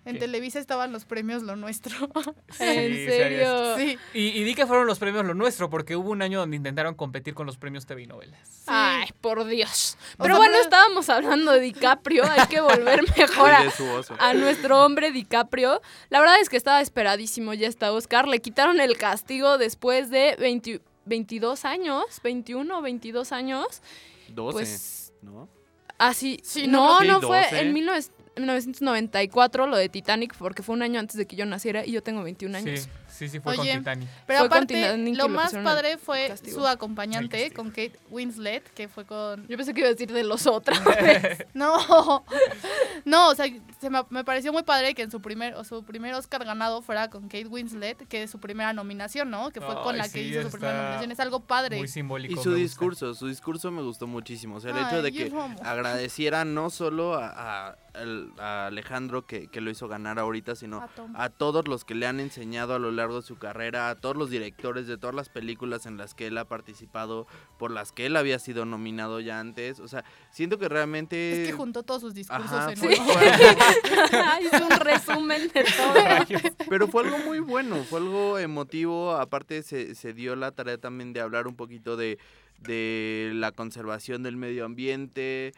En 0.05 0.15
¿Qué? 0.15 0.19
Televisa 0.19 0.59
estaban 0.59 0.91
los 0.91 1.05
premios 1.05 1.43
Lo 1.43 1.55
Nuestro. 1.55 1.95
¿En 2.59 2.93
Sí, 2.93 3.05
serio? 3.05 3.77
sí. 3.77 3.97
Y, 4.13 4.27
y 4.37 4.43
di 4.43 4.53
que 4.53 4.67
fueron 4.67 4.85
los 4.85 4.99
premios 4.99 5.23
lo 5.25 5.33
nuestro, 5.33 5.69
porque 5.69 5.95
hubo 5.95 6.09
un 6.11 6.21
año 6.21 6.39
donde 6.39 6.57
intentaron 6.57 6.93
competir 6.93 7.33
con 7.33 7.45
los 7.47 7.55
premios 7.55 7.85
TV 7.85 8.01
y 8.03 8.07
novelas. 8.07 8.63
Ay, 9.03 9.09
por 9.19 9.45
Dios. 9.45 9.97
O 10.17 10.23
Pero 10.23 10.35
sea, 10.35 10.37
bueno, 10.37 10.53
pero- 10.53 10.63
estábamos 10.63 11.09
hablando 11.09 11.51
de 11.51 11.59
DiCaprio, 11.59 12.23
hay 12.23 12.47
que 12.47 12.61
volver 12.61 13.01
mejor 13.17 13.51
a, 14.19 14.33
nuestro 14.33 14.83
hombre 14.85 15.11
DiCaprio. 15.11 15.81
La 16.09 16.19
verdad 16.19 16.39
es 16.39 16.47
que 16.49 16.57
estaba 16.57 16.79
esperadísimo 16.81 17.53
ya 17.53 17.67
está 17.67 17.91
Oscar. 17.91 18.27
Le 18.27 18.39
quitaron 18.39 18.79
el 18.79 18.97
castigo 18.97 19.57
después 19.57 20.09
de 20.09 20.35
20 20.39 20.81
22 21.05 21.65
años, 21.65 22.05
21 22.23 22.77
o 22.77 22.81
22 22.81 23.31
años. 23.33 23.81
12, 24.29 24.53
Pues 24.53 25.13
¿no? 25.21 25.49
así, 25.97 26.39
Sí, 26.43 26.65
no, 26.67 27.01
no, 27.01 27.05
no, 27.05 27.19
sí, 27.19 27.25
fue 27.27 27.41
12. 27.43 27.59
en 27.59 27.73
19 27.73 28.01
1994 28.35 29.67
lo 29.67 29.77
de 29.77 29.89
Titanic, 29.89 30.35
porque 30.37 30.63
fue 30.63 30.73
un 30.75 30.81
año 30.81 30.99
antes 30.99 31.17
de 31.17 31.27
que 31.27 31.35
yo 31.35 31.45
naciera 31.45 31.85
y 31.85 31.91
yo 31.91 32.01
tengo 32.01 32.23
21 32.23 32.57
años. 32.57 32.79
Sí, 32.81 32.89
sí, 33.13 33.29
sí, 33.29 33.39
fue 33.39 33.53
Oye, 33.57 33.71
con 33.71 33.79
Titanic. 33.79 34.09
Pero 34.27 34.39
Fue 34.39 34.47
aparte, 34.47 34.73
Titanic 34.75 35.15
lo 35.17 35.29
más 35.29 35.53
padre 35.53 35.97
fue 35.97 36.27
castigo. 36.29 36.59
su 36.61 36.67
acompañante 36.67 37.51
con 37.51 37.69
Kate 37.69 37.93
Winslet, 38.09 38.63
que 38.73 38.87
fue 38.87 39.05
con... 39.05 39.47
Yo 39.47 39.55
pensé 39.57 39.73
que 39.73 39.81
iba 39.81 39.89
a 39.89 39.91
decir 39.93 40.11
de 40.11 40.23
los 40.23 40.47
otros. 40.47 40.77
No, 41.53 42.23
no, 43.05 43.29
o 43.29 43.35
sea, 43.35 43.45
se 43.79 43.89
me, 43.89 44.01
me 44.09 44.23
pareció 44.23 44.51
muy 44.53 44.63
padre 44.63 44.93
que 44.95 45.03
en 45.03 45.11
su 45.11 45.21
primer, 45.21 45.53
o 45.55 45.63
su 45.63 45.83
primer 45.83 46.13
Oscar 46.15 46.43
ganado 46.45 46.81
fuera 46.81 47.09
con 47.09 47.23
Kate 47.23 47.47
Winslet, 47.47 48.07
que 48.07 48.23
es 48.23 48.31
su 48.31 48.39
primera 48.39 48.73
nominación, 48.73 49.29
¿no? 49.29 49.51
Que 49.51 49.61
fue 49.61 49.75
con 49.83 49.97
la 49.97 50.09
que 50.09 50.21
hizo 50.23 50.41
su 50.43 50.49
primera 50.51 50.77
nominación. 50.83 51.11
Es 51.11 51.19
algo 51.19 51.41
padre. 51.41 51.77
Muy 51.77 51.87
simbólico. 51.87 52.33
Y 52.33 52.35
su 52.43 52.49
gusta. 52.49 52.55
discurso, 52.59 53.13
su 53.13 53.27
discurso 53.27 53.71
me 53.71 53.81
gustó 53.81 54.07
muchísimo. 54.07 54.55
O 54.55 54.59
sea, 54.59 54.71
el 54.71 54.77
Ay, 54.77 54.85
hecho 54.87 55.01
de 55.01 55.11
que 55.11 55.31
agradeciera 55.63 56.45
no 56.45 56.69
solo 56.69 57.15
a, 57.15 57.27
a- 57.69 57.77
al- 57.93 58.31
a 58.39 58.67
Alejandro 58.67 59.25
que, 59.27 59.47
que 59.47 59.61
lo 59.61 59.69
hizo 59.69 59.87
ganar 59.87 60.17
ahorita, 60.17 60.55
sino 60.55 60.81
A 60.81 61.23
a 61.25 61.29
todos 61.29 61.67
los 61.67 61.85
que 61.85 61.93
le 61.95 62.07
han 62.07 62.19
enseñado 62.19 62.73
a 62.73 62.79
lo 62.79 62.91
largo 62.91 63.02
de 63.11 63.21
su 63.21 63.37
carrera, 63.37 63.89
a 63.89 63.95
todos 63.95 64.15
los 64.15 64.29
directores 64.29 64.87
de 64.87 64.97
todas 64.97 65.15
las 65.15 65.29
películas 65.29 65.85
en 65.85 65.97
las 65.97 66.13
que 66.13 66.27
él 66.27 66.37
ha 66.37 66.45
participado, 66.45 67.27
por 67.57 67.71
las 67.71 67.91
que 67.91 68.05
él 68.05 68.15
había 68.15 68.39
sido 68.39 68.65
nominado 68.65 69.19
ya 69.19 69.39
antes. 69.39 69.79
O 69.79 69.87
sea, 69.87 70.03
siento 70.31 70.57
que 70.57 70.69
realmente... 70.69 71.43
Es 71.43 71.49
que 71.49 71.53
juntó 71.53 71.83
todos 71.83 72.01
sus 72.01 72.13
discursos 72.13 72.51
Ajá, 72.51 72.71
en 72.71 72.79
uno. 72.79 72.89
Hizo 74.41 74.65
un 74.65 74.79
resumen 74.79 75.47
de 75.49 75.63
todo. 75.63 76.51
Pero 76.69 76.87
fue 76.87 77.03
algo 77.03 77.17
muy 77.19 77.39
bueno, 77.39 77.83
fue 77.83 77.99
algo 77.99 78.39
emotivo. 78.39 79.11
Aparte 79.11 79.63
se, 79.63 79.95
se 79.95 80.13
dio 80.13 80.35
la 80.35 80.51
tarea 80.51 80.77
también 80.77 81.13
de 81.13 81.21
hablar 81.21 81.47
un 81.47 81.55
poquito 81.55 81.97
de, 81.97 82.17
de 82.59 83.31
la 83.33 83.51
conservación 83.51 84.23
del 84.23 84.37
medio 84.37 84.65
ambiente. 84.65 85.53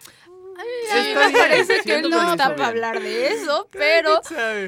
A 0.58 0.64
Está 0.64 1.26
mí 1.28 1.34
me 1.34 1.38
parece 1.40 1.82
que 1.82 1.96
él 1.96 2.10
no 2.10 2.32
está 2.32 2.56
para 2.56 2.68
hablar 2.70 3.02
de 3.02 3.28
eso, 3.34 3.68
pero. 3.72 4.22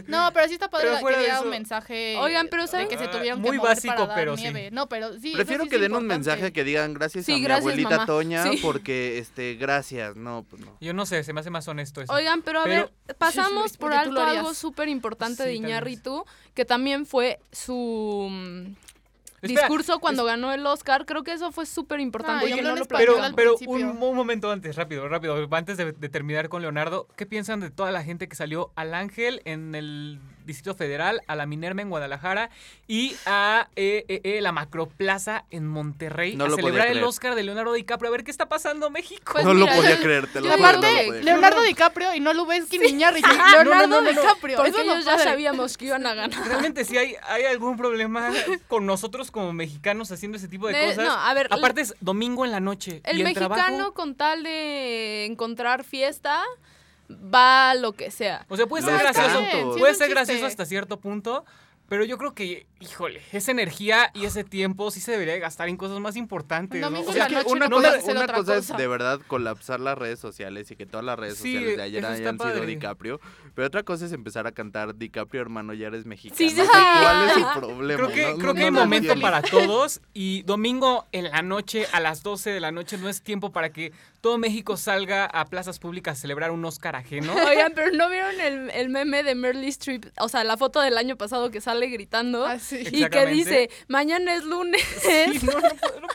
No, 0.08 0.30
pero 0.34 0.48
sí 0.48 0.54
está 0.56 0.70
padre 0.70 0.90
Pero 0.94 1.08
que 1.08 1.18
diera 1.20 1.42
un 1.42 1.50
mensaje 1.50 2.18
Oigan, 2.18 2.48
pero 2.50 2.64
de 2.64 2.68
¿saben? 2.68 2.88
que 2.90 2.98
se 2.98 3.08
tuvieron 3.08 3.40
muy 3.42 3.52
que 3.52 3.58
mover 3.58 3.76
básico, 3.76 3.94
para 3.96 4.08
dar 4.08 4.16
pero 4.18 4.36
sí. 4.36 4.44
nieve. 4.44 4.70
No, 4.72 4.90
pero 4.90 5.18
sí, 5.20 5.32
Prefiero 5.34 5.64
sí 5.64 5.70
que 5.70 5.78
den 5.80 5.94
un 5.96 6.06
mensaje 6.06 6.52
que 6.52 6.64
digan 6.64 6.94
gracias 6.94 7.26
Sí, 7.26 7.34
a 7.34 7.36
mi 7.38 7.44
gracias, 7.44 7.62
abuelita 7.64 7.90
mamá. 7.90 8.06
Toña 8.06 8.44
Sí. 8.44 8.60
porque 8.62 9.18
este 9.18 9.56
gracias, 9.56 10.16
no, 10.16 10.46
pues 10.50 10.62
no. 10.62 10.78
Yo 10.82 10.94
no 10.94 11.06
sé, 11.06 11.24
se 11.24 11.32
me 11.34 11.40
hace 11.40 11.50
más 11.50 11.68
honesto 11.68 12.02
eso. 12.02 12.12
Oigan, 12.14 12.42
pero 12.42 12.62
a 12.62 12.64
Pero- 12.66 12.92
ver, 13.06 13.16
pasamos 13.16 13.78
por 13.78 13.94
alto 13.94 14.22
algo 14.22 14.54
súper 14.54 14.90
importante 14.90 15.44
Sí, 15.44 15.50
de. 15.50 15.56
Iñárritu, 15.56 16.26
que 16.54 16.66
también 16.66 17.06
fue 17.06 17.40
su 17.52 18.30
discurso 19.42 20.00
cuando 20.00 20.26
ganó 20.26 20.52
el 20.52 20.66
Oscar. 20.66 21.06
Creo 21.06 21.24
que 21.24 21.34
eso 21.34 21.52
fue 21.52 21.66
súper 21.66 22.00
importante. 22.00 22.52
Ah, 22.52 22.56
habló 22.56 22.76
no 22.76 22.86
Pero, 22.86 23.16
pero 23.36 23.56
un 23.58 24.16
momento 24.16 24.52
antes, 24.52 24.76
rápido, 24.76 25.08
rápido, 25.08 25.48
antes 25.52 25.78
de, 25.78 25.92
de 25.92 26.10
terminar 26.10 26.50
con 26.50 26.62
Leonardo, 26.62 27.08
¿qué 27.16 27.26
piensan 27.26 27.60
de 27.60 27.70
toda 27.70 27.92
la 27.92 28.04
gente 28.04 28.28
que 28.28 28.36
salió 28.36 28.72
al 28.76 28.94
Ángel 28.94 29.42
en 29.46 29.76
el 29.76 30.20
Distrito 30.48 30.74
Federal, 30.76 31.22
a 31.28 31.36
la 31.36 31.46
Minerva 31.46 31.82
en 31.84 31.90
Guadalajara 31.90 32.50
y 32.88 33.16
a 33.28 33.68
eh, 33.76 34.06
eh, 34.08 34.22
eh, 34.24 34.42
la 34.42 34.52
Macroplaza 34.52 35.46
en 35.52 35.68
Monterrey 35.68 36.36
No 36.36 36.46
a 36.46 36.50
celebrar 36.50 36.88
el. 36.88 37.04
Oscar 37.04 37.36
de 37.36 37.44
Leonardo 37.44 37.74
DiCaprio? 37.74 38.10
A 38.10 38.12
ver 38.12 38.24
qué 38.24 38.32
está 38.32 38.50
pasando 38.50 38.90
México. 38.90 39.34
Pues 39.34 39.46
no 39.46 39.54
mira, 39.54 39.70
lo 39.72 39.76
podía 39.82 39.96
yo- 39.96 40.02
creer, 40.02 40.28
te 40.28 40.42
lo 40.42 40.48
yo 40.48 40.54
juro, 40.54 40.58
no 40.58 40.72
lo 40.72 40.78
Aparte. 40.88 41.24
Leonardo 41.24 41.62
DiCaprio 41.62 42.16
y 42.16 42.20
no 42.20 42.34
Lubensky 42.34 42.80
ni 42.80 42.88
Iñárritu. 42.88 43.28
Ajá, 43.32 43.64
Leonardo 43.64 43.88
no, 43.88 44.02
no, 44.02 44.02
no, 44.02 44.12
no. 44.14 44.22
DiCaprio. 44.22 44.58
Porque 44.58 44.82
ellos 44.82 45.06
ya 45.06 45.20
sabíamos 45.20 45.78
que 45.78 45.86
iban 45.86 46.06
a 46.08 46.14
ganar. 46.16 46.48
Realmente 46.48 46.84
si 46.86 46.98
hay, 46.98 47.16
hay 47.28 47.44
algún 47.44 47.78
problema 47.78 48.32
con 48.68 48.86
nosotros 48.86 49.30
como 49.30 49.54
mexicanos 49.54 50.12
haciendo 50.12 50.38
ese 50.38 50.48
tipo 50.48 50.68
de 50.68 50.74
De- 50.74 50.86
cosas. 50.88 51.06
no, 51.06 51.12
a 51.12 51.34
ver, 51.34 51.48
Aparte 51.52 51.82
es 51.82 51.94
domingo 52.00 52.46
en 52.46 52.52
la 52.52 52.60
noche. 52.62 53.02
El 53.04 53.18
y 53.18 53.22
el 53.22 53.26
mexicano 53.26 53.56
trabajo- 53.56 53.94
con 53.94 54.16
tal 54.16 54.44
de 54.44 55.26
encontrar 55.26 55.84
fiesta 55.84 56.42
va 57.10 57.74
lo 57.76 57.94
que 57.94 58.12
sea. 58.12 58.46
O 58.50 58.58
sea, 58.58 58.68
puede 58.68 58.84
ser 58.86 59.00
gracioso. 59.00 59.40
Sí, 59.74 59.80
puede 59.80 59.94
ser 59.96 60.10
gracioso 60.10 60.46
hasta 60.46 60.66
cierto 60.66 61.00
punto. 61.00 61.46
Pero 61.90 62.04
yo 62.04 62.18
creo 62.18 62.34
que, 62.34 62.68
híjole, 62.82 63.22
esa 63.32 63.50
energía 63.52 64.12
y 64.14 64.26
ese 64.26 64.44
tiempo 64.44 64.92
sí 64.92 65.00
se 65.00 65.14
debería 65.14 65.36
de 65.36 65.40
gastar 65.40 65.70
en 65.70 65.78
cosas 65.78 66.02
más 66.02 66.18
importantes. 66.18 66.84
O 66.84 67.14
sea, 67.14 67.28
que 67.28 67.36
una 67.46 67.70
no 67.70 67.78
cosa, 67.78 68.00
una 68.12 68.28
cosa 68.28 68.58
es 68.58 68.68
de 68.76 68.88
verdad 68.90 69.22
colapsar 69.26 69.80
las 69.80 69.98
redes 69.98 70.20
sociales 70.20 70.70
y 70.70 70.76
que 70.76 70.86
todas 70.86 71.06
las 71.06 71.18
redes 71.18 71.38
Sí, 71.38 71.54
sociales 71.54 71.78
de 71.78 71.84
ayer 71.84 72.06
hayan 72.06 72.38
sido. 72.38 72.66
DiCaprio, 72.66 73.22
pero 73.56 73.68
otra 73.68 73.84
cosa 73.84 74.06
es 74.06 74.12
empezar 74.12 74.48
a 74.48 74.52
cantar 74.52 74.96
DiCaprio 74.98 75.42
hermano 75.42 75.74
ya 75.74 75.88
eres 75.88 76.06
mexicano. 76.06 76.38
Sí, 76.38 76.50
sí. 76.50 76.62
¿Cuál 76.62 77.30
es 77.30 77.38
el 77.38 77.46
problema? 77.58 77.96
Creo 78.04 78.10
que, 78.14 78.32
No- 78.34 78.38
creo 78.38 78.48
no- 78.48 78.54
que 78.56 78.64
hay 78.66 78.72
momento 78.72 79.14
para 79.22 79.42
todos 79.42 80.02
y 80.14 80.42
domingo 80.42 81.06
en 81.14 81.32
la 81.32 81.42
noche 81.42 81.86
a 81.94 82.02
las 82.02 82.22
12 82.22 82.50
de 82.50 82.60
la 82.60 82.74
noche 82.74 82.98
no 82.98 83.08
es 83.08 83.22
tiempo 83.22 83.54
para 83.54 83.70
que 83.72 83.94
todo 84.22 84.38
México 84.38 84.78
salga 84.78 85.26
a 85.26 85.46
plazas 85.46 85.80
públicas 85.80 86.18
a 86.18 86.22
celebrar 86.22 86.52
un 86.52 86.64
Oscar 86.66 86.96
ajeno. 86.96 87.34
Oigan, 87.48 87.72
pero 87.76 87.92
¿no 87.92 88.10
vieron 88.10 88.40
el, 88.42 88.70
el 88.72 88.90
meme 88.90 89.24
de 89.24 89.36
Merle 89.36 89.68
Streep? 89.68 90.06
O 90.20 90.28
sea, 90.30 90.44
la 90.44 90.58
foto 90.58 90.82
del 90.82 90.98
año 90.98 91.16
pasado 91.18 91.52
que 91.52 91.62
sale 91.62 91.88
gritando 91.88 92.46
Ah, 92.46 92.60
sí. 92.60 92.84
y 92.92 93.08
que 93.10 93.26
dice, 93.28 93.70
mañana 93.88 94.34
es 94.36 94.44
lunes. 94.44 94.82
Sí, 95.02 95.40
no, 95.46 95.54
no 95.54 95.70
puedo, 95.80 96.00
no. 96.02 96.08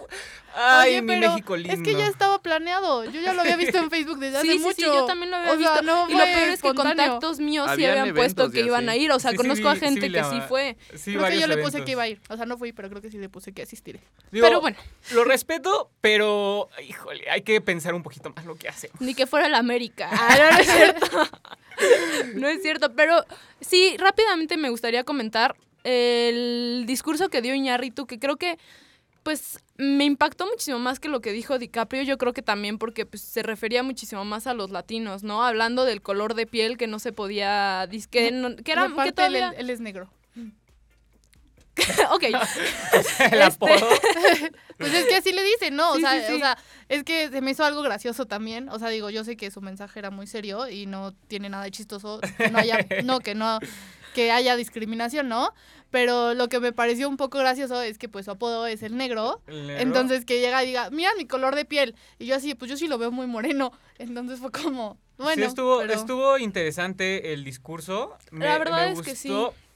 Ay, 0.54 0.90
Oye, 0.92 1.02
mi 1.02 1.08
pero 1.14 1.30
México 1.32 1.56
lindo. 1.56 1.72
Es 1.72 1.80
que 1.82 1.94
ya 1.94 2.06
estaba 2.08 2.40
planeado. 2.42 3.04
Yo 3.04 3.20
ya 3.20 3.32
lo 3.32 3.40
había 3.40 3.56
visto 3.56 3.78
en 3.78 3.90
Facebook 3.90 4.18
desde 4.18 4.38
hace 4.38 4.46
Sí, 4.46 4.52
sí, 4.54 4.58
mucho. 4.60 4.74
sí, 4.76 4.82
yo 4.84 5.04
también 5.06 5.30
lo 5.30 5.36
había 5.38 5.52
O 5.52 5.58
sea, 5.58 5.70
visto. 5.72 5.82
no 5.82 6.08
y 6.08 6.12
lo 6.12 6.18
peor 6.18 6.28
es 6.38 6.44
que 6.46 6.52
espontáneo. 6.68 6.96
contactos 7.06 7.40
míos 7.40 7.66
sí 7.66 7.72
Habían 7.72 7.98
habían 7.98 8.14
puesto 8.14 8.50
que 8.50 8.60
iban 8.60 8.88
a 8.88 8.96
ir. 8.96 9.10
O 9.12 9.18
sea, 9.18 9.30
Sí, 9.30 9.36
sí 9.36 9.42
conozco 9.42 9.68
a 9.68 9.76
gente 9.76 10.06
sí 10.06 10.12
que 10.12 10.24
sí 10.24 10.40
fue. 10.48 10.76
Sí, 10.94 11.14
Creo 11.14 11.26
que 11.28 11.40
yo 11.40 11.46
le 11.46 11.56
puse 11.58 11.84
que 11.84 11.92
iba 11.92 12.02
a 12.02 12.08
ir. 12.08 12.20
O 12.28 12.36
sea, 12.36 12.44
no 12.46 12.58
fui, 12.58 12.72
pero 12.72 12.88
creo 12.90 13.00
que 13.00 13.10
sí 13.10 13.18
le 13.18 13.28
puse 13.28 13.52
que 13.52 13.62
asistiré. 13.62 14.00
Digo, 14.30 14.46
Pero 14.46 14.60
bueno, 14.60 14.76
Lo 15.12 15.24
respeto, 15.24 15.90
pero, 16.00 16.68
híjole, 16.86 17.30
hay 17.30 17.42
que 17.42 17.60
pensar 17.60 17.94
un 17.94 18.02
poquito 18.02 18.32
más 18.36 18.44
lo 18.44 18.54
que 18.56 18.68
hacemos. 18.68 19.00
ni 19.00 19.14
que 19.14 19.26
fuera 19.26 19.48
la 19.48 19.58
América. 19.58 20.08
Ah, 20.12 20.36
no, 20.38 20.50
no 20.52 20.58
es 20.58 20.70
cierto. 20.70 21.30
no 22.34 22.48
es 22.48 22.62
cierto, 22.62 22.92
pero 22.94 23.24
sí, 23.60 23.96
rápidamente 23.98 24.56
me 24.56 24.68
gustaría 24.70 25.04
comentar 25.04 25.56
el 25.84 26.84
discurso 26.86 27.28
que 27.28 27.42
dio 27.42 27.54
Iñárritu, 27.54 28.06
que 28.06 28.18
creo 28.18 28.36
que 28.36 28.58
pues 29.22 29.60
me 29.76 30.04
impactó 30.04 30.46
muchísimo 30.46 30.78
más 30.78 31.00
que 31.00 31.08
lo 31.08 31.20
que 31.20 31.32
dijo 31.32 31.58
DiCaprio, 31.58 32.02
yo 32.02 32.18
creo 32.18 32.32
que 32.32 32.42
también 32.42 32.78
porque 32.78 33.06
pues, 33.06 33.22
se 33.22 33.42
refería 33.42 33.82
muchísimo 33.82 34.24
más 34.24 34.46
a 34.46 34.54
los 34.54 34.70
latinos, 34.70 35.22
¿no? 35.22 35.44
Hablando 35.44 35.84
del 35.84 36.02
color 36.02 36.34
de 36.34 36.46
piel 36.46 36.76
que 36.76 36.86
no 36.86 36.98
se 36.98 37.12
podía, 37.12 37.88
que, 38.10 38.30
no- 38.32 38.56
que 38.56 38.72
era 38.72 38.88
que 39.04 39.12
todavía... 39.12 39.48
él, 39.50 39.54
él 39.58 39.70
es 39.70 39.80
negro. 39.80 40.10
ok, 42.10 42.22
El 42.22 42.34
Este- 42.98 43.42
apodo. 43.42 43.88
Pues 44.78 44.94
es 44.94 45.06
que 45.06 45.14
así 45.14 45.30
le 45.32 45.44
dicen, 45.44 45.76
¿no? 45.76 45.92
O, 45.92 45.94
Sí, 45.94 46.00
sea, 46.00 46.20
sí, 46.20 46.26
sí. 46.26 46.32
o 46.34 46.38
sea, 46.38 46.58
es 46.88 47.04
que 47.04 47.28
se 47.28 47.40
me 47.40 47.52
hizo 47.52 47.64
algo 47.64 47.82
gracioso 47.82 48.26
también. 48.26 48.68
O 48.68 48.80
sea, 48.80 48.88
digo, 48.88 49.10
yo 49.10 49.22
sé 49.22 49.36
que 49.36 49.50
su 49.52 49.60
mensaje 49.60 50.00
era 50.00 50.10
muy 50.10 50.26
serio 50.26 50.68
y 50.68 50.86
no 50.86 51.12
tiene 51.28 51.48
nada 51.48 51.62
de 51.62 51.70
chistoso. 51.70 52.18
Que 52.36 52.50
no 52.50 52.58
haya, 52.58 52.84
no, 53.04 53.20
que 53.20 53.36
no, 53.36 53.60
que 54.12 54.32
haya 54.32 54.56
discriminación, 54.56 55.28
¿no? 55.28 55.54
Pero 55.92 56.34
lo 56.34 56.48
que 56.48 56.58
me 56.58 56.72
pareció 56.72 57.08
un 57.08 57.16
poco 57.16 57.38
gracioso 57.38 57.80
es 57.80 57.96
que 57.98 58.08
pues 58.08 58.24
su 58.24 58.32
apodo 58.32 58.66
es 58.66 58.82
el 58.82 58.96
negro. 58.96 59.40
El 59.46 59.68
negro. 59.68 59.82
Entonces 59.82 60.24
que 60.24 60.40
llega 60.40 60.64
y 60.64 60.66
diga, 60.68 60.90
mira 60.90 61.10
mi 61.16 61.26
color 61.26 61.54
de 61.54 61.64
piel. 61.64 61.94
Y 62.18 62.26
yo 62.26 62.34
así, 62.34 62.56
pues 62.56 62.68
yo 62.68 62.76
sí 62.76 62.88
lo 62.88 62.98
veo 62.98 63.12
muy 63.12 63.28
moreno. 63.28 63.70
Entonces 63.98 64.40
fue 64.40 64.50
como, 64.50 64.98
bueno. 65.16 65.34
sí, 65.36 65.42
estuvo, 65.48 65.78
pero- 65.78 65.92
estuvo 65.92 66.38
interesante 66.38 67.32
el 67.34 67.44
discurso. 67.44 68.16
Me, 68.32 68.46
La 68.46 68.58
verdad 68.58 68.86
me 68.88 68.92
es 68.94 69.02
que 69.02 69.14
sí. 69.14 69.28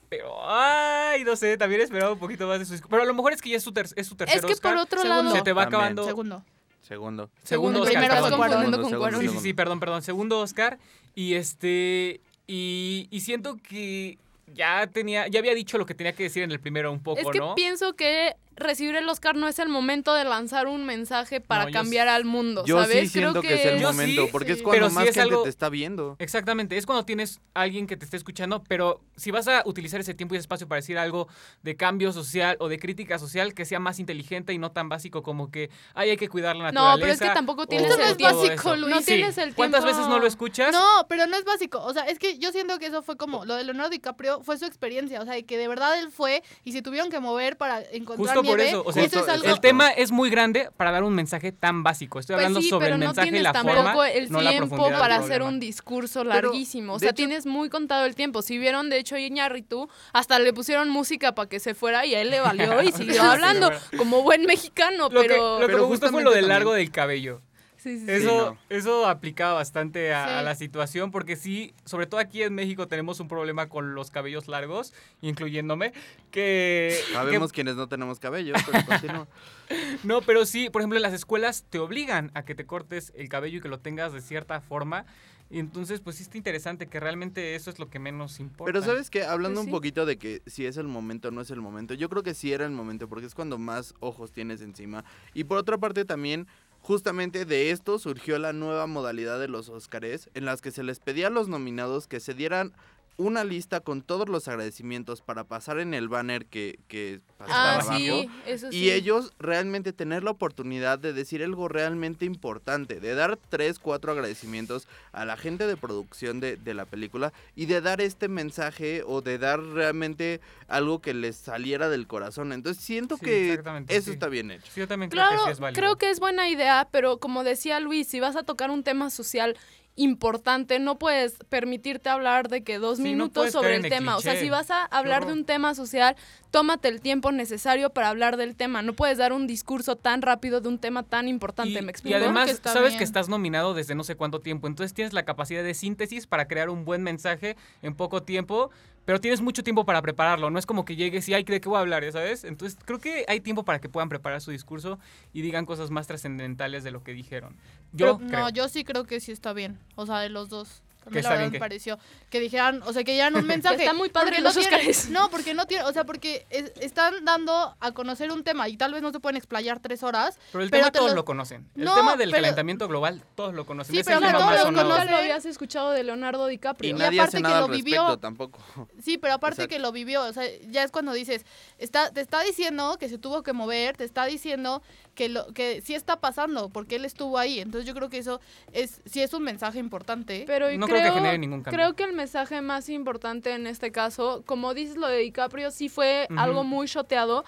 Pero, 0.08 0.34
ay, 0.48 1.24
no 1.24 1.34
sé, 1.36 1.56
también 1.56 1.80
esperaba 1.80 2.12
un 2.12 2.18
poquito 2.18 2.46
más 2.46 2.58
de 2.60 2.64
su 2.64 2.72
discurso. 2.72 2.90
Pero 2.90 3.02
a 3.02 3.06
lo 3.06 3.14
mejor 3.14 3.32
es 3.32 3.42
que 3.42 3.50
ya 3.50 3.56
es 3.56 3.62
su, 3.62 3.72
ter- 3.72 3.88
es 3.96 4.06
su 4.06 4.14
tercer 4.14 4.38
Es 4.38 4.44
que 4.44 4.52
Oscar. 4.52 4.74
por 4.74 4.82
otro 4.82 5.00
Segundo. 5.00 5.22
lado... 5.24 5.36
Se 5.36 5.42
te 5.42 5.52
va 5.52 5.62
También. 5.62 5.78
acabando. 5.80 6.04
Segundo. 6.04 6.44
Segundo. 6.82 7.30
Segundo 7.42 7.80
Oscar. 7.80 7.92
Primero 7.94 8.14
perdón. 8.14 8.24
estoy 8.32 8.38
confundiendo 8.38 8.76
Segundo, 8.76 8.90
con 8.90 8.98
Cuarón. 9.00 9.20
Sí, 9.20 9.26
segundo. 9.26 9.40
sí, 9.42 9.48
sí, 9.48 9.54
perdón, 9.54 9.80
perdón. 9.80 10.02
Segundo 10.02 10.38
Oscar. 10.40 10.78
Y 11.16 11.34
este. 11.34 12.20
Y, 12.46 13.08
y 13.10 13.20
siento 13.22 13.56
que 13.68 14.18
ya 14.54 14.86
tenía. 14.86 15.26
Ya 15.26 15.40
había 15.40 15.54
dicho 15.54 15.78
lo 15.78 15.86
que 15.86 15.94
tenía 15.94 16.12
que 16.12 16.22
decir 16.22 16.44
en 16.44 16.52
el 16.52 16.60
primero 16.60 16.92
un 16.92 17.02
poco, 17.02 17.20
Es 17.20 17.26
que 17.32 17.38
¿no? 17.40 17.56
pienso 17.56 17.94
que 17.94 18.36
recibir 18.56 18.96
el 18.96 19.08
Oscar 19.08 19.36
no 19.36 19.48
es 19.48 19.58
el 19.58 19.68
momento 19.68 20.14
de 20.14 20.24
lanzar 20.24 20.66
un 20.66 20.84
mensaje 20.84 21.40
para 21.40 21.64
No, 21.64 21.68
yo 21.70 21.72
cambiar 21.74 22.08
al 22.08 22.24
mundo, 22.24 22.64
Yo 22.66 22.80
¿sabes? 22.82 23.00
sí 23.02 23.08
siento 23.20 23.40
que, 23.42 23.54
es 23.54 23.64
el 23.66 23.80
momento, 23.80 24.24
sí, 24.24 24.28
porque 24.32 24.52
es 24.52 24.62
cuando 24.62 24.88
sí 24.88 24.94
más 24.94 25.04
es 25.08 25.14
gente 25.14 25.30
algo- 25.30 25.42
te 25.42 25.48
está 25.48 25.68
viendo. 25.68 26.16
Exactamente, 26.18 26.76
es 26.76 26.86
cuando 26.86 27.04
tienes 27.04 27.40
a 27.54 27.62
alguien 27.62 27.86
que 27.86 27.96
te 27.96 28.04
esté 28.04 28.16
escuchando, 28.16 28.62
pero 28.68 29.00
si 29.16 29.30
vas 29.30 29.46
a 29.48 29.62
utilizar 29.66 30.00
ese 30.00 30.14
tiempo 30.14 30.34
y 30.34 30.38
espacio 30.38 30.66
para 30.68 30.76
decir 30.80 30.98
algo 30.98 31.28
de 31.62 31.76
cambio 31.76 32.12
social 32.12 32.56
o 32.60 32.68
de 32.68 32.78
crítica 32.78 33.18
social, 33.18 33.54
que 33.54 33.64
sea 33.64 33.78
más 33.78 33.98
inteligente 33.98 34.52
y 34.52 34.58
no 34.58 34.72
tan 34.72 34.88
básico 34.88 35.22
como 35.22 35.50
que 35.50 35.70
"Ay, 35.94 36.10
hay 36.10 36.16
que 36.16 36.28
cuidar 36.28 36.56
la 36.56 36.72
No, 36.72 36.80
naturaleza. 36.84 37.00
pero 37.00 37.12
es 37.12 37.20
que 37.20 37.34
tampoco 37.34 37.66
tienes 37.66 37.98
el 37.98 38.16
tiempo. 38.16 38.44
eso. 38.44 38.76
Luis. 38.76 38.94
No 38.94 39.00
Sí. 39.00 39.06
tienes 39.06 39.38
el 39.38 39.54
¿Cuántas 39.54 39.82
tiempo. 39.84 39.98
veces 39.98 40.10
no 40.10 40.18
lo 40.18 40.26
escuchas? 40.26 40.72
No, 40.72 41.06
pero 41.08 41.26
no 41.26 41.36
es 41.36 41.44
básico. 41.44 41.82
O 41.82 41.92
sea, 41.92 42.04
es 42.04 42.18
que 42.18 42.38
yo 42.38 42.52
siento 42.52 42.78
que 42.78 42.86
eso 42.86 43.02
fue 43.02 43.16
como 43.16 43.44
lo 43.44 43.54
de 43.54 43.64
Leonardo 43.64 43.90
DiCaprio 43.90 44.40
fue 44.42 44.58
su 44.58 44.64
experiencia. 44.64 45.20
O 45.20 45.24
sea, 45.24 45.34
de 45.34 45.44
que 45.44 45.58
de 45.58 45.68
verdad 45.68 45.98
él 45.98 46.10
fue 46.10 46.42
y 46.64 46.72
se 46.72 46.82
tuvieron 46.82 47.10
que 47.10 47.20
mover 47.20 47.56
para 47.56 47.80
encontrar 47.82 48.34
Justo 48.36 48.42
por 48.46 48.56
nieve. 48.58 48.70
eso, 48.70 48.82
o 48.86 48.92
sea, 48.92 49.04
eso 49.04 49.20
es 49.20 49.28
algo. 49.28 49.44
el 49.46 49.60
tema 49.60 49.90
es 49.90 50.10
muy 50.12 50.30
grande 50.30 50.70
para 50.76 50.90
dar 50.92 51.02
un 51.02 51.14
mensaje 51.14 51.52
tan 51.52 51.82
básico. 51.82 52.18
Estoy 52.20 52.34
Pues 52.34 52.44
hablando 52.46 52.62
sí, 52.62 52.68
sobre 52.68 52.86
pero 52.86 52.94
el 52.94 53.00
no 53.00 53.06
mensaje 53.06 53.28
y 53.36 53.40
la 53.40 53.52
tampoco 53.52 53.76
forma, 53.82 54.08
el 54.10 54.30
no 54.32 54.40
la 54.40 54.50
tiempo 54.50 54.68
profundidad 54.68 54.98
del 54.98 55.00
para 55.00 55.16
hacer 55.16 55.42
un 55.42 55.60
discurso 55.60 56.20
Pero, 56.20 56.30
larguísimo. 56.30 56.94
O 56.94 56.98
sea, 56.98 57.08
hecho- 57.10 57.16
tienes 57.16 57.46
muy 57.46 57.68
contado 57.68 58.04
el 58.06 58.14
tiempo. 58.14 58.42
Si 58.42 58.58
vieron, 58.58 58.88
de 58.90 58.98
hecho, 58.98 59.16
Iñárritu, 59.16 59.88
hasta 60.12 60.38
le 60.38 60.52
pusieron 60.52 60.88
música 60.88 61.34
para 61.34 61.48
que 61.48 61.60
se 61.60 61.74
fuera 61.74 62.06
y 62.06 62.14
a 62.14 62.20
él 62.20 62.30
le 62.30 62.40
valió 62.40 62.82
y 62.82 62.92
siguió 62.92 63.22
hablando 63.22 63.70
como 63.96 64.22
buen 64.22 64.44
mexicano, 64.46 65.08
Lo 65.10 65.22
que, 65.22 65.28
pero... 65.28 65.54
lo 65.60 65.66
que 65.66 65.72
Pero 65.72 65.78
me 65.78 65.84
gustó 65.88 66.08
fue 66.10 66.22
lo 66.22 66.30
del 66.30 66.48
largo 66.48 66.70
también- 66.70 66.86
del 66.86 66.92
cabello. 66.92 67.40
Sí, 67.86 68.00
sí, 68.00 68.04
sí. 68.06 68.10
Eso, 68.10 68.50
no. 68.52 68.58
eso 68.76 69.06
aplicaba 69.06 69.54
bastante 69.54 70.12
a, 70.12 70.26
Sí. 70.26 70.32
a 70.34 70.42
la 70.42 70.54
situación, 70.56 71.12
porque 71.12 71.36
sí, 71.36 71.72
sobre 71.84 72.06
todo 72.08 72.18
aquí 72.18 72.42
en 72.42 72.52
México 72.52 72.88
tenemos 72.88 73.20
un 73.20 73.28
problema 73.28 73.68
con 73.68 73.94
los 73.94 74.10
cabellos 74.10 74.48
largos, 74.48 74.92
incluyéndome, 75.20 75.92
que... 76.32 76.98
Sabemos 77.12 77.52
quienes 77.52 77.76
no 77.76 77.88
tenemos 77.88 78.18
cabello, 78.18 78.54
pero 78.66 78.84
continúa. 78.86 79.28
que- 79.68 79.76
no, 80.04 80.20
pero 80.22 80.44
sí, 80.46 80.68
por 80.68 80.82
ejemplo, 80.82 80.96
en 80.96 81.02
las 81.02 81.12
escuelas 81.12 81.64
te 81.70 81.78
obligan 81.78 82.32
a 82.34 82.44
que 82.44 82.56
te 82.56 82.66
cortes 82.66 83.12
el 83.16 83.28
cabello 83.28 83.58
y 83.58 83.60
que 83.60 83.68
lo 83.68 83.78
tengas 83.78 84.12
de 84.12 84.20
cierta 84.20 84.60
forma. 84.60 85.06
Y 85.48 85.60
entonces, 85.60 86.00
pues 86.00 86.16
sí 86.16 86.24
está 86.24 86.36
interesante 86.36 86.88
que 86.88 86.98
realmente 86.98 87.54
eso 87.54 87.70
es 87.70 87.78
lo 87.78 87.88
que 87.88 88.00
menos 88.00 88.40
importa. 88.40 88.72
Pero 88.72 88.84
sabes 88.84 89.10
que 89.10 89.22
hablando 89.22 89.60
Pues 89.60 89.66
un 89.66 89.70
poquito 89.70 90.04
de 90.04 90.18
que 90.18 90.42
si 90.46 90.66
es 90.66 90.76
el 90.76 90.88
momento 90.88 91.28
o 91.28 91.30
no 91.30 91.40
es 91.40 91.50
el 91.52 91.60
momento, 91.60 91.94
yo 91.94 92.08
creo 92.08 92.24
que 92.24 92.34
sí 92.34 92.52
era 92.52 92.64
el 92.66 92.72
momento 92.72 93.08
porque 93.08 93.26
es 93.26 93.34
cuando 93.36 93.56
más 93.56 93.94
ojos 94.00 94.32
tienes 94.32 94.60
encima. 94.60 95.04
Y 95.34 95.44
por 95.44 95.58
otra 95.58 95.78
parte 95.78 96.04
también, 96.04 96.48
justamente 96.86 97.44
de 97.44 97.72
esto 97.72 97.98
surgió 97.98 98.38
la 98.38 98.52
nueva 98.52 98.86
modalidad 98.86 99.40
de 99.40 99.48
los 99.48 99.68
Óscares 99.68 100.30
en 100.34 100.44
las 100.44 100.62
que 100.62 100.70
se 100.70 100.84
les 100.84 101.00
pedía 101.00 101.26
a 101.26 101.30
los 101.30 101.48
nominados 101.48 102.06
que 102.06 102.20
se 102.20 102.32
dieran 102.32 102.74
una 103.18 103.44
lista 103.44 103.80
con 103.80 104.02
todos 104.02 104.28
los 104.28 104.46
agradecimientos 104.48 105.22
para 105.22 105.44
pasar 105.44 105.78
en 105.78 105.94
el 105.94 106.08
banner 106.08 106.46
que, 106.46 106.78
que 106.88 107.20
pasaba 107.38 107.72
Ah, 107.72 107.74
abajo. 107.80 107.96
sí, 107.98 108.28
eso 108.46 108.70
sí. 108.70 108.76
Y 108.78 108.90
ellos 108.90 109.32
realmente 109.38 109.92
tener 109.92 110.22
la 110.22 110.32
oportunidad 110.32 110.98
de 110.98 111.12
decir 111.12 111.42
algo 111.42 111.68
realmente 111.68 112.24
importante, 112.26 113.00
de 113.00 113.14
dar 113.14 113.38
tres, 113.48 113.78
cuatro 113.78 114.12
agradecimientos 114.12 114.86
a 115.12 115.24
la 115.24 115.36
gente 115.36 115.66
de 115.66 115.76
producción 115.76 116.40
de, 116.40 116.56
de 116.56 116.74
la 116.74 116.84
película 116.84 117.32
y 117.54 117.66
de 117.66 117.80
dar 117.80 118.00
este 118.00 118.28
mensaje 118.28 119.02
o 119.06 119.22
de 119.22 119.38
dar 119.38 119.60
realmente 119.60 120.40
algo 120.68 121.00
que 121.00 121.14
les 121.14 121.36
saliera 121.36 121.88
del 121.88 122.06
corazón. 122.06 122.52
Entonces 122.52 122.82
siento 122.84 123.16
Sí, 123.16 123.24
que 123.24 123.52
eso 123.88 124.04
sí. 124.06 124.10
está 124.10 124.28
bien 124.28 124.50
hecho. 124.50 124.66
Sí, 124.72 124.80
yo 124.80 124.88
también 124.88 125.10
creo 125.10 125.22
Claro, 125.22 125.38
que 125.38 125.44
sí 125.46 125.50
es 125.52 125.60
válido. 125.60 125.80
creo 125.80 125.96
que 125.96 126.10
es 126.10 126.20
buena 126.20 126.48
idea, 126.50 126.88
pero 126.90 127.18
como 127.18 127.44
decía 127.44 127.80
Luis, 127.80 128.08
si 128.08 128.20
vas 128.20 128.36
a 128.36 128.42
tocar 128.42 128.70
un 128.70 128.82
tema 128.82 129.08
social 129.10 129.56
importante, 129.96 130.78
no 130.78 130.98
puedes 130.98 131.34
permitirte 131.48 132.08
hablar 132.10 132.48
de 132.48 132.62
que 132.62 132.78
dos 132.78 132.98
Sí, 132.98 133.02
minutos 133.02 133.50
sobre 133.50 133.76
el 133.76 133.88
tema. 133.88 134.16
O 134.16 134.20
sea, 134.20 134.36
si 134.38 134.50
vas 134.50 134.70
a 134.70 134.84
hablar 134.84 135.26
de 135.26 135.32
un 135.32 135.44
tema 135.44 135.74
social, 135.74 136.14
tómate 136.50 136.88
el 136.88 137.00
tiempo 137.00 137.32
necesario 137.32 137.90
para 137.90 138.08
hablar 138.10 138.36
del 138.36 138.54
tema. 138.56 138.82
No 138.82 138.92
puedes 138.92 139.18
dar 139.18 139.32
un 139.32 139.46
discurso 139.46 139.96
tan 139.96 140.22
rápido 140.22 140.60
de 140.60 140.68
un 140.68 140.78
tema 140.78 141.02
tan 141.02 141.28
importante, 141.28 141.72
Y, 141.78 141.82
¿me 141.82 141.86
y 141.86 141.90
explico? 141.90 142.16
además 142.18 142.44
Que 142.46 142.52
está 142.52 142.72
sabes 142.72 142.90
bien. 142.90 142.98
que 142.98 143.04
estás 143.04 143.28
nominado 143.28 143.74
desde 143.74 143.94
no 143.94 144.04
sé 144.04 144.16
cuánto 144.16 144.40
tiempo, 144.40 144.66
entonces 144.66 144.92
tienes 144.94 145.12
la 145.14 145.24
capacidad 145.24 145.64
de 145.64 145.74
síntesis 145.74 146.26
para 146.26 146.46
crear 146.46 146.68
un 146.70 146.84
buen 146.84 147.02
mensaje 147.02 147.56
en 147.82 147.94
poco 147.94 148.22
tiempo, 148.22 148.70
pero 149.06 149.20
tienes 149.20 149.40
mucho 149.40 149.64
tiempo 149.64 149.86
para 149.86 150.02
prepararlo, 150.02 150.50
no 150.50 150.58
es 150.58 150.66
como 150.66 150.84
que 150.84 150.96
llegues 150.96 151.26
y 151.30 151.34
ay, 151.34 151.44
¿de 151.44 151.60
qué 151.60 151.68
voy 151.68 151.78
a 151.78 151.80
hablar? 151.80 152.04
¿Sabes? 152.12 152.44
Entonces 152.44 152.78
creo 152.84 152.98
que 152.98 153.24
hay 153.28 153.40
tiempo 153.40 153.64
para 153.64 153.80
que 153.80 153.88
puedan 153.88 154.10
preparar 154.10 154.42
su 154.42 154.50
discurso 154.50 154.98
y 155.32 155.40
digan 155.40 155.64
cosas 155.64 155.90
más 155.90 156.06
trascendentales 156.06 156.84
de 156.84 156.90
lo 156.90 157.02
que 157.02 157.14
dijeron. 157.14 157.56
Yo 157.92 158.18
Pero, 158.18 158.28
creo. 158.28 158.40
No, 158.40 158.50
yo 158.50 158.68
sí 158.68 158.84
creo 158.84 159.04
que 159.04 159.20
sí 159.20 159.32
está 159.32 159.54
bien. 159.54 159.78
O 159.94 160.04
sea, 160.04 160.18
de 160.18 160.28
los 160.28 160.50
dos. 160.50 160.82
A 161.06 161.10
mí 161.10 161.14
Que 161.16 161.22
la 161.22 161.28
verdad 161.30 161.44
me 161.46 161.52
que- 161.52 161.58
pareció 161.60 161.98
que 162.30 162.40
dijeran, 162.40 162.82
o 162.84 162.92
sea, 162.92 163.04
que 163.04 163.12
dieran 163.12 163.36
un 163.36 163.46
mensaje. 163.46 163.76
Está 163.84 163.94
muy 163.94 164.08
padre 164.10 164.40
los 164.40 164.56
no 164.56 164.60
Óscares. 164.60 165.08
No, 165.10 165.30
porque 165.30 165.54
no 165.54 165.66
tiene, 165.66 165.84
o 165.84 165.92
sea, 165.92 166.04
porque 166.04 166.46
es- 166.50 166.72
están 166.80 167.24
dando 167.24 167.76
a 167.78 167.92
conocer 167.92 168.32
un 168.32 168.42
tema 168.42 168.68
y 168.68 168.76
tal 168.76 168.92
vez 168.92 169.02
no 169.02 169.12
se 169.12 169.20
pueden 169.20 169.36
explayar 169.36 169.78
tres 169.80 170.02
horas. 170.02 170.38
pero 170.52 170.64
el 170.64 170.70
pero 170.70 170.82
tema 170.82 170.90
te 170.92 170.98
todos 170.98 171.10
lo- 171.12 171.16
lo 171.16 171.24
conocen. 171.24 171.68
El 171.76 171.84
No, 171.84 171.94
tema 171.94 172.16
del 172.16 172.30
pero- 172.30 172.42
calentamiento 172.42 172.88
global, 172.88 173.22
todos 173.36 173.54
lo 173.54 173.64
conocen. 173.66 173.94
Sí, 173.94 174.00
es 174.00 174.06
pero 174.06 174.18
tema 174.18 174.32
todos 174.32 174.72
lo 174.72 174.82
conocen. 174.82 175.10
lo 175.10 175.16
habías 175.16 175.46
escuchado 175.46 175.90
de 175.92 176.02
Leonardo 176.02 176.48
Y 176.48 176.52
DiCaprio. 176.56 176.90
Y 176.90 176.92
nadie 176.92 177.20
aparte 177.20 177.28
hace 177.28 177.36
que 177.38 177.42
nada 177.44 177.60
lo 177.60 177.64
al 177.66 177.70
vivió. 177.70 178.02
respecto 178.02 178.18
tampoco. 178.18 178.58
Sí, 179.00 179.16
pero 179.18 179.34
aparte 179.34 179.62
Exacto. 179.62 179.74
que 179.76 179.78
lo 179.78 179.92
vivió, 179.92 180.22
o 180.24 180.32
sea, 180.32 180.44
ya 180.68 180.82
es 180.82 180.90
cuando 180.90 181.12
dices, 181.12 181.46
está, 181.78 182.10
te 182.12 182.20
está 182.20 182.40
diciendo 182.42 182.96
que 182.98 183.08
se 183.08 183.18
tuvo 183.18 183.42
que 183.44 183.52
mover, 183.52 183.96
te 183.96 184.04
está 184.04 184.24
diciendo 184.26 184.82
que 185.16 185.28
lo 185.28 185.52
que 185.52 185.80
sí 185.80 185.94
está 185.94 186.20
pasando, 186.20 186.68
porque 186.68 186.94
él 186.96 187.04
estuvo 187.04 187.38
ahí. 187.38 187.58
Entonces 187.58 187.88
yo 187.88 187.94
creo 187.94 188.08
que 188.08 188.18
eso 188.18 188.40
es 188.72 189.00
sí 189.06 189.20
es 189.22 189.32
un 189.32 189.42
mensaje 189.42 189.80
importante. 189.80 190.44
Pero 190.46 190.70
No 190.78 190.86
creo 190.86 191.02
que 191.02 191.10
genere 191.10 191.38
ningún 191.38 191.62
cambio. 191.62 191.76
Creo 191.76 191.96
que 191.96 192.04
el 192.04 192.12
mensaje 192.12 192.60
más 192.60 192.88
importante 192.88 193.52
en 193.52 193.66
este 193.66 193.90
caso, 193.90 194.44
como 194.46 194.74
dices 194.74 194.96
lo 194.96 195.08
de 195.08 195.18
DiCaprio, 195.18 195.72
sí 195.72 195.88
fue 195.88 196.28
algo 196.36 196.62
muy 196.62 196.86
shoteado. 196.86 197.44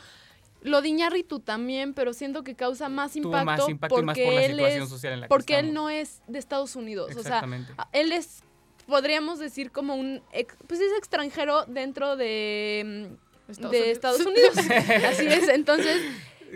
Lo 0.63 0.83
de 0.83 0.89
Iñárritu 0.89 1.39
también, 1.39 1.95
pero 1.95 2.13
siento 2.13 2.43
que 2.43 2.57
causa 2.57 2.89
más 2.89 3.15
impacto, 3.15 3.45
más 3.45 3.69
impacto 3.69 3.95
y 4.01 4.03
porque 4.03 4.07
más 4.07 4.19
por 4.19 4.35
la 4.35 4.43
él 4.45 4.53
situación 4.57 4.83
es, 4.83 4.89
social 4.89 5.13
en 5.13 5.21
la 5.21 5.27
que 5.27 5.29
porque 5.29 5.59
él 5.61 5.73
no 5.73 5.89
es 5.89 6.21
de 6.27 6.39
Estados 6.41 6.75
Unidos, 6.75 7.15
o 7.15 7.23
sea, 7.23 7.45
él 7.93 8.11
es 8.11 8.43
podríamos 8.89 9.39
decir 9.39 9.71
como 9.71 9.95
un 9.95 10.21
ex- 10.33 10.57
pues 10.67 10.81
es 10.81 10.91
extranjero 10.99 11.65
dentro 11.67 12.17
de 12.17 13.07
mm, 13.49 13.51
Estados 13.53 13.71
de 13.71 13.79
Unidos. 13.79 13.89
Estados 13.93 14.27
Unidos. 14.27 14.57
Así 15.13 15.27
es, 15.27 15.49
entonces 15.49 16.03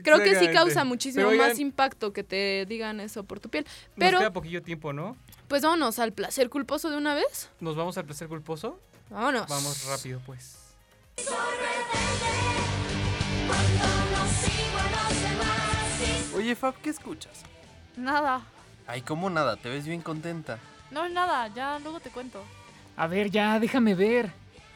creo 0.03 0.19
que 0.23 0.39
sí 0.39 0.49
causa 0.49 0.85
muchísimo 0.85 1.31
más 1.33 1.59
impacto 1.59 2.13
que 2.13 2.23
te 2.23 2.67
digan 2.67 3.01
eso 3.01 3.25
por 3.25 3.41
tu 3.41 3.49
piel. 3.49 3.65
Nos 3.65 3.99
Pero 3.99 4.19
queda 4.19 4.33
poquillo 4.33 4.63
tiempo, 4.63 4.93
¿no? 4.93 5.17
pues 5.49 5.63
vámonos 5.63 5.99
al 5.99 6.13
placer 6.13 6.49
culposo 6.49 6.89
de 6.89 6.97
una 6.97 7.15
vez. 7.15 7.51
Nos 7.61 7.77
vamos 7.77 7.99
al 7.99 8.07
placer 8.07 8.27
culposo. 8.27 8.81
Vámonos. 9.11 9.47
Vamos 9.49 9.85
rápido, 9.87 10.19
pues. 10.25 10.59
Oye, 16.35 16.55
Fab, 16.57 16.75
¿qué 16.77 16.89
escuchas? 16.89 17.43
Nada. 17.97 18.43
Ay, 18.87 19.03
¿cómo 19.03 19.29
nada? 19.29 19.57
Te 19.57 19.69
ves 19.69 19.87
bien 19.87 20.01
contenta. 20.01 20.59
No, 20.91 21.09
nada, 21.09 21.49
ya 21.55 21.79
luego 21.81 22.01
te 22.01 22.11
cuento. 22.11 22.43
A 22.97 23.07
ver, 23.07 23.31
ya, 23.31 23.61
déjame 23.61 23.95
ver. 23.95 24.33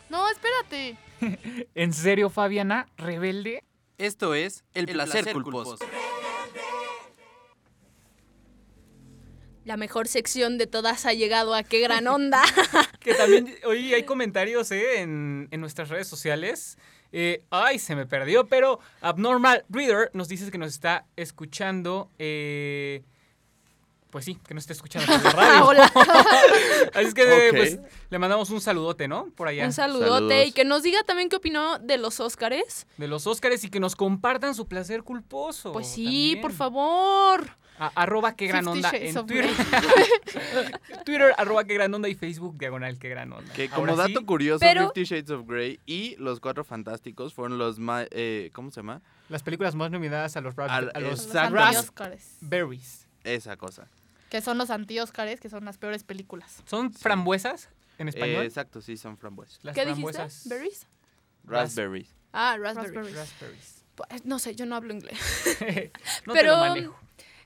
No, 0.09 0.29
espérate. 0.29 0.99
¿En 1.75 1.93
serio, 1.93 2.31
Fabiana? 2.31 2.87
¿Rebelde? 2.97 3.65
Esto 3.99 4.35
es 4.35 4.65
El, 4.75 4.87
placer, 4.87 5.33
culposo. 5.33 5.79
La 9.65 9.77
mejor 9.77 10.07
sección 10.07 10.59
de 10.59 10.67
todas 10.67 11.07
ha 11.07 11.13
llegado 11.13 11.55
a 11.55 11.63
qué 11.65 11.81
gran 11.81 12.07
onda. 12.07 12.43
Que 13.01 13.15
también, 13.15 13.55
oye, 13.65 13.95
hay 13.95 14.03
comentarios 14.03 14.71
¿eh? 14.73 15.01
en, 15.01 15.47
en 15.53 15.61
nuestras 15.61 15.89
redes 15.91 16.09
sociales. 16.09 16.77
Eh, 17.13 17.45
ay, 17.51 17.79
se 17.79 17.95
me 17.95 18.05
perdió, 18.05 18.49
pero 18.49 18.81
Abnormal 19.01 19.65
Reader 19.69 20.11
nos 20.13 20.27
dice 20.29 20.51
que 20.51 20.59
nos 20.59 20.73
está 20.73 21.07
escuchando. 21.17 22.11
eh, 22.19 23.05
pues 24.17 24.25
sí, 24.25 24.37
que 24.49 24.55
nos 24.55 24.63
está 24.63 24.73
escuchando 24.73 25.07
por 25.13 25.23
la 25.25 25.31
radio. 25.33 25.67
Hola. 25.67 25.93
Así 26.95 27.09
es 27.09 27.13
que 27.13 27.23
Ok. 27.51 27.55
pues, 27.55 27.79
le 28.09 28.19
mandamos 28.19 28.49
un 28.49 28.63
saludote, 28.63 29.09
¿no? 29.09 29.27
Por 29.37 29.47
allá. 29.49 29.67
Un 29.67 29.75
saludote 29.75 30.09
Saludos. 30.11 30.47
y 30.47 30.53
que 30.53 30.65
nos 30.65 30.83
diga 30.83 31.03
también 31.03 31.29
qué 31.29 31.37
opinó 31.37 31.79
de 31.79 31.99
los 31.99 32.19
Óscares. 32.19 32.87
de 32.97 33.09
los 33.09 33.27
Óscares 33.27 33.63
y 33.65 33.69
que 33.69 33.79
nos 33.79 33.95
compartan 33.95 34.55
su 34.55 34.67
placer 34.69 35.03
culposo. 35.03 35.71
Pues 35.75 35.87
sí, 35.87 36.05
también. 36.07 36.41
por 36.41 36.53
favor. 36.55 37.47
A- 37.79 37.93
arroba 37.95 38.35
qué 38.37 38.47
gran 38.47 38.67
onda 38.67 38.91
en 38.95 39.15
Twitter. 39.27 39.51
Twitter, 41.05 41.35
arroba 41.37 41.65
qué 41.65 41.75
gran 41.75 41.93
onda 41.93 42.09
y 42.09 42.15
Facebook, 42.15 42.57
diagonal 42.57 42.99
qué 42.99 43.11
gran 43.11 43.31
onda. 43.35 43.53
Que 43.53 43.69
como 43.69 43.83
Ahora 43.83 43.97
dato 44.09 44.21
sí, 44.21 44.25
curioso, 44.25 44.61
pero- 44.61 44.85
Fifty 44.95 45.05
Shades 45.05 45.31
of 45.31 45.47
Grey 45.47 45.79
y 45.85 46.17
Los 46.17 46.41
Cuatro 46.41 46.65
Fantásticos 46.65 47.35
fueron 47.35 47.59
los 47.59 47.79
más... 47.79 48.07
Eh, 48.13 48.49
¿Cómo 48.55 48.71
se 48.71 48.77
llama? 48.81 49.03
las 49.29 49.43
películas 49.43 49.75
más 49.75 49.91
nominadas 49.91 50.37
a 50.39 50.41
los, 50.41 50.57
Al- 50.59 50.91
a 50.95 51.01
los 51.01 51.27
Exacto. 51.27 51.55
Los 51.57 51.93
Raspberries. 51.97 53.07
Esa 53.25 53.57
cosa. 53.57 53.89
Que 54.31 54.41
son 54.41 54.59
los 54.59 54.71
anti-Óscares, 54.71 55.41
que 55.41 55.49
son 55.49 55.65
las 55.65 55.79
peores 55.79 56.03
películas. 56.05 56.63
¿Son 56.67 56.93
frambuesas 56.93 57.69
en 57.99 58.09
Eh, 58.09 58.11
español? 58.11 58.45
exacto, 58.45 58.81
sí, 58.81 58.97
son 58.97 59.17
frambuesas. 59.17 59.59
las 59.63 59.75
¿Qué 59.75 59.83
dijiste? 59.87 60.13
frambuesas. 60.13 60.49
¿Berries? 60.49 60.87
Raspberries. 61.45 62.15
Ah. 62.33 62.57
Raspberry. 62.59 63.13
Raspberries. 63.13 63.85
Pues, 63.95 64.25
No 64.25 64.39
sé, 64.39 64.55
yo 64.55 64.67
no 64.67 64.77
hablo 64.77 64.93
inglés. 64.93 65.19
no 66.27 66.33
te 66.35 66.41
Pero- 66.41 66.53
lo 66.53 66.59
manejo. 66.59 66.99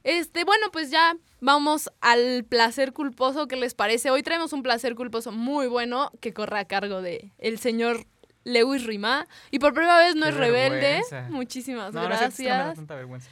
Este, 0.03 0.45
bueno, 0.45 0.71
pues 0.73 0.91
ya 0.91 1.15
vamos 1.41 1.91
al 2.01 2.45
placer 2.49 2.95
culposo. 2.95 3.47
¿Qué 3.47 3.57
les 3.57 3.75
parece? 3.75 4.11
Hoy 4.11 4.23
traemos 4.23 4.55
un 4.55 4.63
placer 4.63 4.95
culposo 4.95 5.31
muy 5.31 5.67
bueno 5.67 6.11
que 6.21 6.33
corre 6.33 6.59
a 6.59 6.65
cargo 6.65 7.03
de 7.03 7.31
el 7.37 7.59
señor 7.59 8.07
Lewis 8.45 8.85
Rima. 8.87 9.27
Y 9.51 9.59
por 9.59 9.75
primera 9.75 9.99
vez 9.99 10.15
no 10.17 10.23
Qué 10.23 10.31
es 10.31 10.37
rebelde. 10.37 10.81
vergüenza. 10.81 11.27
Muchísimas 11.29 11.93
No, 11.93 12.03
es 12.11 12.19
es 12.23 12.35
que 12.35 12.45
no 12.45 12.49
me 12.49 12.49
da 12.49 12.57
gracias. 12.57 12.75
tanta 12.77 12.95
vergüenza. 12.95 13.29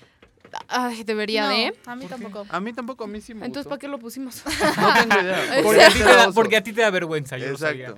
Ay, 0.68 1.04
debería 1.04 1.42
No, 1.44 1.48
de. 1.50 1.74
a 1.86 1.96
mí 1.96 2.06
tampoco. 2.06 2.46
A 2.48 2.60
mí 2.60 2.72
tampoco, 2.72 3.04
a 3.04 3.06
mí 3.06 3.20
sí 3.20 3.34
me 3.34 3.46
Entonces, 3.46 3.64
gustó. 3.64 3.70
¿para 3.70 3.78
qué 3.80 3.88
lo 3.88 3.98
pusimos? 3.98 4.42
No 4.78 4.94
tengo 4.94 5.20
idea. 5.22 5.60
Porque 5.62 5.84
a, 5.84 5.90
ti 5.90 5.98
te 5.98 6.04
da, 6.04 6.22
Oso. 6.24 6.34
porque 6.34 6.56
a 6.56 6.62
ti 6.62 6.72
te 6.72 6.80
da 6.82 6.90
vergüenza, 6.90 7.36
yo 7.38 7.46
lo 7.46 7.52
Exacto. 7.52 7.66
sabía. 7.86 7.94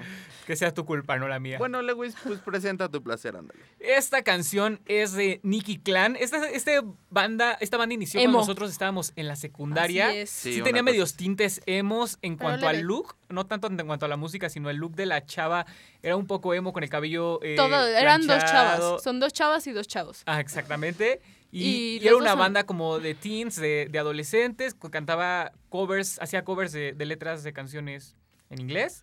Que 0.47 0.57
sea 0.57 0.75
tu 0.75 0.85
culpa, 0.85 1.17
no 1.17 1.29
la 1.29 1.39
mía. 1.39 1.59
Bueno, 1.59 1.81
Lewis, 1.81 2.15
pues 2.25 2.41
presenta 2.41 2.89
tu 2.89 3.01
placer, 3.05 3.37
ándale. 3.37 3.61
Esta 3.79 4.23
canción 4.23 4.81
es 4.87 5.13
de 5.13 5.39
Nicky 5.45 5.79
Clan. 5.79 6.17
Esta, 6.17 6.49
este 6.51 6.81
banda, 7.09 7.57
esta 7.61 7.77
banda 7.77 7.95
inició 7.95 8.19
Emo. 8.19 8.33
cuando 8.33 8.39
nosotros 8.41 8.71
estábamos 8.73 9.13
en 9.15 9.29
la 9.29 9.37
secundaria. 9.37 10.09
Así 10.09 10.17
es. 10.19 10.31
Sí, 10.31 10.55
Sí, 10.55 10.63
tenía 10.63 10.83
medios 10.83 11.15
tintes 11.15 11.61
emos 11.67 12.19
en 12.23 12.37
Pero 12.37 12.49
cuanto 12.49 12.67
al 12.67 12.81
look, 12.81 13.15
no 13.29 13.47
tanto 13.47 13.69
en 13.69 13.77
cuanto 13.87 14.07
a 14.07 14.09
la 14.09 14.17
música, 14.17 14.49
sino 14.49 14.71
el 14.71 14.79
look 14.79 14.97
de 14.97 15.07
la 15.07 15.25
chava. 15.25 15.67
Era 16.03 16.17
un 16.17 16.27
poco 16.27 16.53
emo 16.53 16.73
con 16.73 16.83
el 16.83 16.89
cabello. 16.91 17.39
eh, 17.45 17.55
Todo, 17.55 17.87
eran 17.87 18.27
dos 18.27 18.45
chavas. 18.45 19.03
Son 19.05 19.21
dos 19.21 19.33
chavas 19.33 19.65
y 19.69 19.73
dos 19.73 19.87
chavos. 19.87 20.23
Ah, 20.27 20.41
exactamente. 20.41 21.21
Y, 21.53 21.63
Y 21.63 21.97
y 21.97 22.01
los 22.01 22.07
era 22.07 22.17
una 22.17 22.31
son- 22.31 22.39
banda 22.39 22.65
como 22.65 22.99
de 23.01 23.15
teens, 23.15 23.57
de, 23.57 23.89
de 23.91 23.99
adolescentes, 23.99 24.75
que 24.75 24.91
cantaba 24.91 25.53
covers, 25.69 26.19
hacía 26.21 26.45
covers 26.45 26.73
de, 26.73 26.93
de 26.93 27.05
letras 27.07 27.43
de 27.43 27.53
canciones 27.53 28.15
en 28.51 28.61
inglés. 28.61 29.03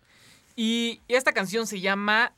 Y 0.56 1.00
esta 1.08 1.32
canción 1.32 1.66
se 1.66 1.80
llama. 1.80 2.32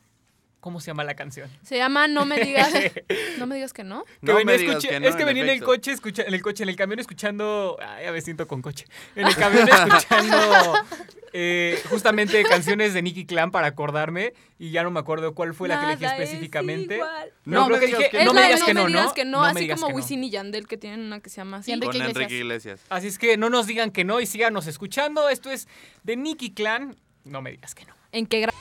¿Cómo 0.61 0.79
se 0.79 0.87
llama 0.87 1.03
la 1.03 1.15
canción? 1.15 1.49
Se 1.63 1.75
llama 1.75 2.07
No 2.07 2.23
me 2.23 2.39
digas. 2.39 2.71
no 3.39 3.47
me 3.47 3.55
digas 3.55 3.73
que 3.73 3.83
no. 3.83 4.05
Que 4.05 4.11
No 4.21 4.35
venía 4.35 4.45
me 4.45 4.57
digas 4.59 4.85
que 4.85 4.99
no, 4.99 5.07
es 5.07 5.15
que 5.15 5.21
en 5.23 5.27
venía 5.27 5.43
en 5.43 5.49
el 5.49 5.63
coche, 5.63 5.91
escucha, 5.91 6.21
en 6.21 6.35
el 6.35 6.41
coche, 6.43 6.61
en 6.61 6.69
el 6.69 6.75
camión 6.75 6.99
escuchando. 6.99 7.77
Ay, 7.81 8.05
ya 8.05 8.11
me 8.11 8.21
siento 8.21 8.47
con 8.47 8.61
coche. 8.61 8.85
En 9.15 9.25
el 9.25 9.35
camión 9.35 9.67
escuchando 9.67 10.73
eh, 11.33 11.81
justamente 11.89 12.43
canciones 12.43 12.93
de 12.93 13.01
Nicky 13.01 13.25
Clan 13.25 13.49
para 13.49 13.65
acordarme. 13.65 14.33
Y 14.59 14.69
ya 14.69 14.83
no 14.83 14.91
me 14.91 14.99
acuerdo 14.99 15.33
cuál 15.33 15.55
fue 15.55 15.67
la 15.67 15.79
que 15.79 15.85
elegí 15.87 16.05
es 16.05 16.11
específicamente. 16.11 16.99
No, 17.43 17.61
No 17.61 17.65
creo 17.65 17.69
me 17.69 17.79
que 17.79 17.85
digas 17.87 17.99
dije, 17.99 18.11
que 18.11 18.19
es 18.19 18.25
no 18.25 18.33
me 18.33 18.43
digas 18.43 18.59
no 18.59 18.65
que 18.67 18.73
me 18.75 18.81
no, 18.81 18.87
digas 18.87 19.05
¿no? 19.05 19.13
que 19.15 19.25
no, 19.25 19.41
me 19.41 19.47
así 19.47 19.59
digas 19.61 19.81
como. 19.81 19.95
Wisin 19.95 20.23
y 20.23 20.29
Yandel 20.29 20.67
que 20.67 20.77
tienen 20.77 20.99
una 20.99 21.21
que 21.21 21.31
se 21.31 21.37
llama 21.37 21.57
así. 21.57 21.71
Enrique 21.71 21.87
Con 21.87 21.95
Iglesias. 22.01 22.15
Enrique 22.17 22.37
Iglesias. 22.37 22.81
Así 22.89 23.07
es 23.07 23.17
que 23.17 23.35
no 23.35 23.49
nos 23.49 23.65
digan 23.65 23.89
que 23.89 24.03
no 24.03 24.21
y 24.21 24.27
síganos 24.27 24.67
escuchando. 24.67 25.27
Esto 25.27 25.49
es 25.49 25.67
de 26.03 26.17
Nicky 26.17 26.51
Clan. 26.53 26.95
No 27.23 27.41
me 27.41 27.49
digas 27.49 27.73
que 27.73 27.85
no. 27.85 27.95
¿En 28.11 28.27
qué 28.27 28.41
grado? 28.41 28.57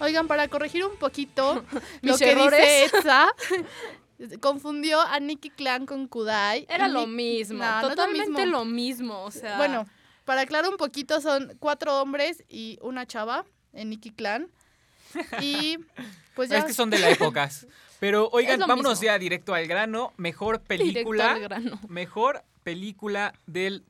Oigan, 0.00 0.26
para 0.28 0.48
corregir 0.48 0.84
un 0.84 0.96
poquito 0.96 1.64
lo 2.02 2.16
que 2.18 2.30
errores. 2.32 2.60
dice 2.60 2.96
Etza, 2.98 3.28
confundió 4.40 5.00
a 5.00 5.18
Nicky 5.20 5.50
Clan 5.50 5.86
con 5.86 6.06
Kudai. 6.08 6.66
Era 6.68 6.88
lo 6.88 7.06
mismo, 7.06 7.58
No, 7.58 7.70
no 7.70 7.76
es 7.76 7.82
lo 7.82 7.88
totalmente 7.90 8.42
mismo. 8.44 8.58
lo 8.58 8.64
mismo, 8.64 9.22
o 9.22 9.30
sea. 9.30 9.56
Bueno, 9.56 9.86
para 10.24 10.42
aclarar 10.42 10.70
un 10.70 10.76
poquito, 10.76 11.20
son 11.20 11.56
cuatro 11.58 12.00
hombres 12.00 12.44
y 12.48 12.78
una 12.82 13.06
chava 13.06 13.44
en 13.72 13.90
Nicky 13.90 14.10
Clan. 14.10 14.48
Y 15.40 15.78
pues 16.34 16.50
ya. 16.50 16.58
Es 16.58 16.64
que 16.64 16.72
son 16.74 16.90
de 16.90 16.98
la 16.98 17.10
época. 17.10 17.48
Pero 17.98 18.28
oigan, 18.32 18.60
vámonos 18.60 19.00
mismo. 19.00 19.04
ya 19.06 19.18
directo 19.18 19.54
al 19.54 19.66
grano. 19.66 20.12
Mejor 20.18 20.58
directo 20.68 20.92
película. 20.92 21.32
al 21.32 21.40
grano. 21.40 21.80
Mejor 21.88 22.44
película 22.62 23.32
del 23.46 23.84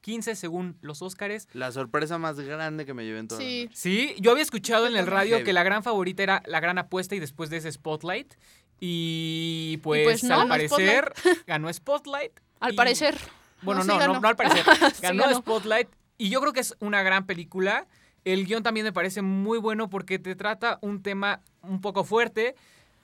2015 0.00 0.34
según 0.36 0.76
los 0.80 1.02
Óscares. 1.02 1.46
La 1.52 1.72
sorpresa 1.72 2.18
más 2.18 2.38
grande 2.40 2.86
que 2.86 2.94
me 2.94 3.04
llevé 3.04 3.18
en 3.18 3.28
toda 3.28 3.40
la 3.40 3.46
Sí. 3.46 3.68
Sí, 3.72 4.14
yo 4.18 4.30
había 4.30 4.42
escuchado 4.42 4.86
en 4.86 4.96
el 4.96 5.06
radio 5.06 5.36
Heavy. 5.36 5.44
que 5.44 5.52
la 5.52 5.62
gran 5.62 5.82
favorita 5.82 6.22
era 6.22 6.42
La 6.46 6.60
Gran 6.60 6.78
Apuesta 6.78 7.14
y 7.14 7.20
después 7.20 7.50
de 7.50 7.58
ese 7.58 7.70
Spotlight. 7.70 8.34
Y 8.80 9.78
pues, 9.82 10.04
pues 10.04 10.24
no, 10.24 10.40
al 10.40 10.48
parecer 10.48 11.12
ganó 11.46 11.72
Spotlight. 11.72 12.32
Al 12.60 12.72
y- 12.72 12.76
parecer. 12.76 13.16
Bueno, 13.62 13.84
No, 13.84 13.94
no, 13.98 14.00
sí 14.14 14.20
no, 14.20 14.28
al 14.28 14.36
parecer. 14.36 14.64
Sí 14.94 15.02
ganó. 15.02 15.34
Spotlight. 15.34 15.88
Y 16.16 16.30
yo 16.30 16.40
creo 16.40 16.52
que 16.54 16.60
es 16.60 16.74
una 16.80 17.02
gran 17.02 17.26
película. 17.26 17.86
El 18.24 18.46
guion 18.46 18.62
también 18.62 18.84
me 18.84 18.92
parece 18.92 19.20
muy 19.22 19.58
bueno 19.58 19.88
porque 19.90 20.18
te 20.18 20.34
trata 20.34 20.78
un 20.82 21.02
tema 21.02 21.40
un 21.62 21.80
poco 21.80 22.04
fuerte, 22.04 22.54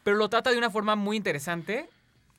pero 0.03 0.17
lo 0.17 0.29
trata 0.29 0.51
de 0.51 0.59
una 0.59 0.71
forma 0.71 0.97
muy 0.97 1.17
interesante. 1.17 1.89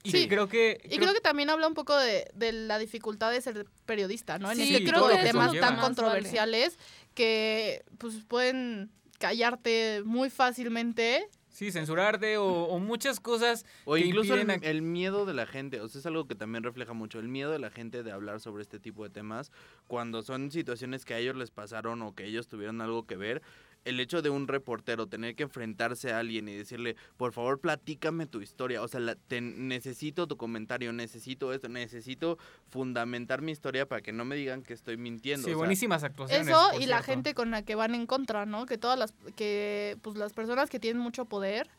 Y 0.08 0.12
Sí. 0.12 0.28
creo 0.28 0.47
que. 0.47 0.80
Y 0.86 0.97
creo 0.97 1.14
que 1.14 1.22
también 1.22 1.49
habla 1.49 1.68
un 1.68 1.74
poco 1.74 1.95
de, 1.97 2.30
de 2.34 2.51
la 2.51 2.80
dificultad 2.80 3.32
de 3.32 3.41
ser 3.41 3.66
periodista, 3.86 4.39
¿no? 4.39 4.49
En 4.51 4.58
Sí, 4.58 4.64
este 4.76 4.84
creo 4.89 5.08
tipo 5.08 5.16
que 5.18 5.24
temas 5.24 5.51
tan 5.53 5.62
vale. 5.76 5.82
controversiales 5.82 6.78
que 7.14 7.84
pues 7.97 8.16
pueden 8.28 8.89
callarte 9.20 10.01
muy 10.05 10.30
fácilmente. 10.30 11.28
Sí, 11.49 11.72
censurarte 11.72 12.38
o, 12.38 12.45
o 12.66 12.78
muchas 12.80 13.20
cosas. 13.20 13.66
O 13.86 13.95
que 13.95 14.01
incluso 14.01 14.36
el, 14.36 14.47
a- 14.49 14.53
el 14.55 14.84
miedo 14.84 15.26
de 15.26 15.34
la 15.34 15.47
gente, 15.47 15.82
o 15.82 15.88
sea, 15.88 15.97
es 15.99 16.05
algo 16.05 16.28
que 16.28 16.36
también 16.36 16.64
refleja 16.64 16.93
mucho, 16.93 17.18
el 17.20 17.28
miedo 17.28 17.49
de 17.51 17.58
la 17.58 17.72
gente 17.72 18.03
de 18.03 18.12
hablar 18.12 18.39
sobre 18.39 18.62
este 18.62 18.80
tipo 18.80 19.03
de 19.03 19.10
temas 19.10 19.51
cuando 19.88 20.22
son 20.22 20.51
situaciones 20.51 21.03
que 21.03 21.16
a 21.16 21.18
ellos 21.18 21.36
les 21.36 21.49
pasaron 21.49 22.03
o 22.03 22.14
que 22.14 22.26
ellos 22.26 22.47
tuvieron 22.47 22.80
algo 22.82 23.08
que 23.08 23.16
ver. 23.16 23.41
El 23.86 23.99
hecho 24.01 24.21
de 24.21 24.30
un 24.30 24.47
reportero 24.47 25.07
tener 25.07 25.36
que 25.36 25.43
enfrentarse 25.43 26.11
a 26.11 26.19
alguien 26.19 26.49
y 26.49 26.55
decirle, 26.55 26.95
por 27.15 27.32
favor, 27.32 27.59
platícame 27.61 28.25
tu 28.25 28.41
historia, 28.41 28.82
o 28.82 28.88
sea, 28.89 28.99
la- 28.99 29.15
te- 29.15 29.39
necesito 29.39 30.28
tu 30.28 30.36
comentario, 30.36 30.91
necesito 30.91 31.53
esto, 31.53 31.69
necesito 31.69 32.38
fundamentar 32.69 33.41
mi 33.41 33.51
historia 33.51 33.88
para 33.88 34.01
que 34.01 34.11
no 34.11 34.25
me 34.25 34.36
digan 34.36 34.61
que 34.63 34.73
estoy 34.73 34.97
mintiendo. 34.97 35.45
Sí, 35.45 35.51
o 35.51 35.53
sea, 35.53 35.57
buenísimas 35.57 36.03
actuaciones. 36.03 36.47
Eso 36.47 36.80
y 36.80 36.86
la 36.86 37.01
gente 37.01 37.34
con 37.34 37.51
la 37.51 37.61
que 37.63 37.75
van 37.75 37.95
en 37.95 38.05
contra, 38.07 38.45
¿no? 38.45 38.65
Que 38.65 38.78
todas 38.78 38.99
las 38.99 39.13
que 39.36 39.97
pues 40.01 40.17
las 40.17 40.34
personas 40.34 40.69
que 40.69 40.80
tienen 40.80 41.01
mucho 41.01 41.25
poder, 41.25 41.69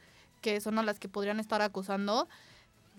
que 0.40 0.60
son 0.60 0.78
a 0.78 0.82
las 0.82 0.98
que 0.98 1.08
podrían 1.08 1.40
estar 1.40 1.60
acusando, 1.62 2.28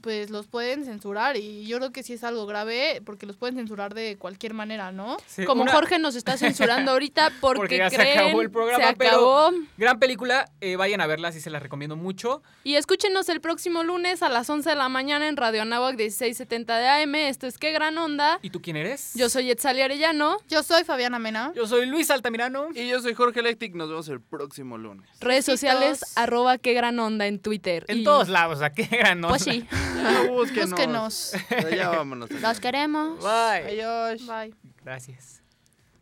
pues 0.01 0.29
los 0.29 0.47
pueden 0.47 0.85
censurar 0.85 1.37
y 1.37 1.65
yo 1.67 1.77
creo 1.77 1.91
que 1.91 2.03
sí 2.03 2.13
es 2.13 2.23
algo 2.23 2.45
grave 2.45 3.01
porque 3.05 3.25
los 3.25 3.35
pueden 3.37 3.55
censurar 3.55 3.93
de 3.93 4.17
cualquier 4.17 4.53
manera, 4.53 4.91
¿no? 4.91 5.17
Sí, 5.27 5.45
Como 5.45 5.63
una 5.63 5.71
Jorge 5.73 5.99
nos 5.99 6.15
está 6.15 6.37
censurando 6.37 6.91
ahorita 6.91 7.31
porque, 7.41 7.59
Porque 7.59 7.77
ya 7.77 7.89
se 7.89 7.95
creen, 7.97 8.19
acabó 8.19 8.41
el 8.41 8.51
programa, 8.51 8.87
se 8.87 8.95
pero- 8.95 9.09
acabó. 9.11 9.51
Gran 9.77 9.99
película, 9.99 10.49
eh, 10.61 10.75
vayan 10.75 11.01
a 11.01 11.07
verla, 11.07 11.31
sí 11.31 11.41
se 11.41 11.49
la 11.49 11.59
recomiendo 11.59 11.95
mucho. 11.95 12.41
Y 12.63 12.75
escúchenos 12.75 13.29
el 13.29 13.41
próximo 13.41 13.83
lunes 13.83 14.23
a 14.23 14.29
las 14.29 14.49
11 14.49 14.69
de 14.69 14.75
la 14.75 14.89
mañana 14.89 15.27
en 15.27 15.37
Radio 15.37 15.61
Anáhuac 15.61 15.95
1670 15.97 16.77
de 16.77 16.87
AM. 16.87 17.15
Esto 17.15 17.47
es 17.47 17.57
Qué 17.57 17.71
Gran 17.71 17.97
Onda. 17.97 18.39
¿Y 18.41 18.49
tú 18.49 18.61
quién 18.61 18.75
eres? 18.75 19.13
Yo 19.15 19.29
soy 19.29 19.49
Etzali 19.51 19.81
Arellano. 19.81 20.37
Yo 20.47 20.63
soy 20.63 20.83
Fabiana 20.83 21.19
Mena. 21.19 21.51
Yo 21.55 21.67
soy 21.67 21.85
Luis 21.85 22.09
Altamirano. 22.11 22.67
Y 22.73 22.87
yo 22.87 23.01
soy 23.01 23.13
Jorge 23.13 23.39
Electric, 23.39 23.75
nos 23.75 23.89
vemos 23.89 24.07
el 24.09 24.21
próximo 24.21 24.77
lunes. 24.77 25.09
Redes 25.19 25.45
sociales, 25.45 26.01
arroba 26.15 26.57
Qué 26.57 26.73
Gran 26.73 26.99
Onda 26.99 27.27
en 27.27 27.39
Twitter. 27.39 27.85
En 27.87 27.99
Y- 27.99 28.03
todos 28.03 28.29
lados, 28.29 28.61
¿a 28.61 28.71
qué 28.71 28.83
gran 28.83 29.21
Pues 29.21 29.47
onda? 29.47 29.53
sí, 29.53 29.65
Ya, 29.95 30.23
búsquenos. 30.29 30.69
Búsquenos. 30.71 31.35
Ya 31.75 31.89
vámonos. 31.89 32.29
los 32.31 32.59
queremos. 32.59 33.19
Bye. 33.19 33.79
Adiós. 33.79 34.25
Bye. 34.27 34.53
Gracias. 34.83 35.41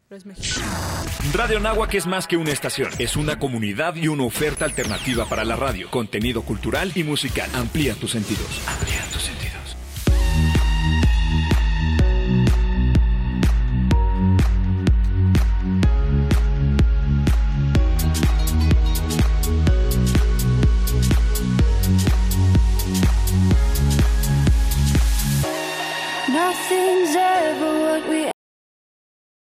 Pero. 0.09 0.23
Radio 1.33 1.59
Náhuac 1.59 1.93
es 1.95 2.07
más 2.07 2.27
que 2.27 2.37
una 2.37 2.51
estación, 2.51 2.89
es 2.97 3.17
una 3.17 3.39
comunidad 3.39 3.95
y 3.95 4.07
una 4.07 4.23
oferta 4.23 4.63
alternativa 4.63 5.25
para 5.25 5.43
la 5.43 5.57
radio, 5.57 5.91
contenido 5.91 6.43
cultural 6.43 6.93
y 6.95 7.03
musical. 7.03 7.49
Amplía 7.53 7.93
tus 7.95 8.11
sentidos. 8.11 8.61
Amplía 8.67 9.01
tus 9.11 9.23
sentidos. 9.23 9.46